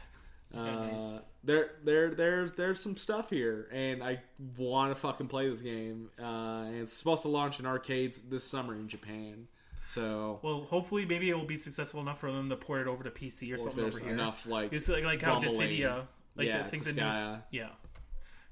[0.54, 1.20] Uh, nice.
[1.44, 4.20] there, there, there's there's some stuff here, and I
[4.56, 6.10] want to fucking play this game.
[6.18, 9.46] Uh, and it's supposed to launch in arcades this summer in Japan.
[9.86, 13.04] So, Well, hopefully, maybe it will be successful enough for them to port it over
[13.04, 14.10] to PC or or something over here.
[14.10, 16.06] enough like It's like, like how Dissidia
[16.36, 17.42] Like yeah, think the new, Disgaea.
[17.50, 17.68] yeah,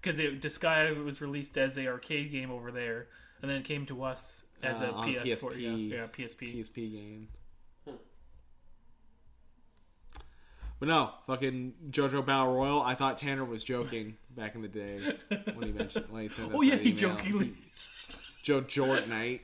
[0.00, 3.08] because it Disgaea was released as a arcade game over there,
[3.42, 5.24] and then it came to us as Uh, a PS4.
[5.24, 5.60] PSP.
[5.60, 6.54] Yeah, yeah, PSP.
[6.60, 7.28] PSP game.
[7.86, 7.94] Hmm.
[10.78, 12.82] But no, fucking JoJo Battle Royal.
[12.82, 14.98] I thought Tanner was joking back in the day
[15.54, 17.00] when he mentioned when he sent us oh yeah, he email.
[17.16, 17.54] jokingly.
[18.42, 19.40] Joe Jordanite.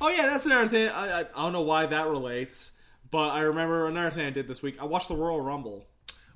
[0.00, 0.88] oh yeah, that's another thing.
[0.90, 2.72] I, I I don't know why that relates,
[3.10, 4.80] but I remember another thing I did this week.
[4.80, 5.86] I watched the Royal Rumble.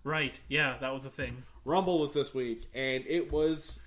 [0.05, 0.39] right.
[0.49, 1.43] Yeah, that was a thing.
[1.65, 3.79] Rumble was this week, and it was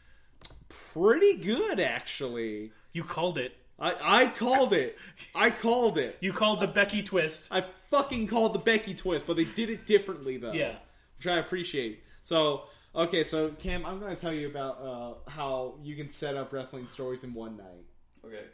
[0.94, 2.72] pretty good actually.
[2.94, 3.54] You called it.
[3.80, 4.98] I, I called it.
[5.34, 6.18] I called it.
[6.22, 7.48] You called the Becky twist.
[7.52, 10.54] I fucking called the Becky twist, but they did it differently though.
[10.54, 10.76] Yeah.
[11.18, 12.04] which I appreciate.
[12.24, 12.64] So
[12.96, 16.54] okay, so Cam, I'm going to tell you about uh, how you can set up
[16.54, 17.86] wrestling stories in one night.
[18.26, 18.46] Okay.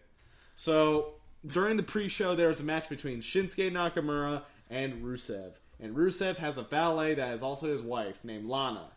[0.55, 1.13] So
[1.45, 6.57] during the pre-show, there was a match between Shinsuke Nakamura and Rusev, and Rusev has
[6.57, 8.91] a valet that is also his wife named Lana.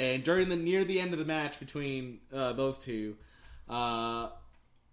[0.00, 3.16] And during the near the end of the match between uh, those two,
[3.68, 4.30] uh,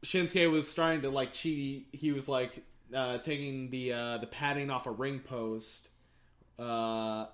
[0.03, 1.87] Shinsuke was starting to like cheat.
[1.93, 2.61] He was like
[2.93, 5.89] uh, taking the uh, the padding off a ring post,
[6.59, 7.27] uh,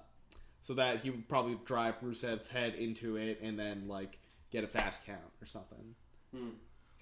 [0.61, 4.19] so that he would probably drive Rusev's head into it and then like
[4.51, 5.95] get a fast count or something
[6.33, 6.49] Hmm.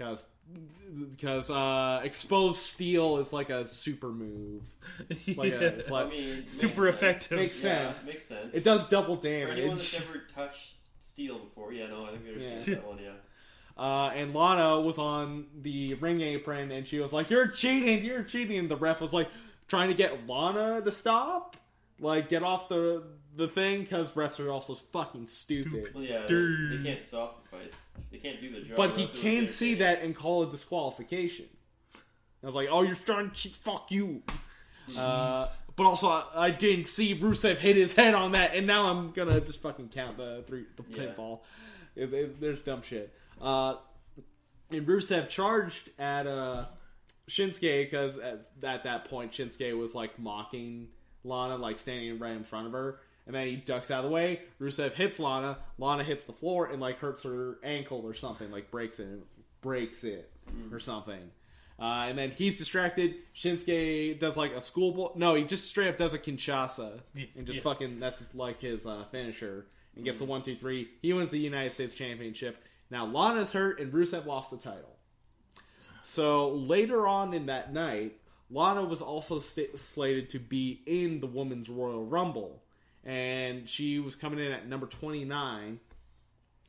[0.02, 0.28] Because
[1.10, 4.64] because uh, exposed steel is like a super move.
[5.38, 6.95] like a- it's like- I mean, makes Super sense.
[6.95, 7.38] effective.
[7.40, 8.07] Makes Yeah, sense.
[8.07, 8.56] makes sense.
[8.56, 12.41] It does double For anyone that's ever touched steel before, yeah, no, I think we
[12.44, 12.49] Yeah.
[12.49, 12.98] understand that one.
[13.02, 13.11] Yeah.
[13.78, 18.03] Uh, and Lana was on the ring apron, and she was like, "You're cheating!
[18.03, 19.30] You're cheating!" And the ref was like
[19.69, 21.56] trying to get Lana to stop,
[21.99, 23.03] like get off the
[23.36, 25.90] the thing, because refs are also fucking stupid.
[25.95, 27.78] Yeah, they, they can't stop the fights.
[28.12, 28.78] They can't do the job.
[28.78, 29.80] But he else it would can be see entertaining.
[29.98, 31.45] that and call it disqualification.
[32.44, 33.53] I was like, "Oh, you're trying to cheat?
[33.56, 34.24] Fuck you!"
[34.98, 35.45] Uh,
[35.76, 39.12] but also, I, I didn't see Rusev hit his head on that, and now I'm
[39.12, 41.06] gonna just fucking count the three the Yeah.
[41.14, 41.41] pinfall.
[41.95, 43.14] It- it- there's dumb shit.
[43.40, 43.76] Uh,
[44.72, 46.66] and Rusev charged at uh,
[47.30, 50.88] Shinsuke because at, at that point Shinsuke was like mocking
[51.24, 52.99] Lana, like standing right in front of her.
[53.27, 54.41] And then he ducks out of the way.
[54.60, 55.57] Rusev hits Lana.
[55.77, 59.19] Lana hits the floor and like hurts her ankle or something, like breaks it,
[59.61, 60.31] breaks it
[60.72, 61.31] or something.
[61.80, 63.15] Uh, and then he's distracted.
[63.35, 65.11] Shinsuke does like a schoolboy.
[65.15, 66.99] No, he just straight up does a Kinshasa
[67.35, 67.64] and just yeah.
[67.64, 69.65] fucking that's like his uh, finisher
[69.95, 70.89] and gets the one two three.
[71.02, 72.64] He wins the United States Championship.
[72.89, 74.98] Now Lana's hurt and Rusev lost the title.
[76.03, 78.18] So later on in that night,
[78.49, 82.61] Lana was also st- slated to be in the Women's Royal Rumble,
[83.06, 85.80] and she was coming in at number twenty nine.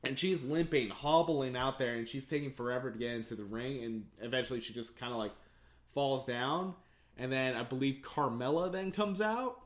[0.04, 3.84] And she's limping, hobbling out there, and she's taking forever to get into the ring.
[3.84, 5.30] And eventually, she just kind of like
[5.94, 6.74] falls down.
[7.16, 9.60] And then I believe Carmella then comes out,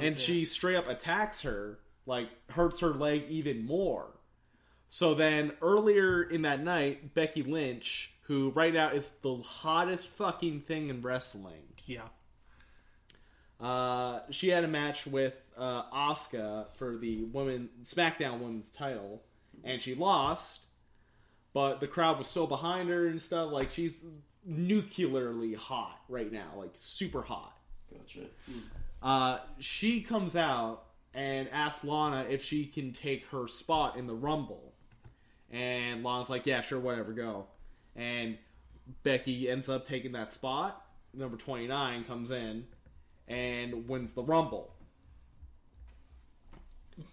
[0.00, 4.06] and so, she straight up attacks her, like hurts her leg even more.
[4.90, 10.60] So then earlier in that night, Becky Lynch, who right now is the hottest fucking
[10.60, 12.02] thing in wrestling, Yeah.
[13.60, 19.22] Uh, she had a match with uh, Asuka for the women SmackDown Women's title,
[19.64, 20.66] and she lost.
[21.52, 23.52] But the crowd was so behind her and stuff.
[23.52, 24.04] Like she's
[24.44, 27.52] nuclearly hot right now, like super hot.
[27.92, 28.26] Gotcha.
[29.02, 30.84] Uh, she comes out
[31.14, 34.72] and asks Lana if she can take her spot in the Rumble.
[35.50, 37.46] And Lana's like, yeah, sure, whatever, go.
[37.96, 38.38] And
[39.02, 40.84] Becky ends up taking that spot.
[41.12, 42.64] Number 29 comes in
[43.30, 44.74] and wins the Rumble.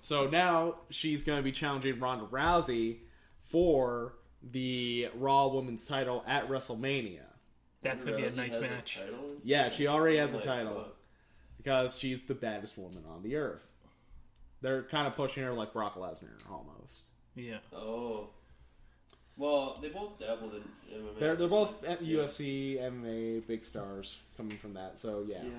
[0.01, 2.97] So now she's going to be challenging Ronda Rousey
[3.45, 4.15] for
[4.51, 7.21] the Raw Women's title at WrestleMania.
[7.83, 8.97] That's gonna be a nice match.
[8.97, 10.73] title and Yeah, she already has a title.
[10.73, 10.85] God.
[11.57, 13.63] because she's the baddest woman on the earth.
[14.61, 17.07] They're kind of pushing her like Brock Lesnar almost.
[17.35, 17.59] Yeah.
[17.73, 18.29] Oh.
[19.37, 20.61] Well, they both dabbled in
[20.99, 21.19] MMA.
[21.19, 21.95] They're they're both Yeah.
[21.97, 24.99] UFC, MMA, big stars coming from that.
[24.99, 25.49] So yeah, Yeah.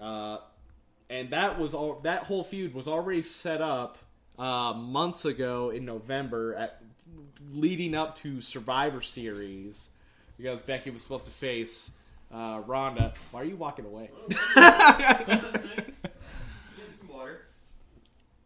[0.00, 0.38] Uh,
[1.10, 2.00] and that was all.
[2.02, 3.98] That whole feud was already set up
[4.38, 6.82] uh, months ago in November, at
[7.52, 9.88] leading up to Survivor Series,
[10.36, 11.90] because Becky was supposed to face
[12.32, 13.12] uh, Ronda.
[13.30, 14.10] Why are you walking away?
[14.28, 14.34] Listening.
[16.76, 17.42] Getting some water.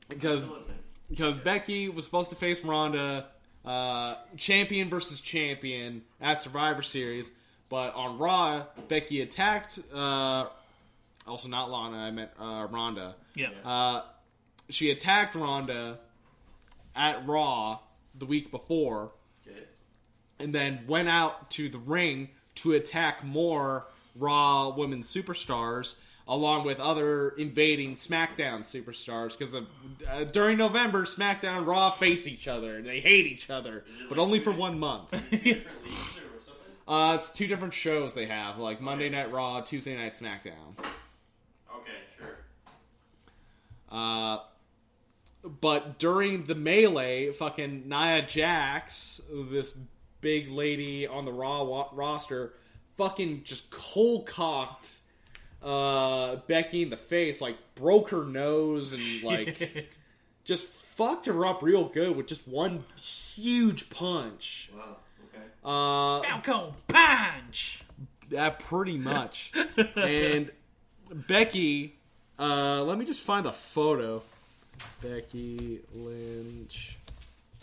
[0.09, 0.47] because
[1.11, 3.27] because Becky was supposed to face Ronda,
[3.65, 7.31] uh, champion versus champion at Survivor Series,
[7.69, 9.79] but on Raw, Becky attacked.
[9.93, 10.47] Uh,
[11.27, 11.97] also, not Lana.
[11.99, 13.15] I meant uh, Ronda.
[13.37, 13.49] Yeah.
[13.65, 14.03] Uh,
[14.69, 15.99] she attacked Ronda
[16.97, 17.79] at Raw
[18.15, 19.13] the week before,
[19.47, 19.59] Okay.
[20.39, 23.87] and then went out to the ring to attack more
[24.17, 25.97] Raw women superstars.
[26.29, 29.37] along with other invading SmackDown superstars.
[29.37, 34.19] Because uh, during November, SmackDown and Raw face each other they hate each other, but
[34.19, 35.11] like only two for one month.
[35.31, 35.67] Two different
[36.37, 36.73] or something.
[36.87, 40.77] Uh, it's two different shows they have, like Monday Night Raw, Tuesday Night SmackDown.
[43.93, 44.39] Okay, sure.
[45.45, 49.21] Uh, but during the melee, fucking Nia Jax,
[49.51, 49.77] this
[50.21, 52.55] big lady on the Raw wa- roster,
[52.97, 55.01] fucking just cold cocked
[55.63, 59.97] uh, Becky in the face, like broke her nose and like
[60.45, 64.71] just fucked her up real good with just one huge punch.
[64.77, 64.97] Wow.
[65.35, 65.45] Okay.
[65.65, 67.83] Uh, Falcon punch.
[68.31, 69.53] that pretty much.
[69.97, 70.51] and
[71.13, 71.97] Becky,
[72.43, 74.23] uh, let me just find the photo.
[75.01, 76.97] Becky Lynch,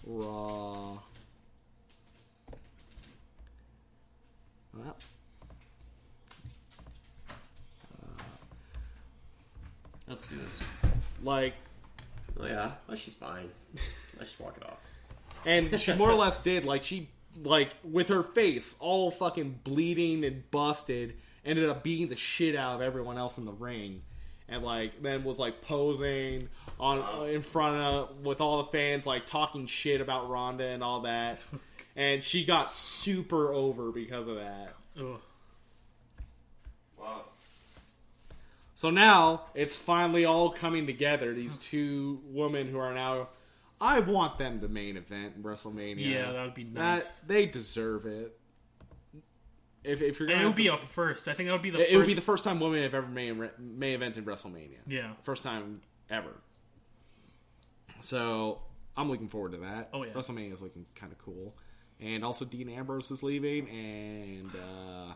[0.05, 0.97] Raw.
[4.73, 4.95] Well,
[10.07, 10.59] Let's do this.
[11.23, 11.53] like,
[12.39, 13.49] Oh yeah, well, she's fine.
[14.19, 14.77] I just walk it off.
[15.45, 16.63] and she more or less did.
[16.65, 17.09] Like, she,
[17.43, 21.15] like, with her face all fucking bleeding and busted,
[21.45, 24.01] ended up beating the shit out of everyone else in the ring.
[24.49, 26.49] And like then was like posing
[26.79, 31.01] on in front of with all the fans like talking shit about Ronda and all
[31.01, 31.43] that.
[31.95, 34.73] And she got super over because of that.
[34.97, 35.19] Ugh.
[36.97, 37.23] Wow.
[38.75, 41.33] So now it's finally all coming together.
[41.33, 43.27] These two women who are now,
[43.81, 45.99] I want them to main event WrestleMania.
[45.99, 47.19] Yeah, that would be That- nice.
[47.21, 48.38] they deserve it.
[49.89, 51.27] If, if you're gonna it would be to- a first.
[51.27, 51.93] I think that would be the it, first.
[51.93, 54.77] it would be the first time women have ever main main evented WrestleMania.
[54.87, 55.13] yeah.
[55.23, 56.31] First time ever.
[57.99, 58.61] So
[58.95, 59.89] I'm looking forward to that.
[59.93, 60.13] Oh, yeah.
[60.13, 61.55] WrestleMania is looking kind of cool,
[61.99, 65.13] and also Dean Ambrose is leaving, and uh,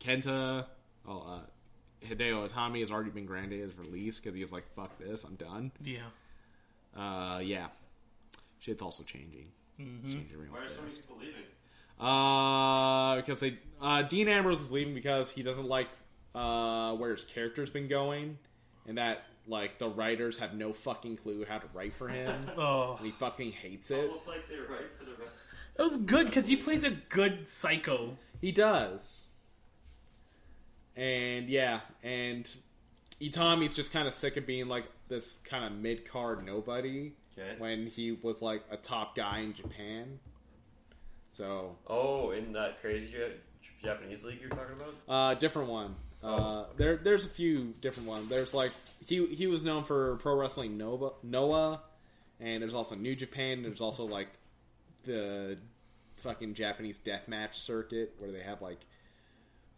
[0.00, 0.66] Kenta,
[1.06, 4.98] oh, uh, Hideo Itami has already been granted his release because he was like, "Fuck
[4.98, 6.00] this, I'm done." Yeah.
[6.96, 7.68] Uh, yeah,
[8.58, 9.46] shit's also changing.
[9.80, 10.06] Mm-hmm.
[10.06, 11.44] It's changing real Why are so many people leaving?
[12.02, 15.88] Uh, because they uh, Dean Ambrose is leaving because he doesn't like
[16.34, 18.38] uh, where his character's been going,
[18.88, 22.96] and that like the writers have no fucking clue how to write for him, Oh,
[22.96, 24.04] and he fucking hates It's it.
[24.06, 25.42] almost like they're right for the rest.
[25.76, 28.16] that was good because he plays a good psycho.
[28.40, 29.30] He does,
[30.96, 32.52] and yeah, and
[33.20, 37.54] Itami's just kind of sick of being like this kind of mid card nobody Okay.
[37.58, 40.18] when he was like a top guy in Japan.
[41.32, 43.12] So Oh, in that crazy
[43.82, 44.94] Japanese league you're talking about?
[45.08, 45.96] Uh, different one.
[46.22, 48.28] Uh, there, there's a few different ones.
[48.28, 48.70] There's like
[49.06, 51.80] he he was known for Pro Wrestling Nova Noah,
[52.38, 53.62] and there's also New Japan.
[53.62, 54.28] There's also like
[55.04, 55.58] the
[56.16, 58.78] fucking Japanese deathmatch circuit where they have like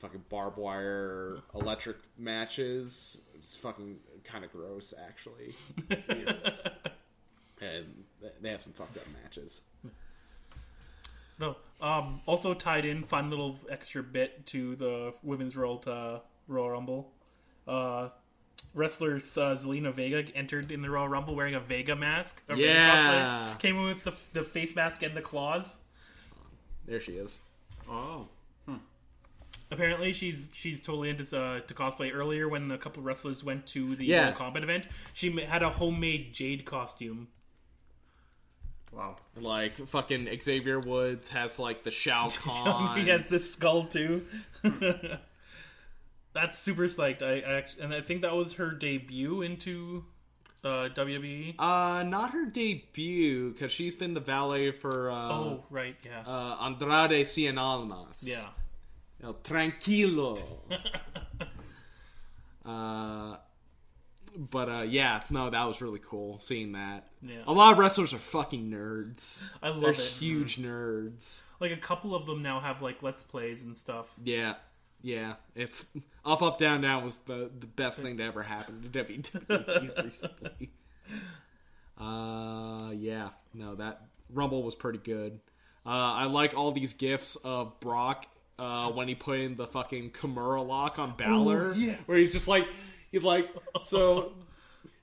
[0.00, 3.22] fucking barbed wire electric matches.
[3.34, 5.54] It's fucking kind of gross actually,
[7.60, 8.04] and
[8.42, 9.62] they have some fucked up matches.
[11.38, 11.56] No.
[11.80, 12.20] Um.
[12.26, 17.12] Also tied in, fun little extra bit to the women's Royal uh, Royal Rumble.
[17.66, 18.08] Uh,
[18.74, 19.18] wrestler uh,
[19.54, 22.42] Zelina Vega entered in the Royal Rumble wearing a Vega mask.
[22.48, 23.54] A Vega Yeah.
[23.54, 23.58] cosplay.
[23.60, 25.78] Came in with the, the face mask and the claws.
[26.86, 27.38] There she is.
[27.88, 28.26] Oh.
[29.70, 32.14] Apparently, she's she's totally into uh, to cosplay.
[32.14, 34.26] Earlier, when a couple wrestlers went to the Yeah.
[34.30, 37.28] Mortal Kombat event, she had a homemade Jade costume.
[38.94, 39.16] Wow.
[39.36, 43.00] Like fucking Xavier Woods has like the Shao Kahn.
[43.00, 44.24] he has this skull too.
[46.32, 47.22] That's super psyched.
[47.22, 50.04] I, I act- and I think that was her debut into
[50.64, 51.54] uh, WWE.
[51.58, 56.56] Uh, not her debut because she's been the valet for uh, oh, right, yeah, uh,
[56.62, 58.24] Andrade Cien Almas.
[58.26, 58.46] yeah.
[59.20, 60.42] You know, tranquilo.
[62.66, 63.36] uh,
[64.36, 67.08] but uh, yeah, no, that was really cool seeing that.
[67.22, 67.42] Yeah.
[67.46, 69.42] A lot of wrestlers are fucking nerds.
[69.62, 69.98] I love They're it.
[69.98, 71.40] huge nerds.
[71.60, 74.12] Like a couple of them now have like let's plays and stuff.
[74.22, 74.54] Yeah,
[75.02, 75.34] yeah.
[75.54, 75.86] It's
[76.24, 80.70] up, up, down, down was the the best thing to ever happen to WWE recently.
[81.98, 83.30] Uh, yeah.
[83.52, 85.40] No, that Rumble was pretty good.
[85.86, 88.26] Uh, I like all these gifs of Brock
[88.58, 91.96] uh, when he put in the fucking Kimura lock on Balor, yeah.
[92.06, 92.66] where he's just like,
[93.22, 93.48] like,
[93.80, 94.32] so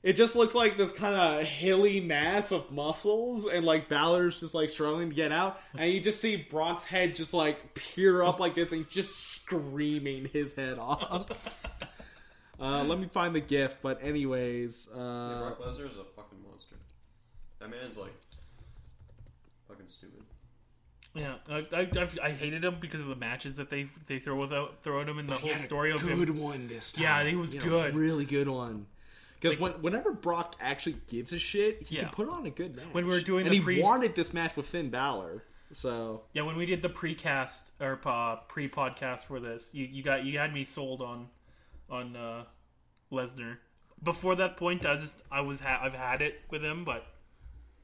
[0.04, 4.56] it just looks like this kind of hilly mass of muscles, and like Balor's just
[4.56, 8.40] like struggling to get out, and you just see Brock's head just like peer up
[8.40, 11.64] like this, and just screaming his head off.
[12.60, 16.76] uh, let me find the gif, but anyways, uh, Brock Lesnar is a fucking monster.
[17.60, 18.14] That man's like
[19.68, 20.24] fucking stupid.
[21.14, 24.40] Yeah, I, I, I've, I hated him because of the matches that they they throw
[24.40, 26.40] without throw at him and the He whole story of good him.
[26.40, 27.04] one this time.
[27.04, 27.94] Yeah, he was had good.
[27.94, 28.86] A really good one.
[29.40, 32.04] Because Like- when, whenever Brock actually gives a shit, he Yeah.
[32.04, 32.86] can put on a good match.
[32.94, 35.44] When we were doing and the he pre- wanted this match with Finn Balor,
[35.74, 40.24] so Yeah, when we did the precast or uh, pre-podcast for this, you, you got
[40.24, 41.28] you had me sold on
[41.90, 42.46] on uh,
[43.12, 43.58] Lesnar.
[44.04, 47.06] Before that point, I was just I was ha- I've had it with him, but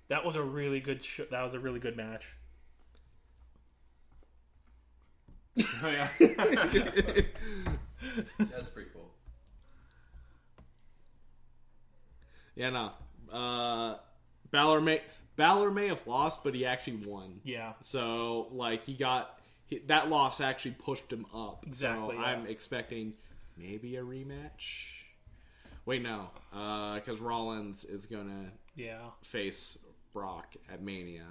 [0.07, 2.25] that was a really good sh- that was a really good match.
[5.59, 6.07] Oh yeah.
[8.39, 9.11] That's pretty cool.
[12.55, 12.91] yeah, no.
[13.31, 13.97] Uh,
[14.51, 15.01] Balor may
[15.35, 17.39] Balor may have lost, but he actually won.
[17.43, 21.63] Yeah, So like he got he, that loss actually pushed him up.
[21.67, 22.27] Exactly, So yeah.
[22.27, 23.13] I'm expecting
[23.57, 24.85] maybe a rematch.
[25.85, 28.99] Wait, no, because Rollins is gonna yeah.
[29.23, 29.77] face
[30.13, 31.25] Brock at Mania.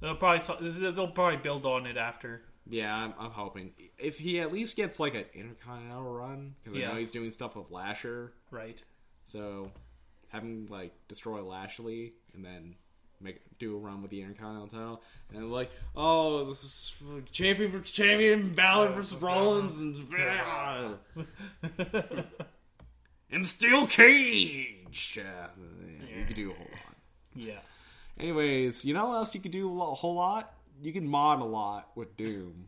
[0.00, 2.42] They'll probably they'll probably build on it after.
[2.68, 6.80] Yeah, I'm, I'm hoping if he at least gets like an Intercontinental run because I
[6.80, 6.88] Yeah.
[6.92, 8.28] know he's doing stuff with Lashley.
[8.50, 8.82] Right.
[9.24, 9.70] So
[10.30, 12.74] have him like destroy Lashley and then
[13.20, 15.02] make do a run with the Intercontinental title
[15.32, 16.94] and like, oh, this is
[17.32, 19.96] champion for champion, Balor versus Rollins, and
[23.30, 25.14] and the steel cage.
[25.16, 25.46] Yeah,
[26.18, 26.96] you could do a whole lot.
[27.34, 27.58] Yeah.
[28.18, 30.52] Anyways, you know what else you could do a lo- whole lot?
[30.82, 32.66] You can mod a lot with Doom,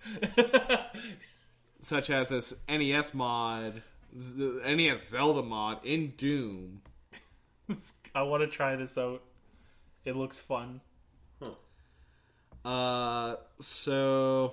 [1.81, 3.83] such as this NES mod,
[4.13, 6.83] NES Zelda mod in Doom.
[8.15, 9.23] I want to try this out.
[10.05, 10.81] It looks fun.
[12.65, 14.53] Uh, so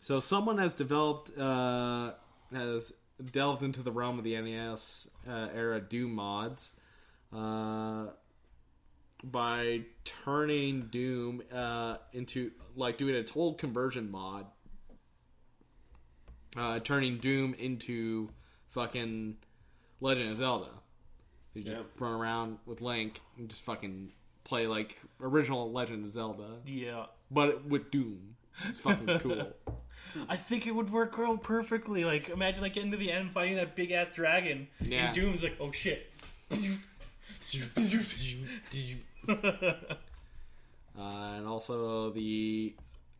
[0.00, 2.12] so someone has developed uh
[2.52, 2.92] has
[3.32, 6.72] delved into the realm of the NES uh, era Doom mods
[7.32, 8.06] uh
[9.22, 14.46] by turning Doom uh into like doing a total conversion mod
[16.56, 18.28] uh turning Doom into
[18.70, 19.36] fucking
[20.00, 20.70] Legend of Zelda.
[21.54, 21.82] You just Yeah.
[21.98, 24.12] run around with Link and just fucking
[24.44, 27.06] play like original Legend of Zelda, Yeah.
[27.30, 28.36] but with Doom.
[28.68, 29.52] It's fucking cool.
[30.28, 32.04] I think it would work out perfectly.
[32.04, 35.06] Like, imagine like getting to the end, fighting that big ass dragon, Yeah.
[35.06, 36.10] and Doom's like, "Oh shit!"
[40.98, 42.74] Uh, and also, the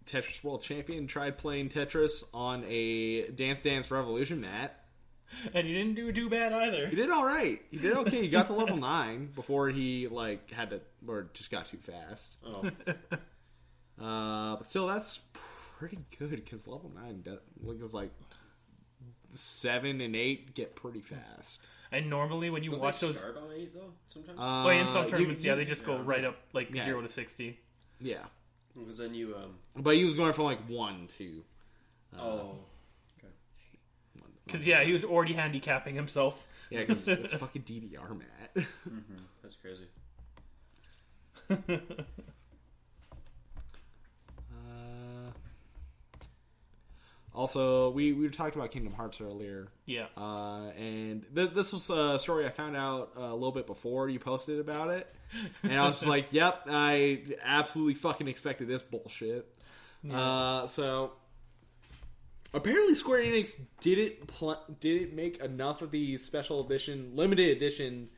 [0.05, 4.85] Tetris World Champion tried playing Tetris on a Dance Dance Revolution mat.
[5.55, 6.89] and he didn't do too bad either.
[6.89, 7.63] He did all right.
[7.71, 8.23] He did okay.
[8.23, 12.37] He got to level nine before he like had to or just got too fast.
[12.45, 12.69] Oh,
[14.01, 15.21] Uh, but still, that's
[15.79, 18.11] pretty good because level nine does, looks like
[19.33, 21.63] seven and eight get pretty fast.
[21.93, 23.93] And normally when you don't watch they those, start on eight though?
[24.07, 26.03] Sometimes Uh, oh, in some tournaments, you- yeah, they just go yeah.
[26.05, 26.85] right up like Yeah.
[26.85, 27.59] zero to sixty.
[28.01, 28.25] yeah.
[28.79, 29.55] because then you um.
[29.77, 31.43] But he was going from like one to
[32.19, 32.59] oh,
[34.47, 36.47] Because yeah, he was already handicapping himself.
[36.71, 38.67] yeah, because it's fucking DDR mat.
[39.43, 39.89] that's crazy.
[47.35, 52.19] also, we we talked about Kingdom Hearts earlier, yeah, uh, and th- this was a
[52.19, 55.15] story I found out uh, a little bit before you posted about it,
[55.63, 59.47] and I was just like, "Yep, I absolutely fucking expected this bullshit."
[60.11, 61.13] Uh, so
[62.53, 68.09] apparently, Square Enix didn't pl- didn't make enough of these special edition, limited edition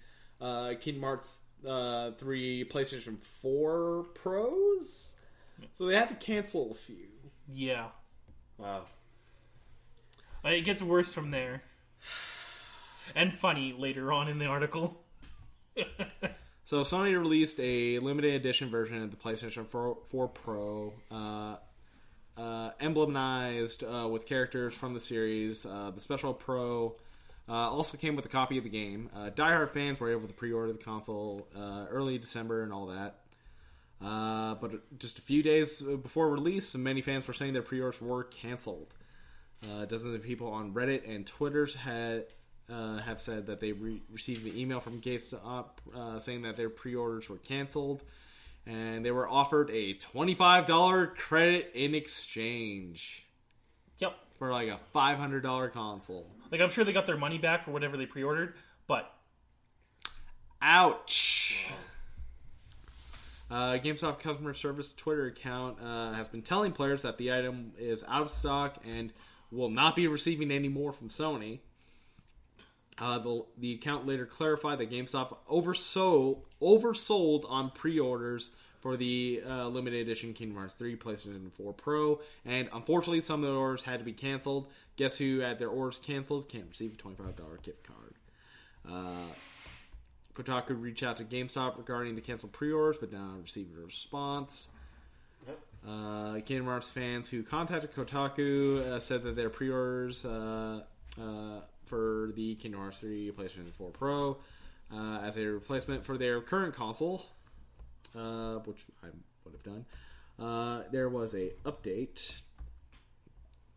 [0.40, 5.14] uh, Kingdom Hearts uh, three PlayStation Four Pros,
[5.74, 7.08] so they had to cancel a few.
[7.52, 7.88] yeah.
[8.58, 8.84] Wow.
[10.44, 11.62] It gets worse from there.
[13.14, 15.02] And funny later on in the article.
[16.64, 21.56] So Sony released a limited edition version of the PlayStation 4, 4 Pro, uh,
[22.36, 25.66] uh, emblemized uh, with characters from the series.
[25.66, 26.94] Uh, the Special Pro
[27.48, 29.10] uh, also came with a copy of the game.
[29.14, 33.18] Uh, diehard fans were able to pre-order the console uh, early December and all that.
[34.00, 38.94] But just a few days before release, many fans were saying their pre-orders were canceled.
[39.70, 42.24] Uh, dozens of people on Reddit and Twitter's had
[42.72, 46.70] uh, have said that they re- received an email from GameStop uh, saying that their
[46.70, 48.02] pre-orders were canceled,
[48.66, 53.24] and they were offered a twenty-five dollar credit in exchange
[53.98, 54.14] Yep.
[54.38, 56.26] for like a five hundred dollar console.
[56.50, 58.54] Like I'm sure they got their money back for whatever they pre-ordered,
[58.88, 59.12] but
[60.60, 61.68] Ouch.
[63.50, 68.02] Uh, GameStop customer service Twitter account uh, has been telling players that the item is
[68.08, 69.12] out of stock and
[69.52, 71.60] will not be receiving any more from Sony.
[72.98, 78.50] Uh, the, the account later clarified that GameStop oversold, oversold on pre-orders
[78.80, 83.50] for the uh, limited edition Kingdom Hearts 3 PlayStation 4 Pro, and unfortunately, some of
[83.50, 84.68] the orders had to be canceled.
[84.96, 86.48] Guess who had their orders canceled?
[86.48, 88.14] Can't receive a $25 gift card.
[88.88, 89.32] Uh,
[90.34, 94.68] Kotaku reached out to GameStop regarding the canceled pre-orders, but did not receive a response.
[95.86, 100.80] Uh, Kingdom Hearts fans who contacted Kotaku uh, said that their pre-orders uh,
[101.20, 104.36] uh, for the Kingdom Hearts 3 PlayStation 4 Pro
[104.94, 107.26] uh, as a replacement for their current console,
[108.16, 109.08] uh, which I
[109.44, 109.84] would have done.
[110.38, 112.34] Uh, there was a update.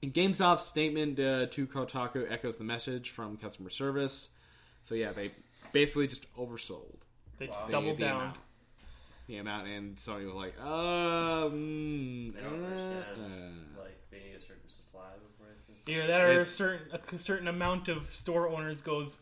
[0.03, 4.30] And GameStop's statement uh, to Kotaku echoes the message from customer service.
[4.84, 5.32] So yeah, they
[5.73, 6.98] basically just oversold
[7.40, 7.69] They just Wow.
[7.72, 8.22] doubled the down.
[8.22, 8.38] amount.
[9.27, 13.06] The amount, and Sony was like, um, I don't uh, understand.
[13.18, 13.81] uh.
[13.81, 15.93] Like they need a certain supply before I can.
[15.93, 19.18] Either that or a certain a certain amount of store owners goes,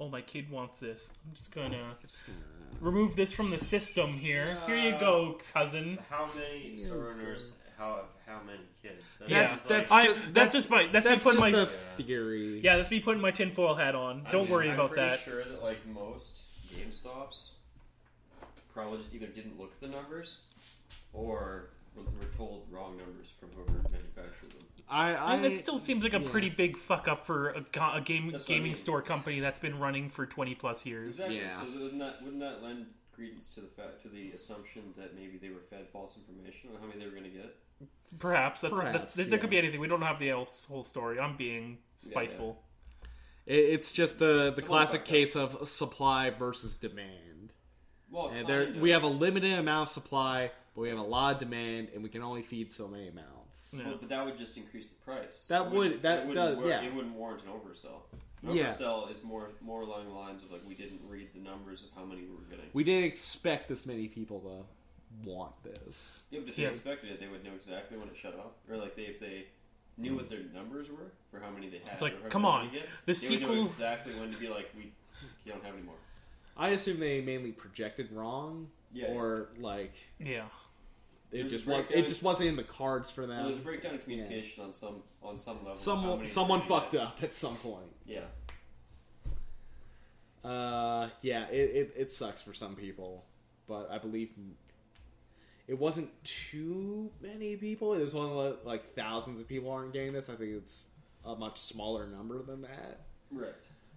[0.00, 1.10] "Oh, my kid wants this.
[1.26, 2.38] I'm just gonna Just gonna-
[2.80, 4.58] remove this from the system here.
[4.66, 7.52] Here you go, cousin." How many store owners?
[7.78, 9.02] How how many kids?
[9.18, 9.42] That Yeah.
[9.42, 12.60] That's sounds that's I, that's, that's just my that's, that's putting just my a theory.
[12.60, 14.24] yeah that's me putting my tinfoil hat on.
[14.30, 15.20] Don't I'm- worry I'm about pretty that.
[15.20, 16.42] Sure that like most
[16.74, 17.50] Game Stops
[18.74, 20.38] probably just either didn't look at the numbers
[21.12, 24.68] or were were told wrong numbers from whoever manufactured them.
[24.88, 26.28] I, I And it still seems like a yeah.
[26.30, 28.76] pretty big fuck up for a, a game That's what I gaming mean.
[28.76, 31.20] store company that's been running for twenty plus years.
[31.20, 31.38] Exactly.
[31.38, 31.50] Yeah.
[31.50, 35.38] So wouldn't that wouldn't that lend credence to the fact to the assumption that maybe
[35.40, 37.56] they were fed false information on how many they were going to get?
[38.18, 39.80] Perhaps that's Perhaps, that, there could be anything.
[39.80, 41.18] We don't have the whole whole story.
[41.18, 42.62] I'm being spiteful.
[43.46, 47.31] It, it's just the the It's classic case of supply versus demand.
[48.12, 51.32] Well, And there we have a limited amount of supply, but we have a lot
[51.34, 53.74] of demand, and we can only feed so many amounts.
[53.76, 53.86] Yeah.
[53.88, 55.46] Well, but that would just increase the price.
[55.48, 56.82] That It would- wouldn't- that it wouldn't does- war- yeah.
[56.82, 58.02] It wouldn't warrant an oversell.
[58.42, 58.66] An Yeah.
[58.66, 61.90] oversell is more more along the lines of like we didn't read the numbers of
[61.92, 62.68] how many we were getting.
[62.74, 66.24] We didn't expect this many people to want this.
[66.30, 66.68] Yeah, but If Yeah.
[66.68, 69.20] they expected it, they would know exactly when it shut off, or like they if
[69.20, 69.46] they
[69.96, 71.90] knew what their numbers were for how many they had.
[71.92, 74.38] It's like, or how come many on, get, the they would know exactly when to
[74.38, 74.92] be like we
[75.44, 75.96] you don't have any more.
[76.56, 80.44] I assume they mainly projected wrong, Yeah, or like Yeah.
[81.30, 83.94] it There's just was it just wasn't in the cards for Well, there's a breakdown
[83.94, 85.74] of communication on some on some level.
[85.74, 87.90] Someone someone fucked up at some point.
[88.04, 88.24] Yeah,
[90.44, 93.24] Uh, yeah, it, it, it sucks for some people,
[93.68, 94.30] but I believe
[95.68, 97.94] it wasn't too many people.
[97.94, 100.28] It was one of the, like thousands of people aren't getting this.
[100.28, 100.86] I think it's
[101.24, 103.00] a much smaller number than that.
[103.30, 103.52] right.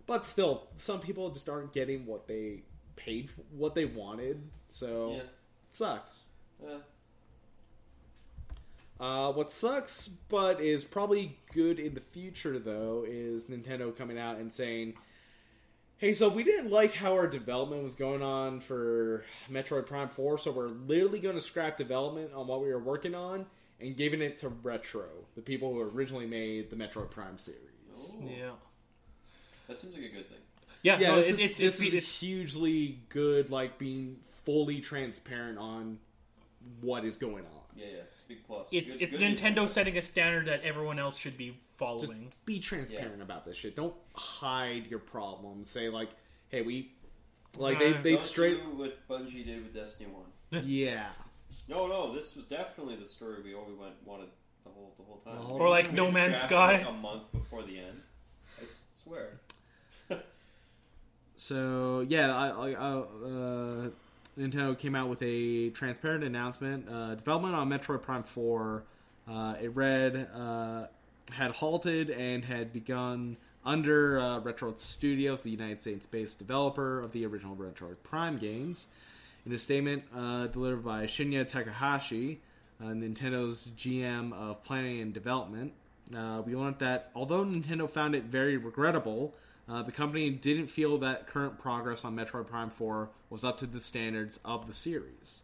[0.07, 2.61] But still, some people just aren't getting what they
[2.95, 4.41] paid, for, what they wanted.
[4.69, 5.18] So Yeah.
[5.19, 5.30] it
[5.73, 6.23] sucks.
[6.65, 6.80] Uh,
[8.98, 14.38] Uh, what sucks, but is probably good in the future, though, is Nintendo coming out
[14.38, 14.94] and saying,
[15.98, 20.38] "Hey, so we didn't like how our development was going on for Metroid Prime Four,
[20.38, 23.45] so we're literally going to scrap development on what we were working on
[23.82, 27.60] and giving it to Retro, the people who originally made the Metroid Prime series."
[28.14, 28.52] oh, Yeah.
[29.68, 30.38] That seems like a good thing.
[30.84, 31.00] Yeah.
[31.00, 34.80] Yeah, no, this it- is, it's this it's, is it's, hugely good, like being fully
[34.82, 35.98] transparent on
[36.82, 37.62] what is going on.
[37.76, 38.68] Yeah, yeah, it's a big plus.
[38.72, 39.72] it's Good- it's good Nintendo news.
[39.74, 42.00] setting a standard that everyone else should be following.
[42.02, 42.34] Just following.
[42.46, 43.76] be transparent about this shit.
[43.76, 45.70] Don't hide your problems.
[45.72, 46.10] Say like,
[46.50, 46.92] "Hey, we
[47.58, 50.64] like they Uh, they Don't straight do what Bungie did with Destiny One.
[50.66, 51.10] yeah."
[51.68, 54.30] No, no, this was definitely the story we all we went wanted
[54.64, 55.52] the whole the whole time.
[55.52, 56.78] Or Or like No Man's Sky.
[56.78, 58.02] like, a month before the end.
[58.62, 58.66] I
[58.96, 59.40] swear.
[61.38, 63.90] So yeah, I, I, uh,
[64.38, 66.88] Nintendo came out with a transparent announcement.
[66.90, 68.84] Uh, development on Metroid Prime Four,
[69.30, 70.88] uh, it read, uh,
[71.32, 77.26] had halted and had begun under uh, Retro Studios, the United States-based developer of the
[77.26, 78.88] original Metroid Prime games.
[79.45, 82.41] In a statement uh, delivered by Shinya Takahashi,
[82.82, 85.74] uh, Nintendo's GM of planning and development,
[86.45, 89.34] we learned that although Nintendo found it very regrettable,
[89.68, 93.66] uh, the company didn't feel that current progress on Metroid Prime 4 was up to
[93.66, 95.42] the standards of the series.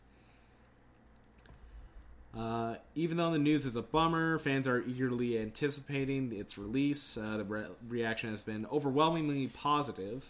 [2.38, 7.18] Uh, even though the news is a bummer, fans are eagerly anticipating its release.
[7.18, 10.26] Uh, the re- reaction has been overwhelmingly positive.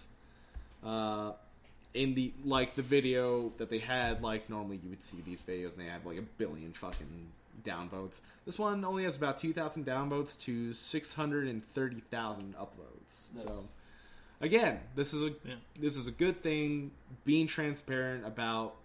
[0.84, 1.34] Uh,
[1.94, 5.74] in the like the video that they had, like normally you would see these videos
[5.74, 7.28] and they have like a billion fucking
[7.64, 8.22] downvotes.
[8.46, 13.28] This one only has about two thousand downvotes to six hundred and thirty thousand uploads.
[13.36, 13.44] No.
[13.44, 13.64] So
[14.42, 15.56] again, this is a Yeah.
[15.80, 16.92] this is a good thing.
[17.24, 18.76] Being transparent about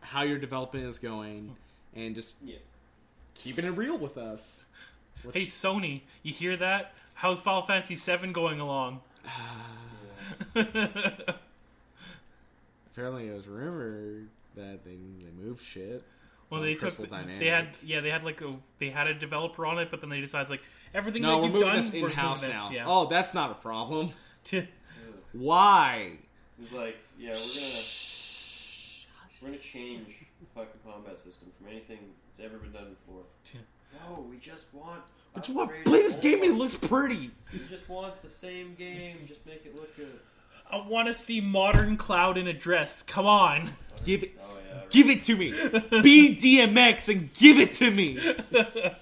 [0.00, 1.56] how your development is going
[1.94, 1.98] hmm.
[2.00, 2.56] and just Yeah.
[3.34, 4.64] keeping it real with us.
[5.22, 6.94] Which- Hey Sony, you hear that?
[7.14, 9.00] How's Final Fantasy VII going along?
[12.92, 16.02] Apparently, it was rumored that they they moved shit.
[16.50, 17.06] well, from they took Crystal
[17.38, 20.10] they had yeah they had like a they had a developer on it, but then
[20.10, 20.62] they decided like
[20.94, 22.70] everything No, that we're you've moving done this we're in house moving this, now.
[22.70, 22.84] Yeah.
[22.86, 24.10] Oh, that's not a problem.
[25.38, 26.12] To- Why?
[26.60, 27.84] He's like, yeah, we're gonna
[29.40, 30.06] we're gonna change
[30.40, 33.22] the fucking combat system from anything that's ever been done before.
[33.92, 35.02] No, we just want.
[35.34, 35.68] Which what?
[35.68, 36.42] want Play this game.
[36.42, 37.30] and It looks pretty.
[37.52, 39.18] We just want the same game.
[39.26, 40.18] Just make it look good.
[40.70, 43.02] I want to see modern Cloud in a dress.
[43.02, 43.70] Come on.
[44.04, 44.38] Give it.
[44.42, 44.78] Oh yeah.
[44.78, 44.90] right.
[44.90, 45.50] Give it to me.
[46.02, 48.18] Be DMX and give it to me.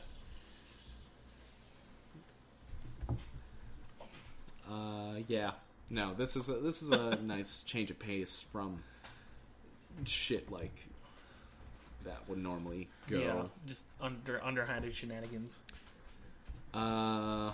[4.68, 5.52] Uh, yeah.
[5.88, 8.82] No, this is a, this is a nice change of pace from
[10.04, 10.86] shit like
[12.04, 13.18] that would normally go.
[13.18, 15.60] Yeah, just under underhanded shenanigans.
[16.74, 17.52] Uh,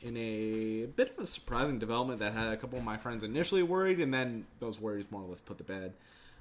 [0.00, 3.62] in a bit of a surprising development that had a couple of my friends initially
[3.62, 5.92] worried, and then those worries more or less put to bed.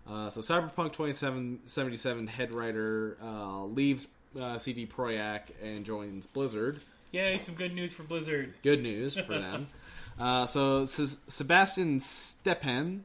[0.09, 4.07] Uh, so, Cyberpunk 2077 head writer uh, leaves
[4.39, 6.79] uh, CD Projekt and joins Blizzard.
[7.11, 8.53] Yay, some good news for Blizzard.
[8.63, 9.67] Good news for them.
[10.19, 13.03] Uh, so, Sebastian Stepan,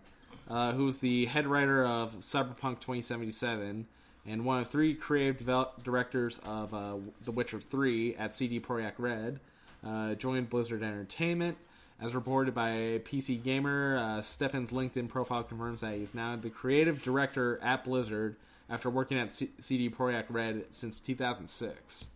[0.49, 3.87] uh, who's the head writer of Cyberpunk 2077
[4.27, 8.95] and one of three creative develop- directors of uh, The Witcher 3 at CD Projekt
[8.99, 9.41] Red,
[9.85, 11.59] uh, joined Blizzard Entertainment.
[12.01, 17.03] As reported by PC Gamer, uh, Stepan's LinkedIn profile confirms that he's now the creative
[17.03, 18.37] director at Blizzard
[18.69, 22.09] after working at C- CD Projekt Red since 2006.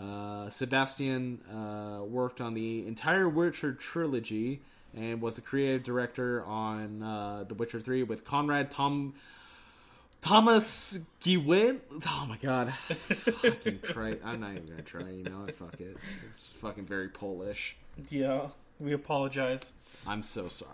[0.00, 4.60] Uh, Sebastian uh, worked on the entire Witcher trilogy
[4.96, 9.14] and was the creative director on uh, The Witcher 3 with Conrad Tom
[10.20, 11.80] Thomas Gewin.
[12.06, 12.74] Oh my god.
[12.74, 14.20] fucking Christ.
[14.24, 15.46] I'm not even gonna try, you know?
[15.56, 15.96] Fuck it.
[16.30, 17.76] It's fucking very Polish.
[18.10, 18.48] Yeah,
[18.80, 19.72] we apologize.
[20.06, 20.72] I'm so sorry.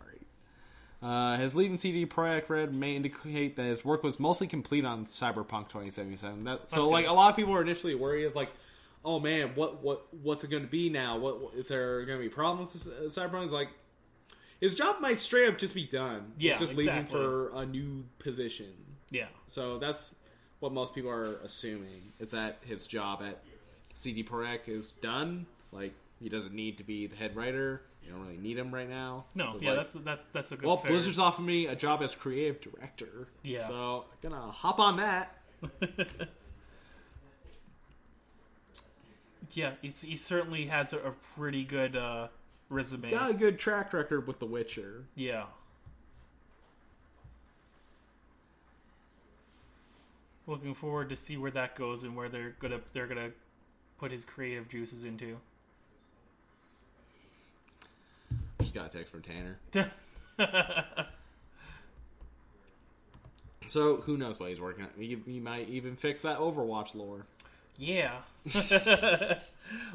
[1.03, 5.05] Uh, his leaving CD Projekt Red may indicate that his work was mostly complete on
[5.05, 6.45] Cyberpunk 2077.
[6.45, 8.49] That, so, like, a lot of people were initially worried, is like,
[9.05, 11.19] oh man, what what what's it going to be now?
[11.19, 13.45] What, what is there going to be problems with Cyberpunk?
[13.45, 13.69] It's like,
[14.61, 16.33] his job might straight up just be done.
[16.39, 18.73] He's Yeah, just leaving for a new position.
[19.11, 20.15] Yeah, So that's
[20.59, 23.43] what most people are assuming is that his job at
[23.95, 25.47] CD Projekt is done.
[25.71, 27.83] Like, he doesn't need to be the head writer.
[28.03, 29.27] You don't really need him right now.
[29.35, 30.67] no, yeah, like, that's that's that's a good.
[30.67, 33.29] well, fair- Blizzard's offered me a job as creative director.
[33.43, 33.67] Yeah.
[33.67, 35.39] So I'm gonna hop on that.
[39.57, 42.29] yeah, he's, he certainly has a, a pretty good uh,
[42.69, 43.03] resume.
[43.09, 45.05] He's got a good track record with The Witcher.
[45.15, 45.45] Yeah.
[50.47, 53.31] Looking forward to see where that goes and where they're gonna they're gonna
[53.99, 55.39] put his creative juices into.
[58.61, 59.59] Just got a text from Tanner.
[63.67, 64.91] So who knows what he's working on?
[64.99, 67.27] He, he might even fix that Overwatch lore.
[67.77, 68.19] Yeah.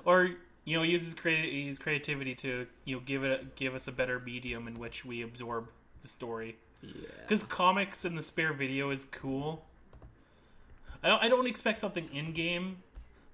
[0.05, 0.31] or
[0.65, 3.91] you know, use his creati- his creativity to you know give it give us a
[3.91, 5.69] better medium in which we absorb
[6.01, 6.57] the story.
[6.81, 7.07] Yeah.
[7.21, 9.65] Because comics and the spare video is cool.
[11.03, 11.23] I don't.
[11.23, 12.77] I don't expect something in game,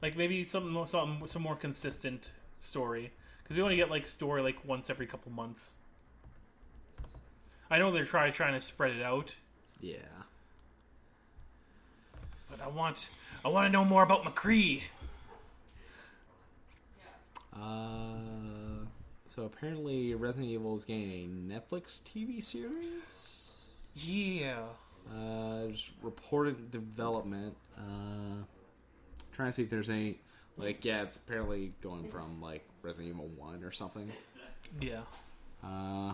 [0.01, 3.11] like maybe some more, some some more consistent story.
[3.43, 5.73] Because we only get like story like once every couple months.
[7.69, 9.33] I know they're trying trying to spread it out,
[9.81, 9.97] Yeah.
[12.49, 13.09] But I want
[13.43, 14.81] I want to know more about McCree.
[17.53, 18.85] Uh,
[19.29, 23.65] so apparently Resident Evil is getting a Netflix TV series.
[23.95, 24.63] Yeah.
[25.13, 27.55] Uh, just reported development.
[27.77, 28.43] Uh,
[29.33, 30.17] trying to see if there's any
[30.57, 34.11] like yeah, it's apparently going from like Resident Evil One or something.
[34.79, 35.01] Yeah.
[35.63, 36.13] Uh,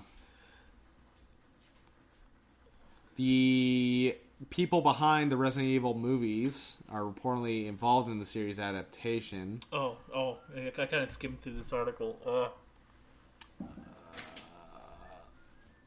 [3.16, 4.16] the
[4.50, 9.62] people behind the Resident Evil movies are reportedly involved in the series adaptation.
[9.72, 9.98] Oh.
[10.14, 10.38] Oh.
[10.56, 12.18] I, I kind of skimmed through this article.
[12.26, 13.68] Uh.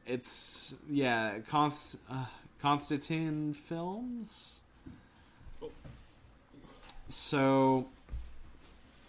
[0.05, 2.25] It's yeah, Const- uh,
[2.61, 4.61] Constantin Films.
[7.07, 7.87] So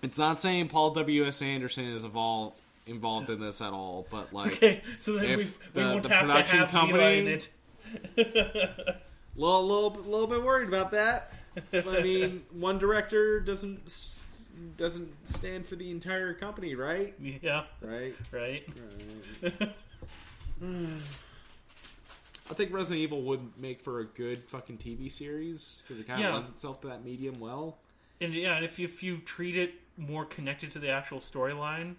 [0.02, 1.27] it's not saying Paul W.
[1.27, 1.43] S.
[1.43, 2.56] Anderson is involved
[2.86, 4.81] involved in this at all, but like Okay.
[4.98, 7.28] So then If we we the- won't the have to production have company- Levi in
[7.28, 8.97] it.
[9.36, 11.32] little little little bit worried about that.
[11.72, 14.12] I mean, one director doesn't
[14.76, 17.14] doesn't stand for the entire company, right?
[17.42, 17.64] Yeah.
[17.82, 18.14] Right.
[18.32, 18.66] Right.
[19.42, 19.72] Right.
[22.48, 26.20] I think Resident Evil would make for a good fucking TV series because it kind
[26.20, 26.34] of Yeah.
[26.34, 27.76] lends itself to that medium well.
[28.20, 31.96] And yeah, and if you, if you treat it more connected to the actual storyline,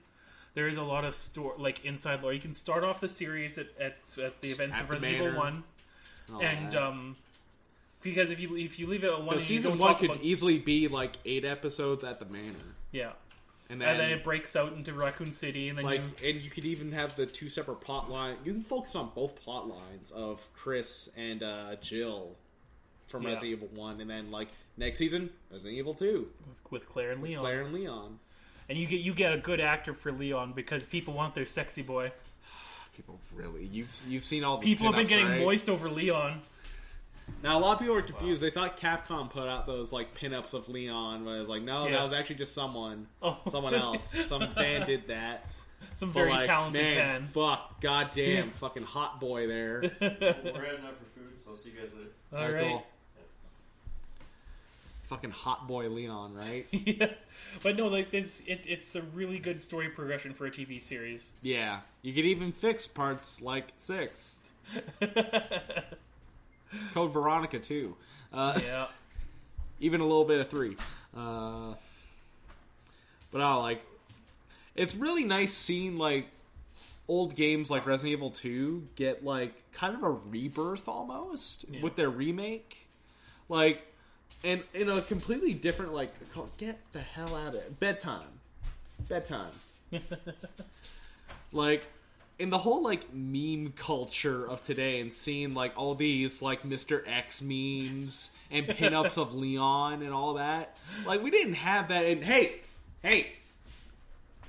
[0.55, 2.33] there is a lot of store like inside lore.
[2.33, 5.21] You can start off the series at at, at the events At of Resident.
[5.21, 5.63] Evil One,
[6.33, 7.15] All and um,
[8.09, 9.99] because if you if you leave it at one, The you season don't one talk
[9.99, 12.45] could about- easily be like eight episodes at the manor,
[12.91, 13.11] yeah,
[13.69, 16.41] and then, and then it breaks out into Raccoon City, and then like, you, and
[16.41, 18.37] you could even have the two separate plot lines.
[18.45, 22.35] You can focus on both plot lines of Chris and uh, Jill
[23.07, 23.29] from Yeah.
[23.29, 24.47] Resident Evil One, and then like
[24.77, 26.27] next season Resident Evil Two,
[26.71, 28.19] with Claire and Leon, Claire and Leon.
[28.69, 31.81] and you get you get a good actor for Leon because people want their sexy
[31.81, 32.11] boy.
[32.97, 35.41] People really, you've you've seen all these People have been pinups, getting right?
[35.41, 36.41] moist over Leon.
[37.43, 38.41] Now a lot of people were confused.
[38.41, 41.97] They thought Capcom put out those like pinups of Leon, but it's like no, Yeah.
[41.97, 44.15] that was actually just someone, Oh, someone else.
[44.25, 45.45] Some fan did that.
[45.95, 47.27] Some But, very like, talented man, fan.
[47.27, 48.49] Fuck, goddamn, Damn.
[48.51, 49.81] fucking hot boy there.
[50.01, 52.09] We're heading out for food, so I'll see you guys later.
[52.33, 52.67] All Alright, right.
[52.71, 52.85] cool.
[55.03, 56.65] Fucking hot boy Leon, right?
[56.71, 57.11] yeah,
[57.63, 61.31] but no, like this, it, it's a really good story progression for a TV series.
[61.43, 64.39] yeah, you could even fix parts like six.
[66.93, 67.95] Code Veronica too.
[68.33, 68.87] Uh, yeah,
[69.79, 70.75] even a little bit of three.
[71.15, 71.73] Uh,
[73.31, 73.81] but I like.
[74.75, 76.27] It's really nice seeing like
[77.07, 81.81] old games like Resident Evil Two get like kind of a rebirth almost Yeah.
[81.81, 82.77] with their remake,
[83.49, 83.85] like,
[84.43, 86.13] and in a completely different like.
[86.57, 87.79] Get the hell out of it!
[87.79, 88.27] Bedtime,
[89.09, 89.51] bedtime.
[91.51, 91.83] like
[92.39, 97.01] in the whole like meme culture of today and seeing like all these like Mr.
[97.07, 100.79] X memes and pinups of Leon and all that.
[101.05, 102.61] Like we didn't have that in hey,
[103.01, 103.27] hey,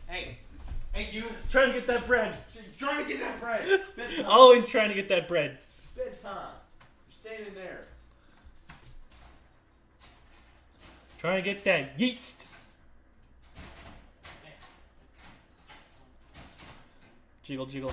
[0.06, 0.36] hey,
[0.92, 2.36] hey you trying to get that bread.
[2.78, 3.80] trying to get that bread.
[3.96, 4.26] Bedtime.
[4.26, 5.58] Always trying to get that bread.
[5.96, 6.32] Bedtime.
[7.08, 7.84] You're standing there.
[11.18, 12.37] Trying to get that yeast.
[17.48, 17.92] Jiggle, jiggle.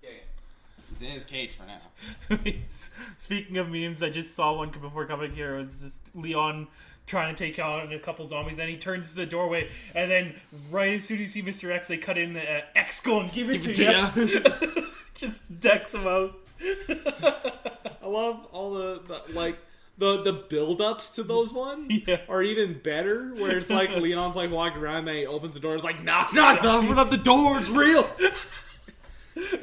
[0.00, 2.38] He's in his cage for now.
[3.18, 5.56] Speaking of memes, I just saw one before coming here.
[5.56, 6.68] It was just Leon
[7.06, 8.56] trying to take out a couple zombies.
[8.56, 10.36] Then he turns to the doorway, and then
[10.70, 11.70] right as soon as you see Mr.
[11.70, 14.26] X, they cut in the uh, X go and give it Give to it to
[14.26, 14.86] you.
[15.14, 16.38] just decks him out.
[16.62, 19.58] I love all the, the like
[19.98, 22.20] the the build ups to those ones Yeah.
[22.28, 25.60] are even better where it's like Leon's like walking around and then he opens the
[25.60, 28.08] door it's like knock knock knock open up the door it's real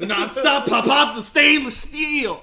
[0.00, 2.42] non stop pop out the stainless steel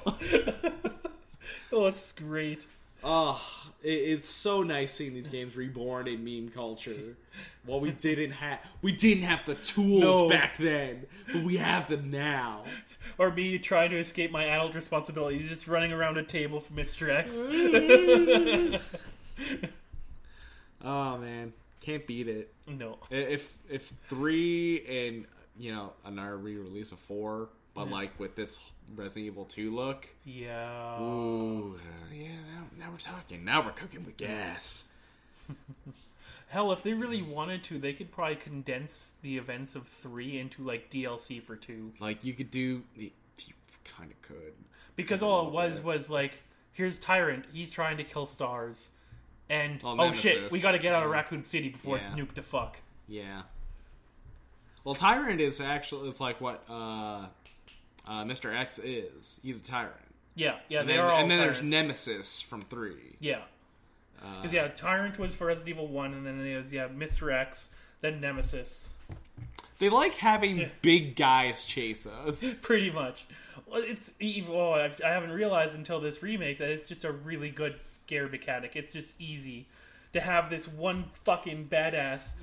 [1.75, 2.65] Oh, it's great.
[3.03, 3.41] oh
[3.83, 7.15] it's so nice seeing these games reborn in meme culture
[7.67, 10.29] well we didn't have we didn't have the tools No.
[10.29, 12.63] back then but we have them now
[13.19, 17.09] Or me trying to escape my adult responsibilities, just running around a table for Mr.
[17.09, 17.39] X.
[20.83, 22.97] oh man can't beat it no.
[23.11, 25.25] If if three and
[25.59, 28.59] you know another re-release of four, but like with this
[28.95, 30.99] Resident Evil Two look, Yeah.
[30.99, 33.43] ooh, uh, yeah, now, now we're talking.
[33.43, 34.85] Now we're cooking with gas.
[36.49, 40.63] Hell, if they really wanted to, they could probably condense the events of three into
[40.63, 41.91] like DLC for two.
[41.99, 43.09] Like you could do, you
[43.85, 44.53] kind of could.
[44.95, 45.85] Because all it was bit.
[45.85, 46.43] was like,
[46.73, 48.89] here's Tyrant, he's trying to kill stars,
[49.49, 52.33] and Oh, oh shit, we got to get out of Raccoon City before it's nuked
[52.33, 52.77] to fuck.
[53.07, 53.41] Yeah.
[54.83, 57.25] Well, Tyrant is actually it's like what uh,
[58.07, 58.55] uh, Mr.
[58.57, 59.39] X is.
[59.43, 59.93] He's a tyrant.
[60.35, 61.19] Yeah, yeah, and they then, are all.
[61.21, 61.61] and then there's.
[61.61, 63.15] Nemesis from three.
[63.19, 63.41] yeah,
[64.23, 67.31] Uh, because yeah, Tyrant was for Resident Evil One, and then there's yeah, Mr.
[67.33, 67.69] X,
[68.01, 68.89] then Nemesis.
[69.79, 70.67] They like having Yeah.
[70.81, 72.59] big guys chase us.
[72.63, 73.27] Pretty much.
[73.67, 74.55] Well, it's evil.
[74.59, 78.27] Oh, I've, I haven't realized until this remake that it's just a really good scare
[78.27, 78.75] mechanic.
[78.75, 79.67] It's just easy
[80.13, 82.33] to have this one fucking badass.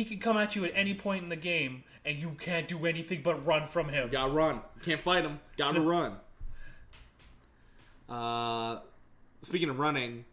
[0.00, 2.86] He can come at you at any point in the game, and you can't do
[2.86, 4.08] anything but run from him.
[4.08, 4.62] Gotta run.
[4.80, 5.40] Can't fight him.
[5.58, 6.14] Gotta run.
[8.08, 8.78] Uh,
[9.42, 10.24] speaking of running,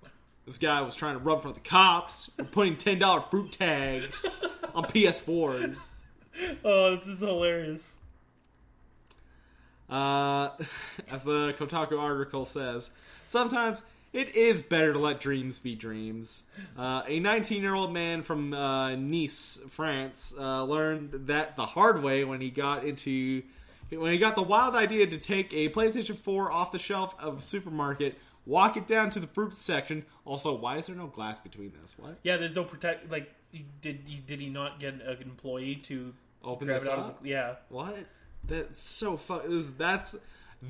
[0.46, 4.26] this guy was trying to run from the cops for putting ten dollar fruit tags
[4.74, 5.96] on PS4s.
[6.64, 7.98] Oh, this is hilarious.
[9.90, 10.52] Uh,
[11.12, 12.90] as the Kotaku article says,
[13.26, 13.82] sometimes
[14.18, 16.44] it is better to let dreams be dreams.
[16.78, 22.02] Uh, a 19 year old man from uh, Nice, France, uh, learned that the hard
[22.04, 23.44] way when he got into
[23.90, 27.40] when he got the wild idea to take a PlayStation 4 off the shelf of
[27.40, 30.04] a supermarket, walk it down to the fruit section.
[30.26, 31.96] Also, why is there no glass between this?
[31.98, 32.18] What?
[32.24, 33.10] Yeah, there's no protect.
[33.12, 36.14] Like, he- did he, did he not get an employee to
[36.44, 37.18] Open grab this it out up?
[37.20, 37.30] of the?
[37.30, 37.56] Yeah.
[37.70, 37.96] What?
[38.46, 40.16] That's so fu- is That's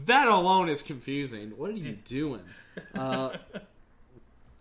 [0.05, 1.51] that alone is confusing.
[1.51, 2.41] What are you doing?
[2.93, 3.35] Uh,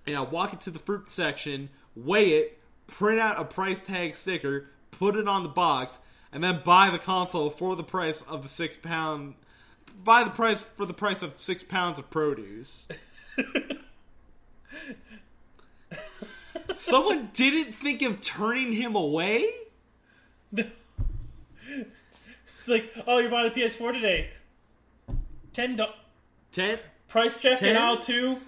[0.06, 4.70] yeah, walk it to the fruit section, weigh it, print out a price tag sticker,
[4.90, 5.98] put it on the box,
[6.32, 9.34] and then buy the console for the price of the six pound.
[10.02, 12.88] Buy the price for the price of six pounds of produce.
[16.74, 19.46] Someone didn't think of turning him away.
[20.52, 20.64] No.
[21.68, 24.30] It's like, oh, you're buying a PS4 today.
[25.56, 25.86] Ten do-
[26.52, 26.78] Ten.
[27.08, 27.70] price check Ten?
[27.70, 28.40] in aisle two.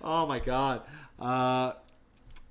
[0.00, 0.82] Oh my god.
[1.18, 1.72] Uh,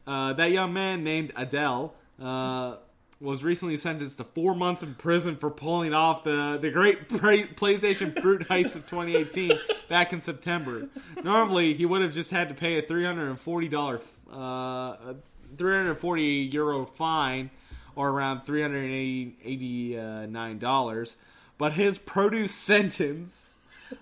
[0.05, 2.75] uh, that young man named Adele uh,
[3.21, 7.45] was recently sentenced to four months in prison for pulling off the, the great play-
[7.45, 9.53] PlayStation Fruit heist of 2018
[9.87, 10.89] back in September.
[11.23, 14.01] Normally, he would have just had to pay a $340,
[14.31, 15.15] uh, a
[15.57, 17.49] 340 euro fine
[17.95, 21.15] or around $389.
[21.57, 23.57] But his produce sentence,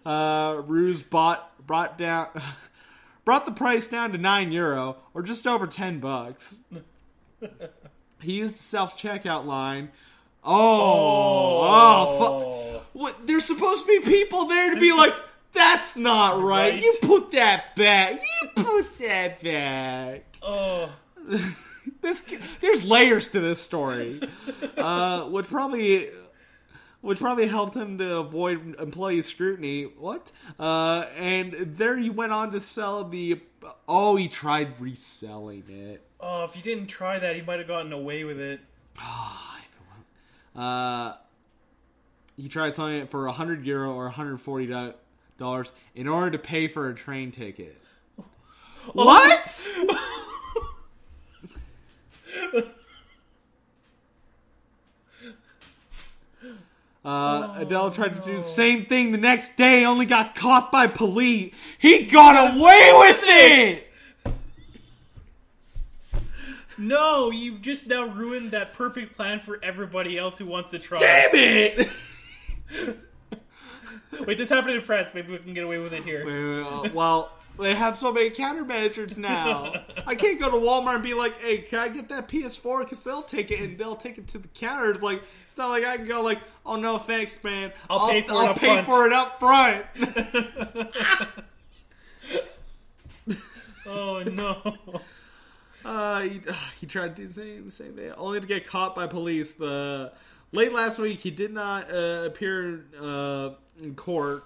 [0.05, 2.27] uh, Ruse bought, brought down.
[3.25, 6.61] brought the price down to 9 euro or just over 10 bucks.
[8.21, 9.89] he used the self checkout line.
[10.43, 13.27] Oh, oh, fu- what?
[13.27, 15.13] There's supposed to be people there to be like,
[15.53, 16.73] that's not right.
[16.73, 16.81] Right.
[16.81, 18.13] You put that back.
[18.13, 20.23] You put that back.
[20.41, 20.89] Oh,
[22.01, 22.23] this
[22.61, 24.21] there's layers to this story,
[24.77, 26.09] uh, which probably
[27.01, 29.83] which probably helped him to avoid employee scrutiny.
[29.83, 30.31] What?
[30.59, 33.41] Uh, and there he went on to sell the.
[33.87, 36.03] Oh, he tried reselling it.
[36.19, 36.43] oh!
[36.45, 38.59] If you didn't try that, he might have gotten away with it.
[40.55, 41.13] Uh,
[42.37, 44.93] he tried selling it for 100 euro or 140
[45.37, 47.77] dollars in order to pay for a train ticket.
[48.93, 49.67] What?
[57.03, 60.85] Uh, Adele tried to do the same thing the next day, only got caught by
[60.85, 61.51] police.
[61.79, 63.87] He got away with it!
[66.77, 70.99] No, you've just now ruined that perfect plan for everybody else who wants to try.
[70.99, 71.89] Damn it!
[74.27, 75.09] Wait, this happened in France.
[75.13, 76.23] Maybe we can get away with it here.
[76.63, 79.83] Uh, well, they have so many countermeasures now.
[80.07, 83.03] I can't go to Walmart and be like, "Hey, can I get that PS4?" Because
[83.03, 84.91] they'll take it and they'll take it to the counter.
[84.91, 87.71] It's like it's not like I can go like, "Oh no, thanks, man.
[87.89, 89.85] I'll pay for it I'll up pay front." for it up front."
[93.85, 94.77] Oh no!
[95.83, 96.39] Uh, he,
[96.79, 99.53] he tried to do the same, the same thing, only to get caught by police.
[99.53, 100.13] The
[100.51, 103.49] late last week, he did not uh, appear uh,
[103.81, 104.43] in court.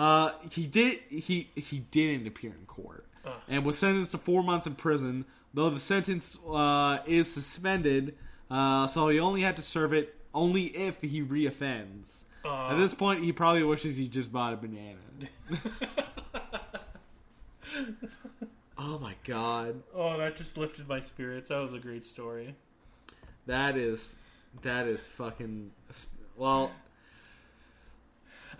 [0.00, 0.98] Uh, he did.
[1.10, 3.04] He he didn't appear in court,
[3.48, 5.26] and was sentenced to four months in prison.
[5.52, 8.14] Though the sentence uh, is suspended,
[8.50, 12.24] uh, so he only had to serve it only if he reoffends.
[12.42, 12.68] Uh.
[12.68, 14.96] At this point, he probably wishes he just bought a banana.
[18.78, 19.82] oh my god.
[19.94, 21.50] Oh, that just lifted my spirits.
[21.50, 22.54] That was a great story.
[23.44, 24.14] That is,
[24.62, 25.72] that is fucking.
[26.38, 26.70] Well,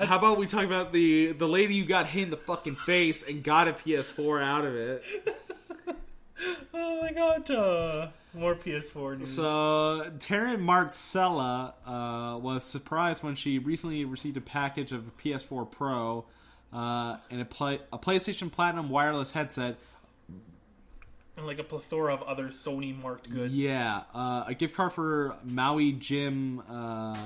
[0.00, 3.22] how about we talk about the the lady who got hit in the fucking face
[3.22, 5.04] and got a PS4 out of it?
[6.72, 7.50] Oh my god!
[7.50, 9.30] Uh, more PS4 news.
[9.30, 15.70] So Taryn Marcella uh, was surprised when she recently received a package of a PS4
[15.70, 16.24] Pro
[16.72, 19.76] uh, and a, play, a PlayStation Platinum wireless headset.
[21.36, 23.52] and like a plethora of other Sony marked goods.
[23.54, 27.16] Yeah, uh, a gift card for Maui Jim uh,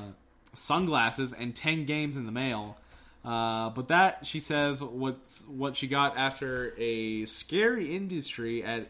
[0.55, 2.77] sunglasses and ten games in the mail.
[3.25, 8.89] Uh, but that she says what's what she got after a scary industry at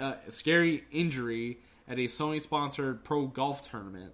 [0.00, 4.12] uh, a scary injury at a Sony sponsored pro golf tournament.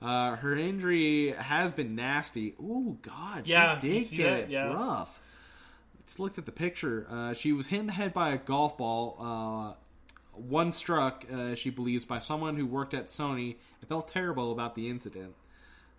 [0.00, 2.54] Uh, her injury has been nasty.
[2.60, 4.42] Ooh, God, Yeah, she did get that?
[4.44, 4.66] it Yeah.
[4.72, 5.20] rough.
[6.06, 7.06] Just looked at the picture.
[7.08, 9.16] Uh, she was hit in the head by a golf ball.
[9.18, 14.52] Uh, one struck, uh, she believes, by someone who worked at Sony and felt terrible
[14.52, 15.34] about the incident.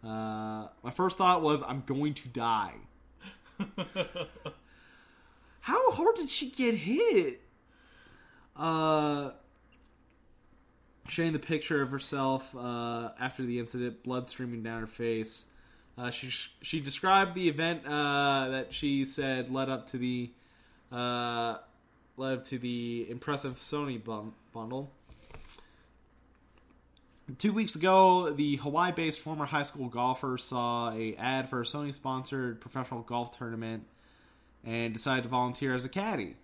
[0.05, 2.75] Uh, my first thought was, I'm going to die.
[5.61, 7.41] How hard did she get hit?
[8.55, 9.31] Uh,
[11.07, 15.45] showing the picture of herself uh, after the incident, blood streaming down her face.
[15.97, 16.29] Uh, she
[16.61, 20.29] she described the event uh, that she said led up to the
[20.91, 21.57] uh,
[22.17, 24.91] led up to the impressive Sony bun- bundle.
[27.39, 32.61] Two weeks ago, the Hawaii-based former high school golfer saw a ad for a Sony-sponsored
[32.61, 33.83] professional golf tournament
[34.63, 36.35] and decided to volunteer as a caddy.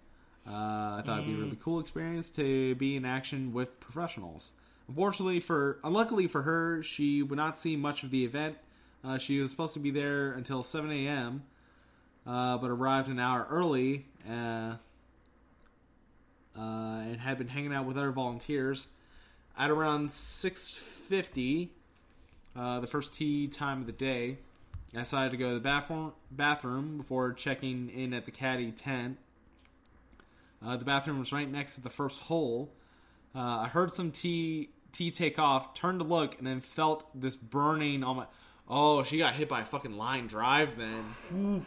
[0.48, 0.52] Uh,
[0.98, 4.54] I thought it'd be a really cool experience to be in action with professionals.
[4.88, 8.58] Unfortunately for, unluckily for her, she would not see much of the event.
[9.04, 11.44] Uh, she was supposed to be there until 7 a.m.,
[12.26, 14.06] uh, but arrived an hour early.
[14.28, 14.78] Uh,
[16.58, 18.88] uh, and had been hanging out with other volunteers.
[19.58, 21.70] At around 6:50,
[22.56, 24.38] uh, the first tee time of the day,
[24.96, 29.18] I decided to go to the bathroom bathroom before checking in at the caddy tent.
[30.64, 32.74] Uh, the bathroom was right next to the first hole.
[33.34, 37.36] Uh, I heard some tea tea take off, turned to look, and then felt this
[37.36, 38.26] burning on my.
[38.68, 41.66] Oh, she got hit by a fucking line drive then.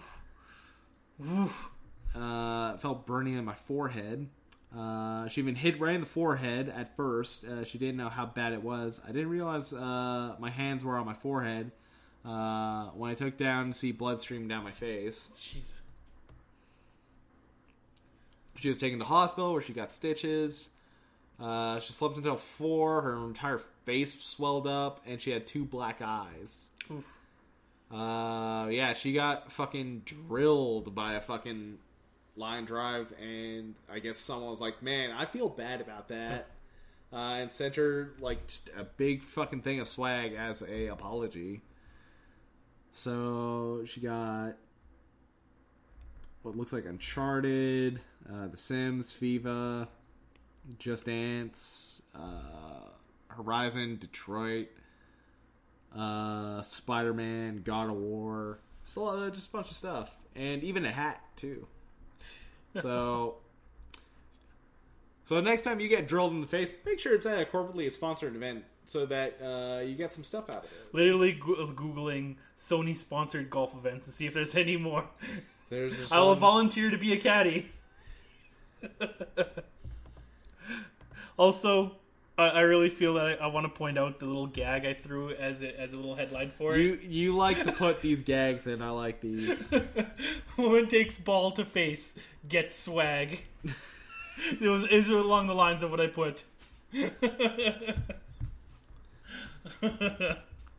[2.14, 4.28] Uh, felt burning in my forehead.
[4.76, 7.44] Uh, she even hit right in the forehead at first.
[7.44, 9.00] Uh, she didn't know how bad it was.
[9.06, 11.70] I didn't realize uh, my hands were on my forehead
[12.24, 15.28] uh, when I took down to see blood streaming down my face.
[15.34, 15.78] Jeez.
[18.58, 20.70] She was taken to hospital where she got stitches.
[21.38, 23.02] Uh, she slept until four.
[23.02, 26.70] Her entire face swelled up, and she had two black eyes.
[26.90, 27.06] Oof.
[27.92, 31.78] Uh, yeah, she got fucking drilled by a fucking
[32.36, 36.48] line drive, and I guess someone was like, "Man, I feel bad about that,"
[37.12, 38.38] uh, and sent her like
[38.76, 41.62] a big fucking thing of swag as a apology.
[42.92, 44.54] So she got
[46.42, 48.00] what looks like Uncharted,
[48.30, 49.88] uh, The Sims, FIFA,
[50.78, 52.90] Just Dance, uh,
[53.28, 54.68] Horizon, Detroit,
[55.96, 61.20] uh, Spider Man, God of War, just a bunch of stuff, and even a hat
[61.36, 61.66] too.
[62.82, 63.36] So,
[65.26, 67.90] so next time you get drilled in the face, make sure it's at a corporately
[67.92, 70.70] sponsored event so that uh, you get some stuff out of it.
[70.92, 75.04] Literally go- googling Sony sponsored golf events to see if there's any more.
[75.70, 77.70] There's I will one- volunteer to be a caddy.
[81.38, 81.92] also,
[82.36, 84.92] I, I really feel that I, I want to point out the little gag I
[84.94, 88.66] threw as a, as a little headline for You you like to put these gags
[88.66, 88.82] in.
[88.82, 89.72] I like these.
[89.72, 89.86] it.
[90.56, 92.16] Woman takes ball to face,
[92.48, 93.42] gets swag.
[94.60, 96.44] it was it along the lines of what I put.
[99.82, 100.36] I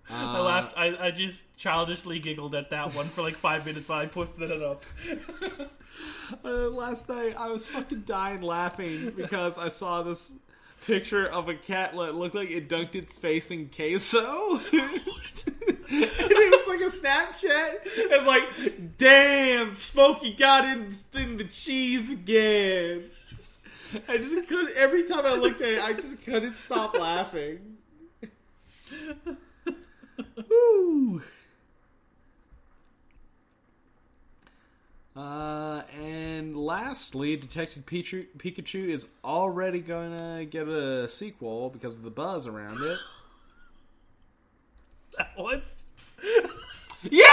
[0.07, 0.73] Uh, laughed.
[0.77, 4.51] I, I just childishly giggled at that one for like five minutes while I posted
[4.51, 4.83] it up.
[6.43, 10.33] Uh, last night I was fucking dying laughing because I saw this
[10.85, 14.59] picture of a cat that looked like it dunked its face in queso.
[14.71, 17.79] it was like a Snapchat.
[17.85, 23.03] It's like, damn, Smokey got in, in the cheese again.
[24.07, 24.75] I just couldn't.
[24.75, 27.77] Every time I looked at it, I just couldn't stop laughing.
[30.49, 31.21] Woo.
[35.15, 42.03] Uh, and lastly, Detective Pikachu, Pikachu is already going to get a sequel because of
[42.03, 42.97] the buzz around it.
[45.17, 45.61] That one.
[47.09, 47.25] Yeah!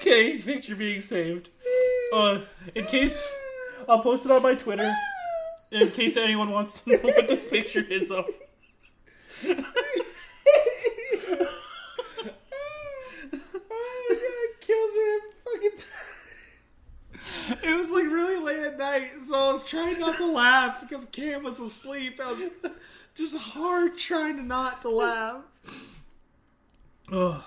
[0.00, 1.50] Okay, picture being saved.
[2.14, 2.40] Uh,
[2.76, 3.28] in case
[3.88, 4.88] I'll post it on my Twitter.
[5.72, 8.24] In case anyone wants to know what this picture is of.
[9.44, 9.64] oh
[14.10, 15.70] it kills me fucking.
[17.68, 21.06] It was like really late at night, so I was trying not to laugh because
[21.06, 22.20] Cam was asleep.
[22.24, 22.40] I was
[23.16, 25.42] just hard trying to not to laugh.
[27.10, 27.42] Ugh.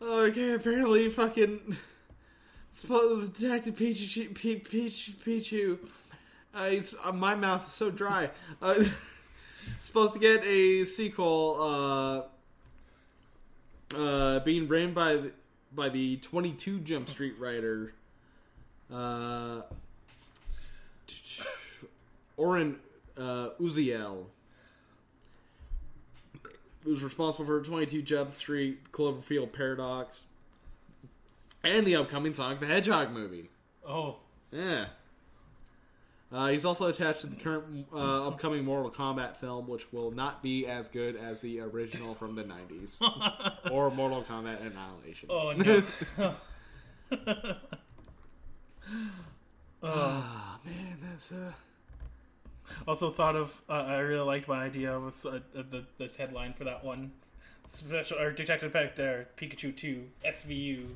[0.00, 1.76] Okay, apparently fucking
[2.78, 5.78] suppose Detective Pichu Pichu Pichu,
[6.54, 8.30] uh, he's, uh, my mouth is so dry.
[8.62, 8.84] Uh,
[9.80, 12.28] supposed to get a sequel
[13.92, 15.32] uh, uh, being written by the,
[15.74, 17.92] by the 22 Jump Street writer
[18.92, 19.62] uh,
[22.36, 22.76] Oren
[23.18, 24.26] Uziel
[26.84, 30.24] who's responsible for 22 Jump Street, Cloverfield Paradox,
[31.64, 33.50] and the upcoming Sonic the Hedgehog movie.
[33.86, 34.16] Oh.
[34.50, 34.86] Yeah.
[36.30, 40.42] Uh, he's also attached to the current uh, upcoming Mortal Kombat film, which will not
[40.42, 43.00] be as good as the original from the 90s
[43.70, 45.30] or Mortal Kombat Annihilation.
[45.30, 45.82] Oh no.
[47.12, 47.56] oh.
[49.82, 51.52] Ah, man, that's uh.
[52.86, 56.64] Also thought of uh, I really liked my idea of, uh, the this headline for
[56.64, 57.10] that one.
[57.64, 60.86] Special or Detective Pikachu, Pikachu 2 SVU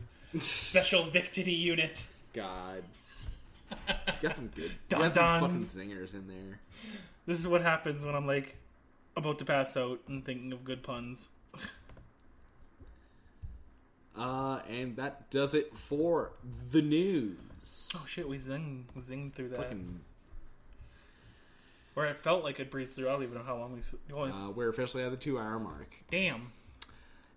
[0.41, 2.05] Special Victory Unit.
[2.33, 2.83] God.
[4.23, 4.71] Got some good.
[4.89, 5.41] Dun, got some dun.
[5.41, 6.61] fucking zingers in there.
[7.27, 8.57] This is what happens when I'm like
[9.17, 11.31] about to pass out and thinking of good puns.
[14.17, 16.33] Uh, and that does it for
[16.71, 17.91] the news.
[17.95, 19.59] Oh shit, we zing zinged through that.
[19.59, 20.01] Fucking.
[21.97, 23.09] Or it felt like it breezed through.
[23.09, 24.33] I don't even know how long we've going.
[24.33, 25.95] Uh, we're officially at the two hour mark.
[26.11, 26.53] Damn.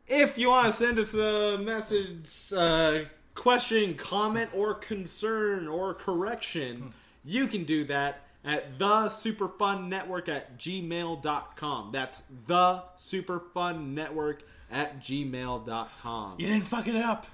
[0.07, 6.93] If you want to send us a message, uh, question, comment, or concern or correction,
[7.23, 11.89] you can do that at the superfun network at gmail.com.
[11.91, 16.35] That's the superfun network at gmail.com.
[16.37, 17.25] You didn't fuck it up.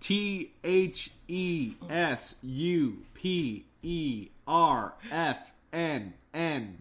[0.00, 6.78] T H E S U P E R F N N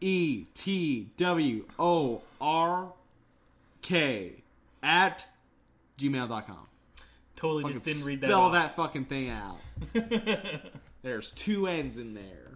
[0.00, 2.92] E T W O R
[3.82, 4.32] K
[4.82, 5.26] at
[5.98, 6.66] gmail.com.
[7.36, 8.26] Totally Fucking just didn't read that.
[8.28, 8.52] spell off.
[8.52, 9.58] that fucking thing out.
[11.02, 12.46] There's two N's in there.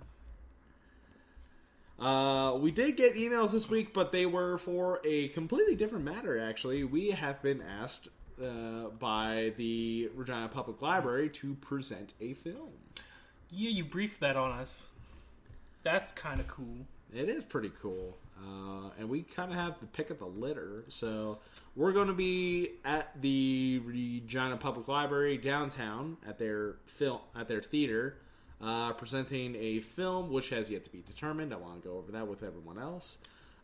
[1.99, 6.41] Uh, we did get emails this week, but they were for a completely different matter,
[6.41, 6.83] actually.
[6.85, 8.09] We have been asked
[8.43, 12.71] uh, by the Regina Public Library to present a film.
[13.51, 14.87] Yeah, you briefed that on us.
[15.83, 16.87] That's kind of cool.
[17.15, 18.17] It is pretty cool.
[18.39, 20.85] Uh, and we kind of have the pick of the litter.
[20.89, 21.39] So
[21.77, 27.61] we're going to be at the Regina Public Library downtown at their film at their
[27.61, 28.17] theater,
[28.63, 31.53] uh, presenting a film which has yet to be determined.
[31.53, 33.19] I want to go over that with everyone else.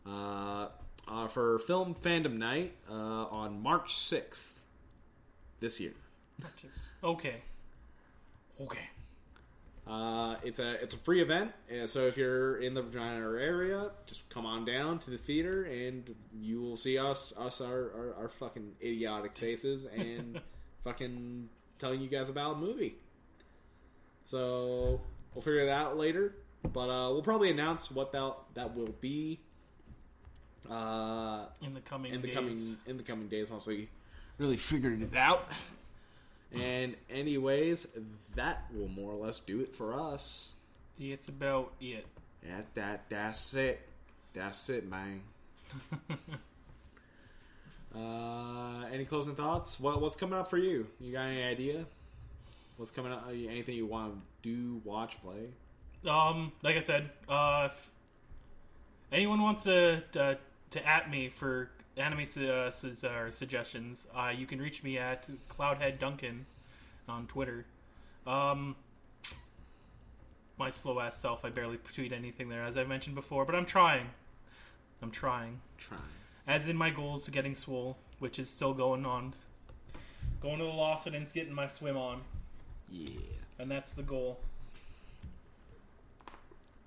[0.05, 0.67] Uh,
[1.07, 4.61] uh, for Film Fandom Night uh, on March sixth
[5.59, 5.93] this year.
[7.03, 7.41] Okay.
[8.59, 8.89] Okay.
[9.87, 13.89] Uh, it's a it's a free event, uh, so if you're in the Regina area,
[14.05, 18.15] just come on down to the theater, and you will see us us our our,
[18.19, 20.41] our fucking idiotic faces and
[20.83, 21.47] fucking
[21.79, 22.95] telling you guys about a movie.
[24.25, 24.99] So
[25.33, 26.35] we'll figure that out later,
[26.73, 29.39] but uh, we'll probably announce what that that will be
[30.69, 32.35] uh, In the coming in the days.
[32.35, 32.57] coming
[32.87, 33.87] in the coming days once we
[34.37, 35.47] really figured it out.
[36.53, 37.87] And anyways,
[38.35, 40.51] that will more or less do it for us.
[40.99, 42.05] It's about it.
[42.43, 43.81] That that that's it.
[44.33, 45.21] That's it, man.
[47.95, 49.79] uh, any closing thoughts?
[49.79, 50.87] What what's coming up for you?
[50.99, 51.85] You got any idea?
[52.77, 53.27] What's coming up?
[53.29, 55.49] Anything you want to do, watch, play?
[56.09, 57.89] Um, like I said, uh, if
[59.11, 60.37] anyone wants to to,
[60.71, 64.97] to at me for anime su- uh, su- uh, suggestions, uh, you can reach me
[64.97, 66.45] at Cloudhead Duncan
[67.07, 67.65] on Twitter.
[68.25, 68.75] Um,
[70.57, 73.65] my slow ass self, I barely tweet anything there, as I mentioned before, but I'm
[73.65, 74.07] trying.
[75.01, 75.59] I'm trying.
[75.77, 76.01] Trying.
[76.47, 79.33] As in my goals to getting swole, which is still going on.
[80.41, 82.21] Going to the Lawson's, getting my swim on,
[82.91, 83.09] Yeah.
[83.59, 84.39] and that's the goal.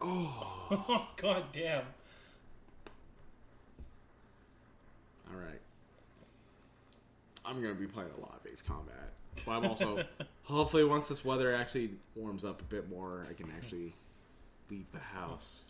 [0.01, 1.85] Oh god damn.
[5.31, 5.61] All right.
[7.45, 9.13] I'm gonna be playing a lot of Ace Combat,
[9.47, 10.05] but I'm also
[10.43, 13.95] hopefully once this weather actually warms up a bit more, I can actually
[14.71, 15.65] leave the house.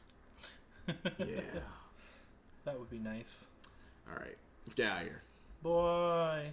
[1.18, 1.40] Yeah.
[2.64, 3.46] That would be nice.
[4.08, 4.36] All right.
[4.66, 5.22] Let's get out of here.
[5.62, 6.50] Boy.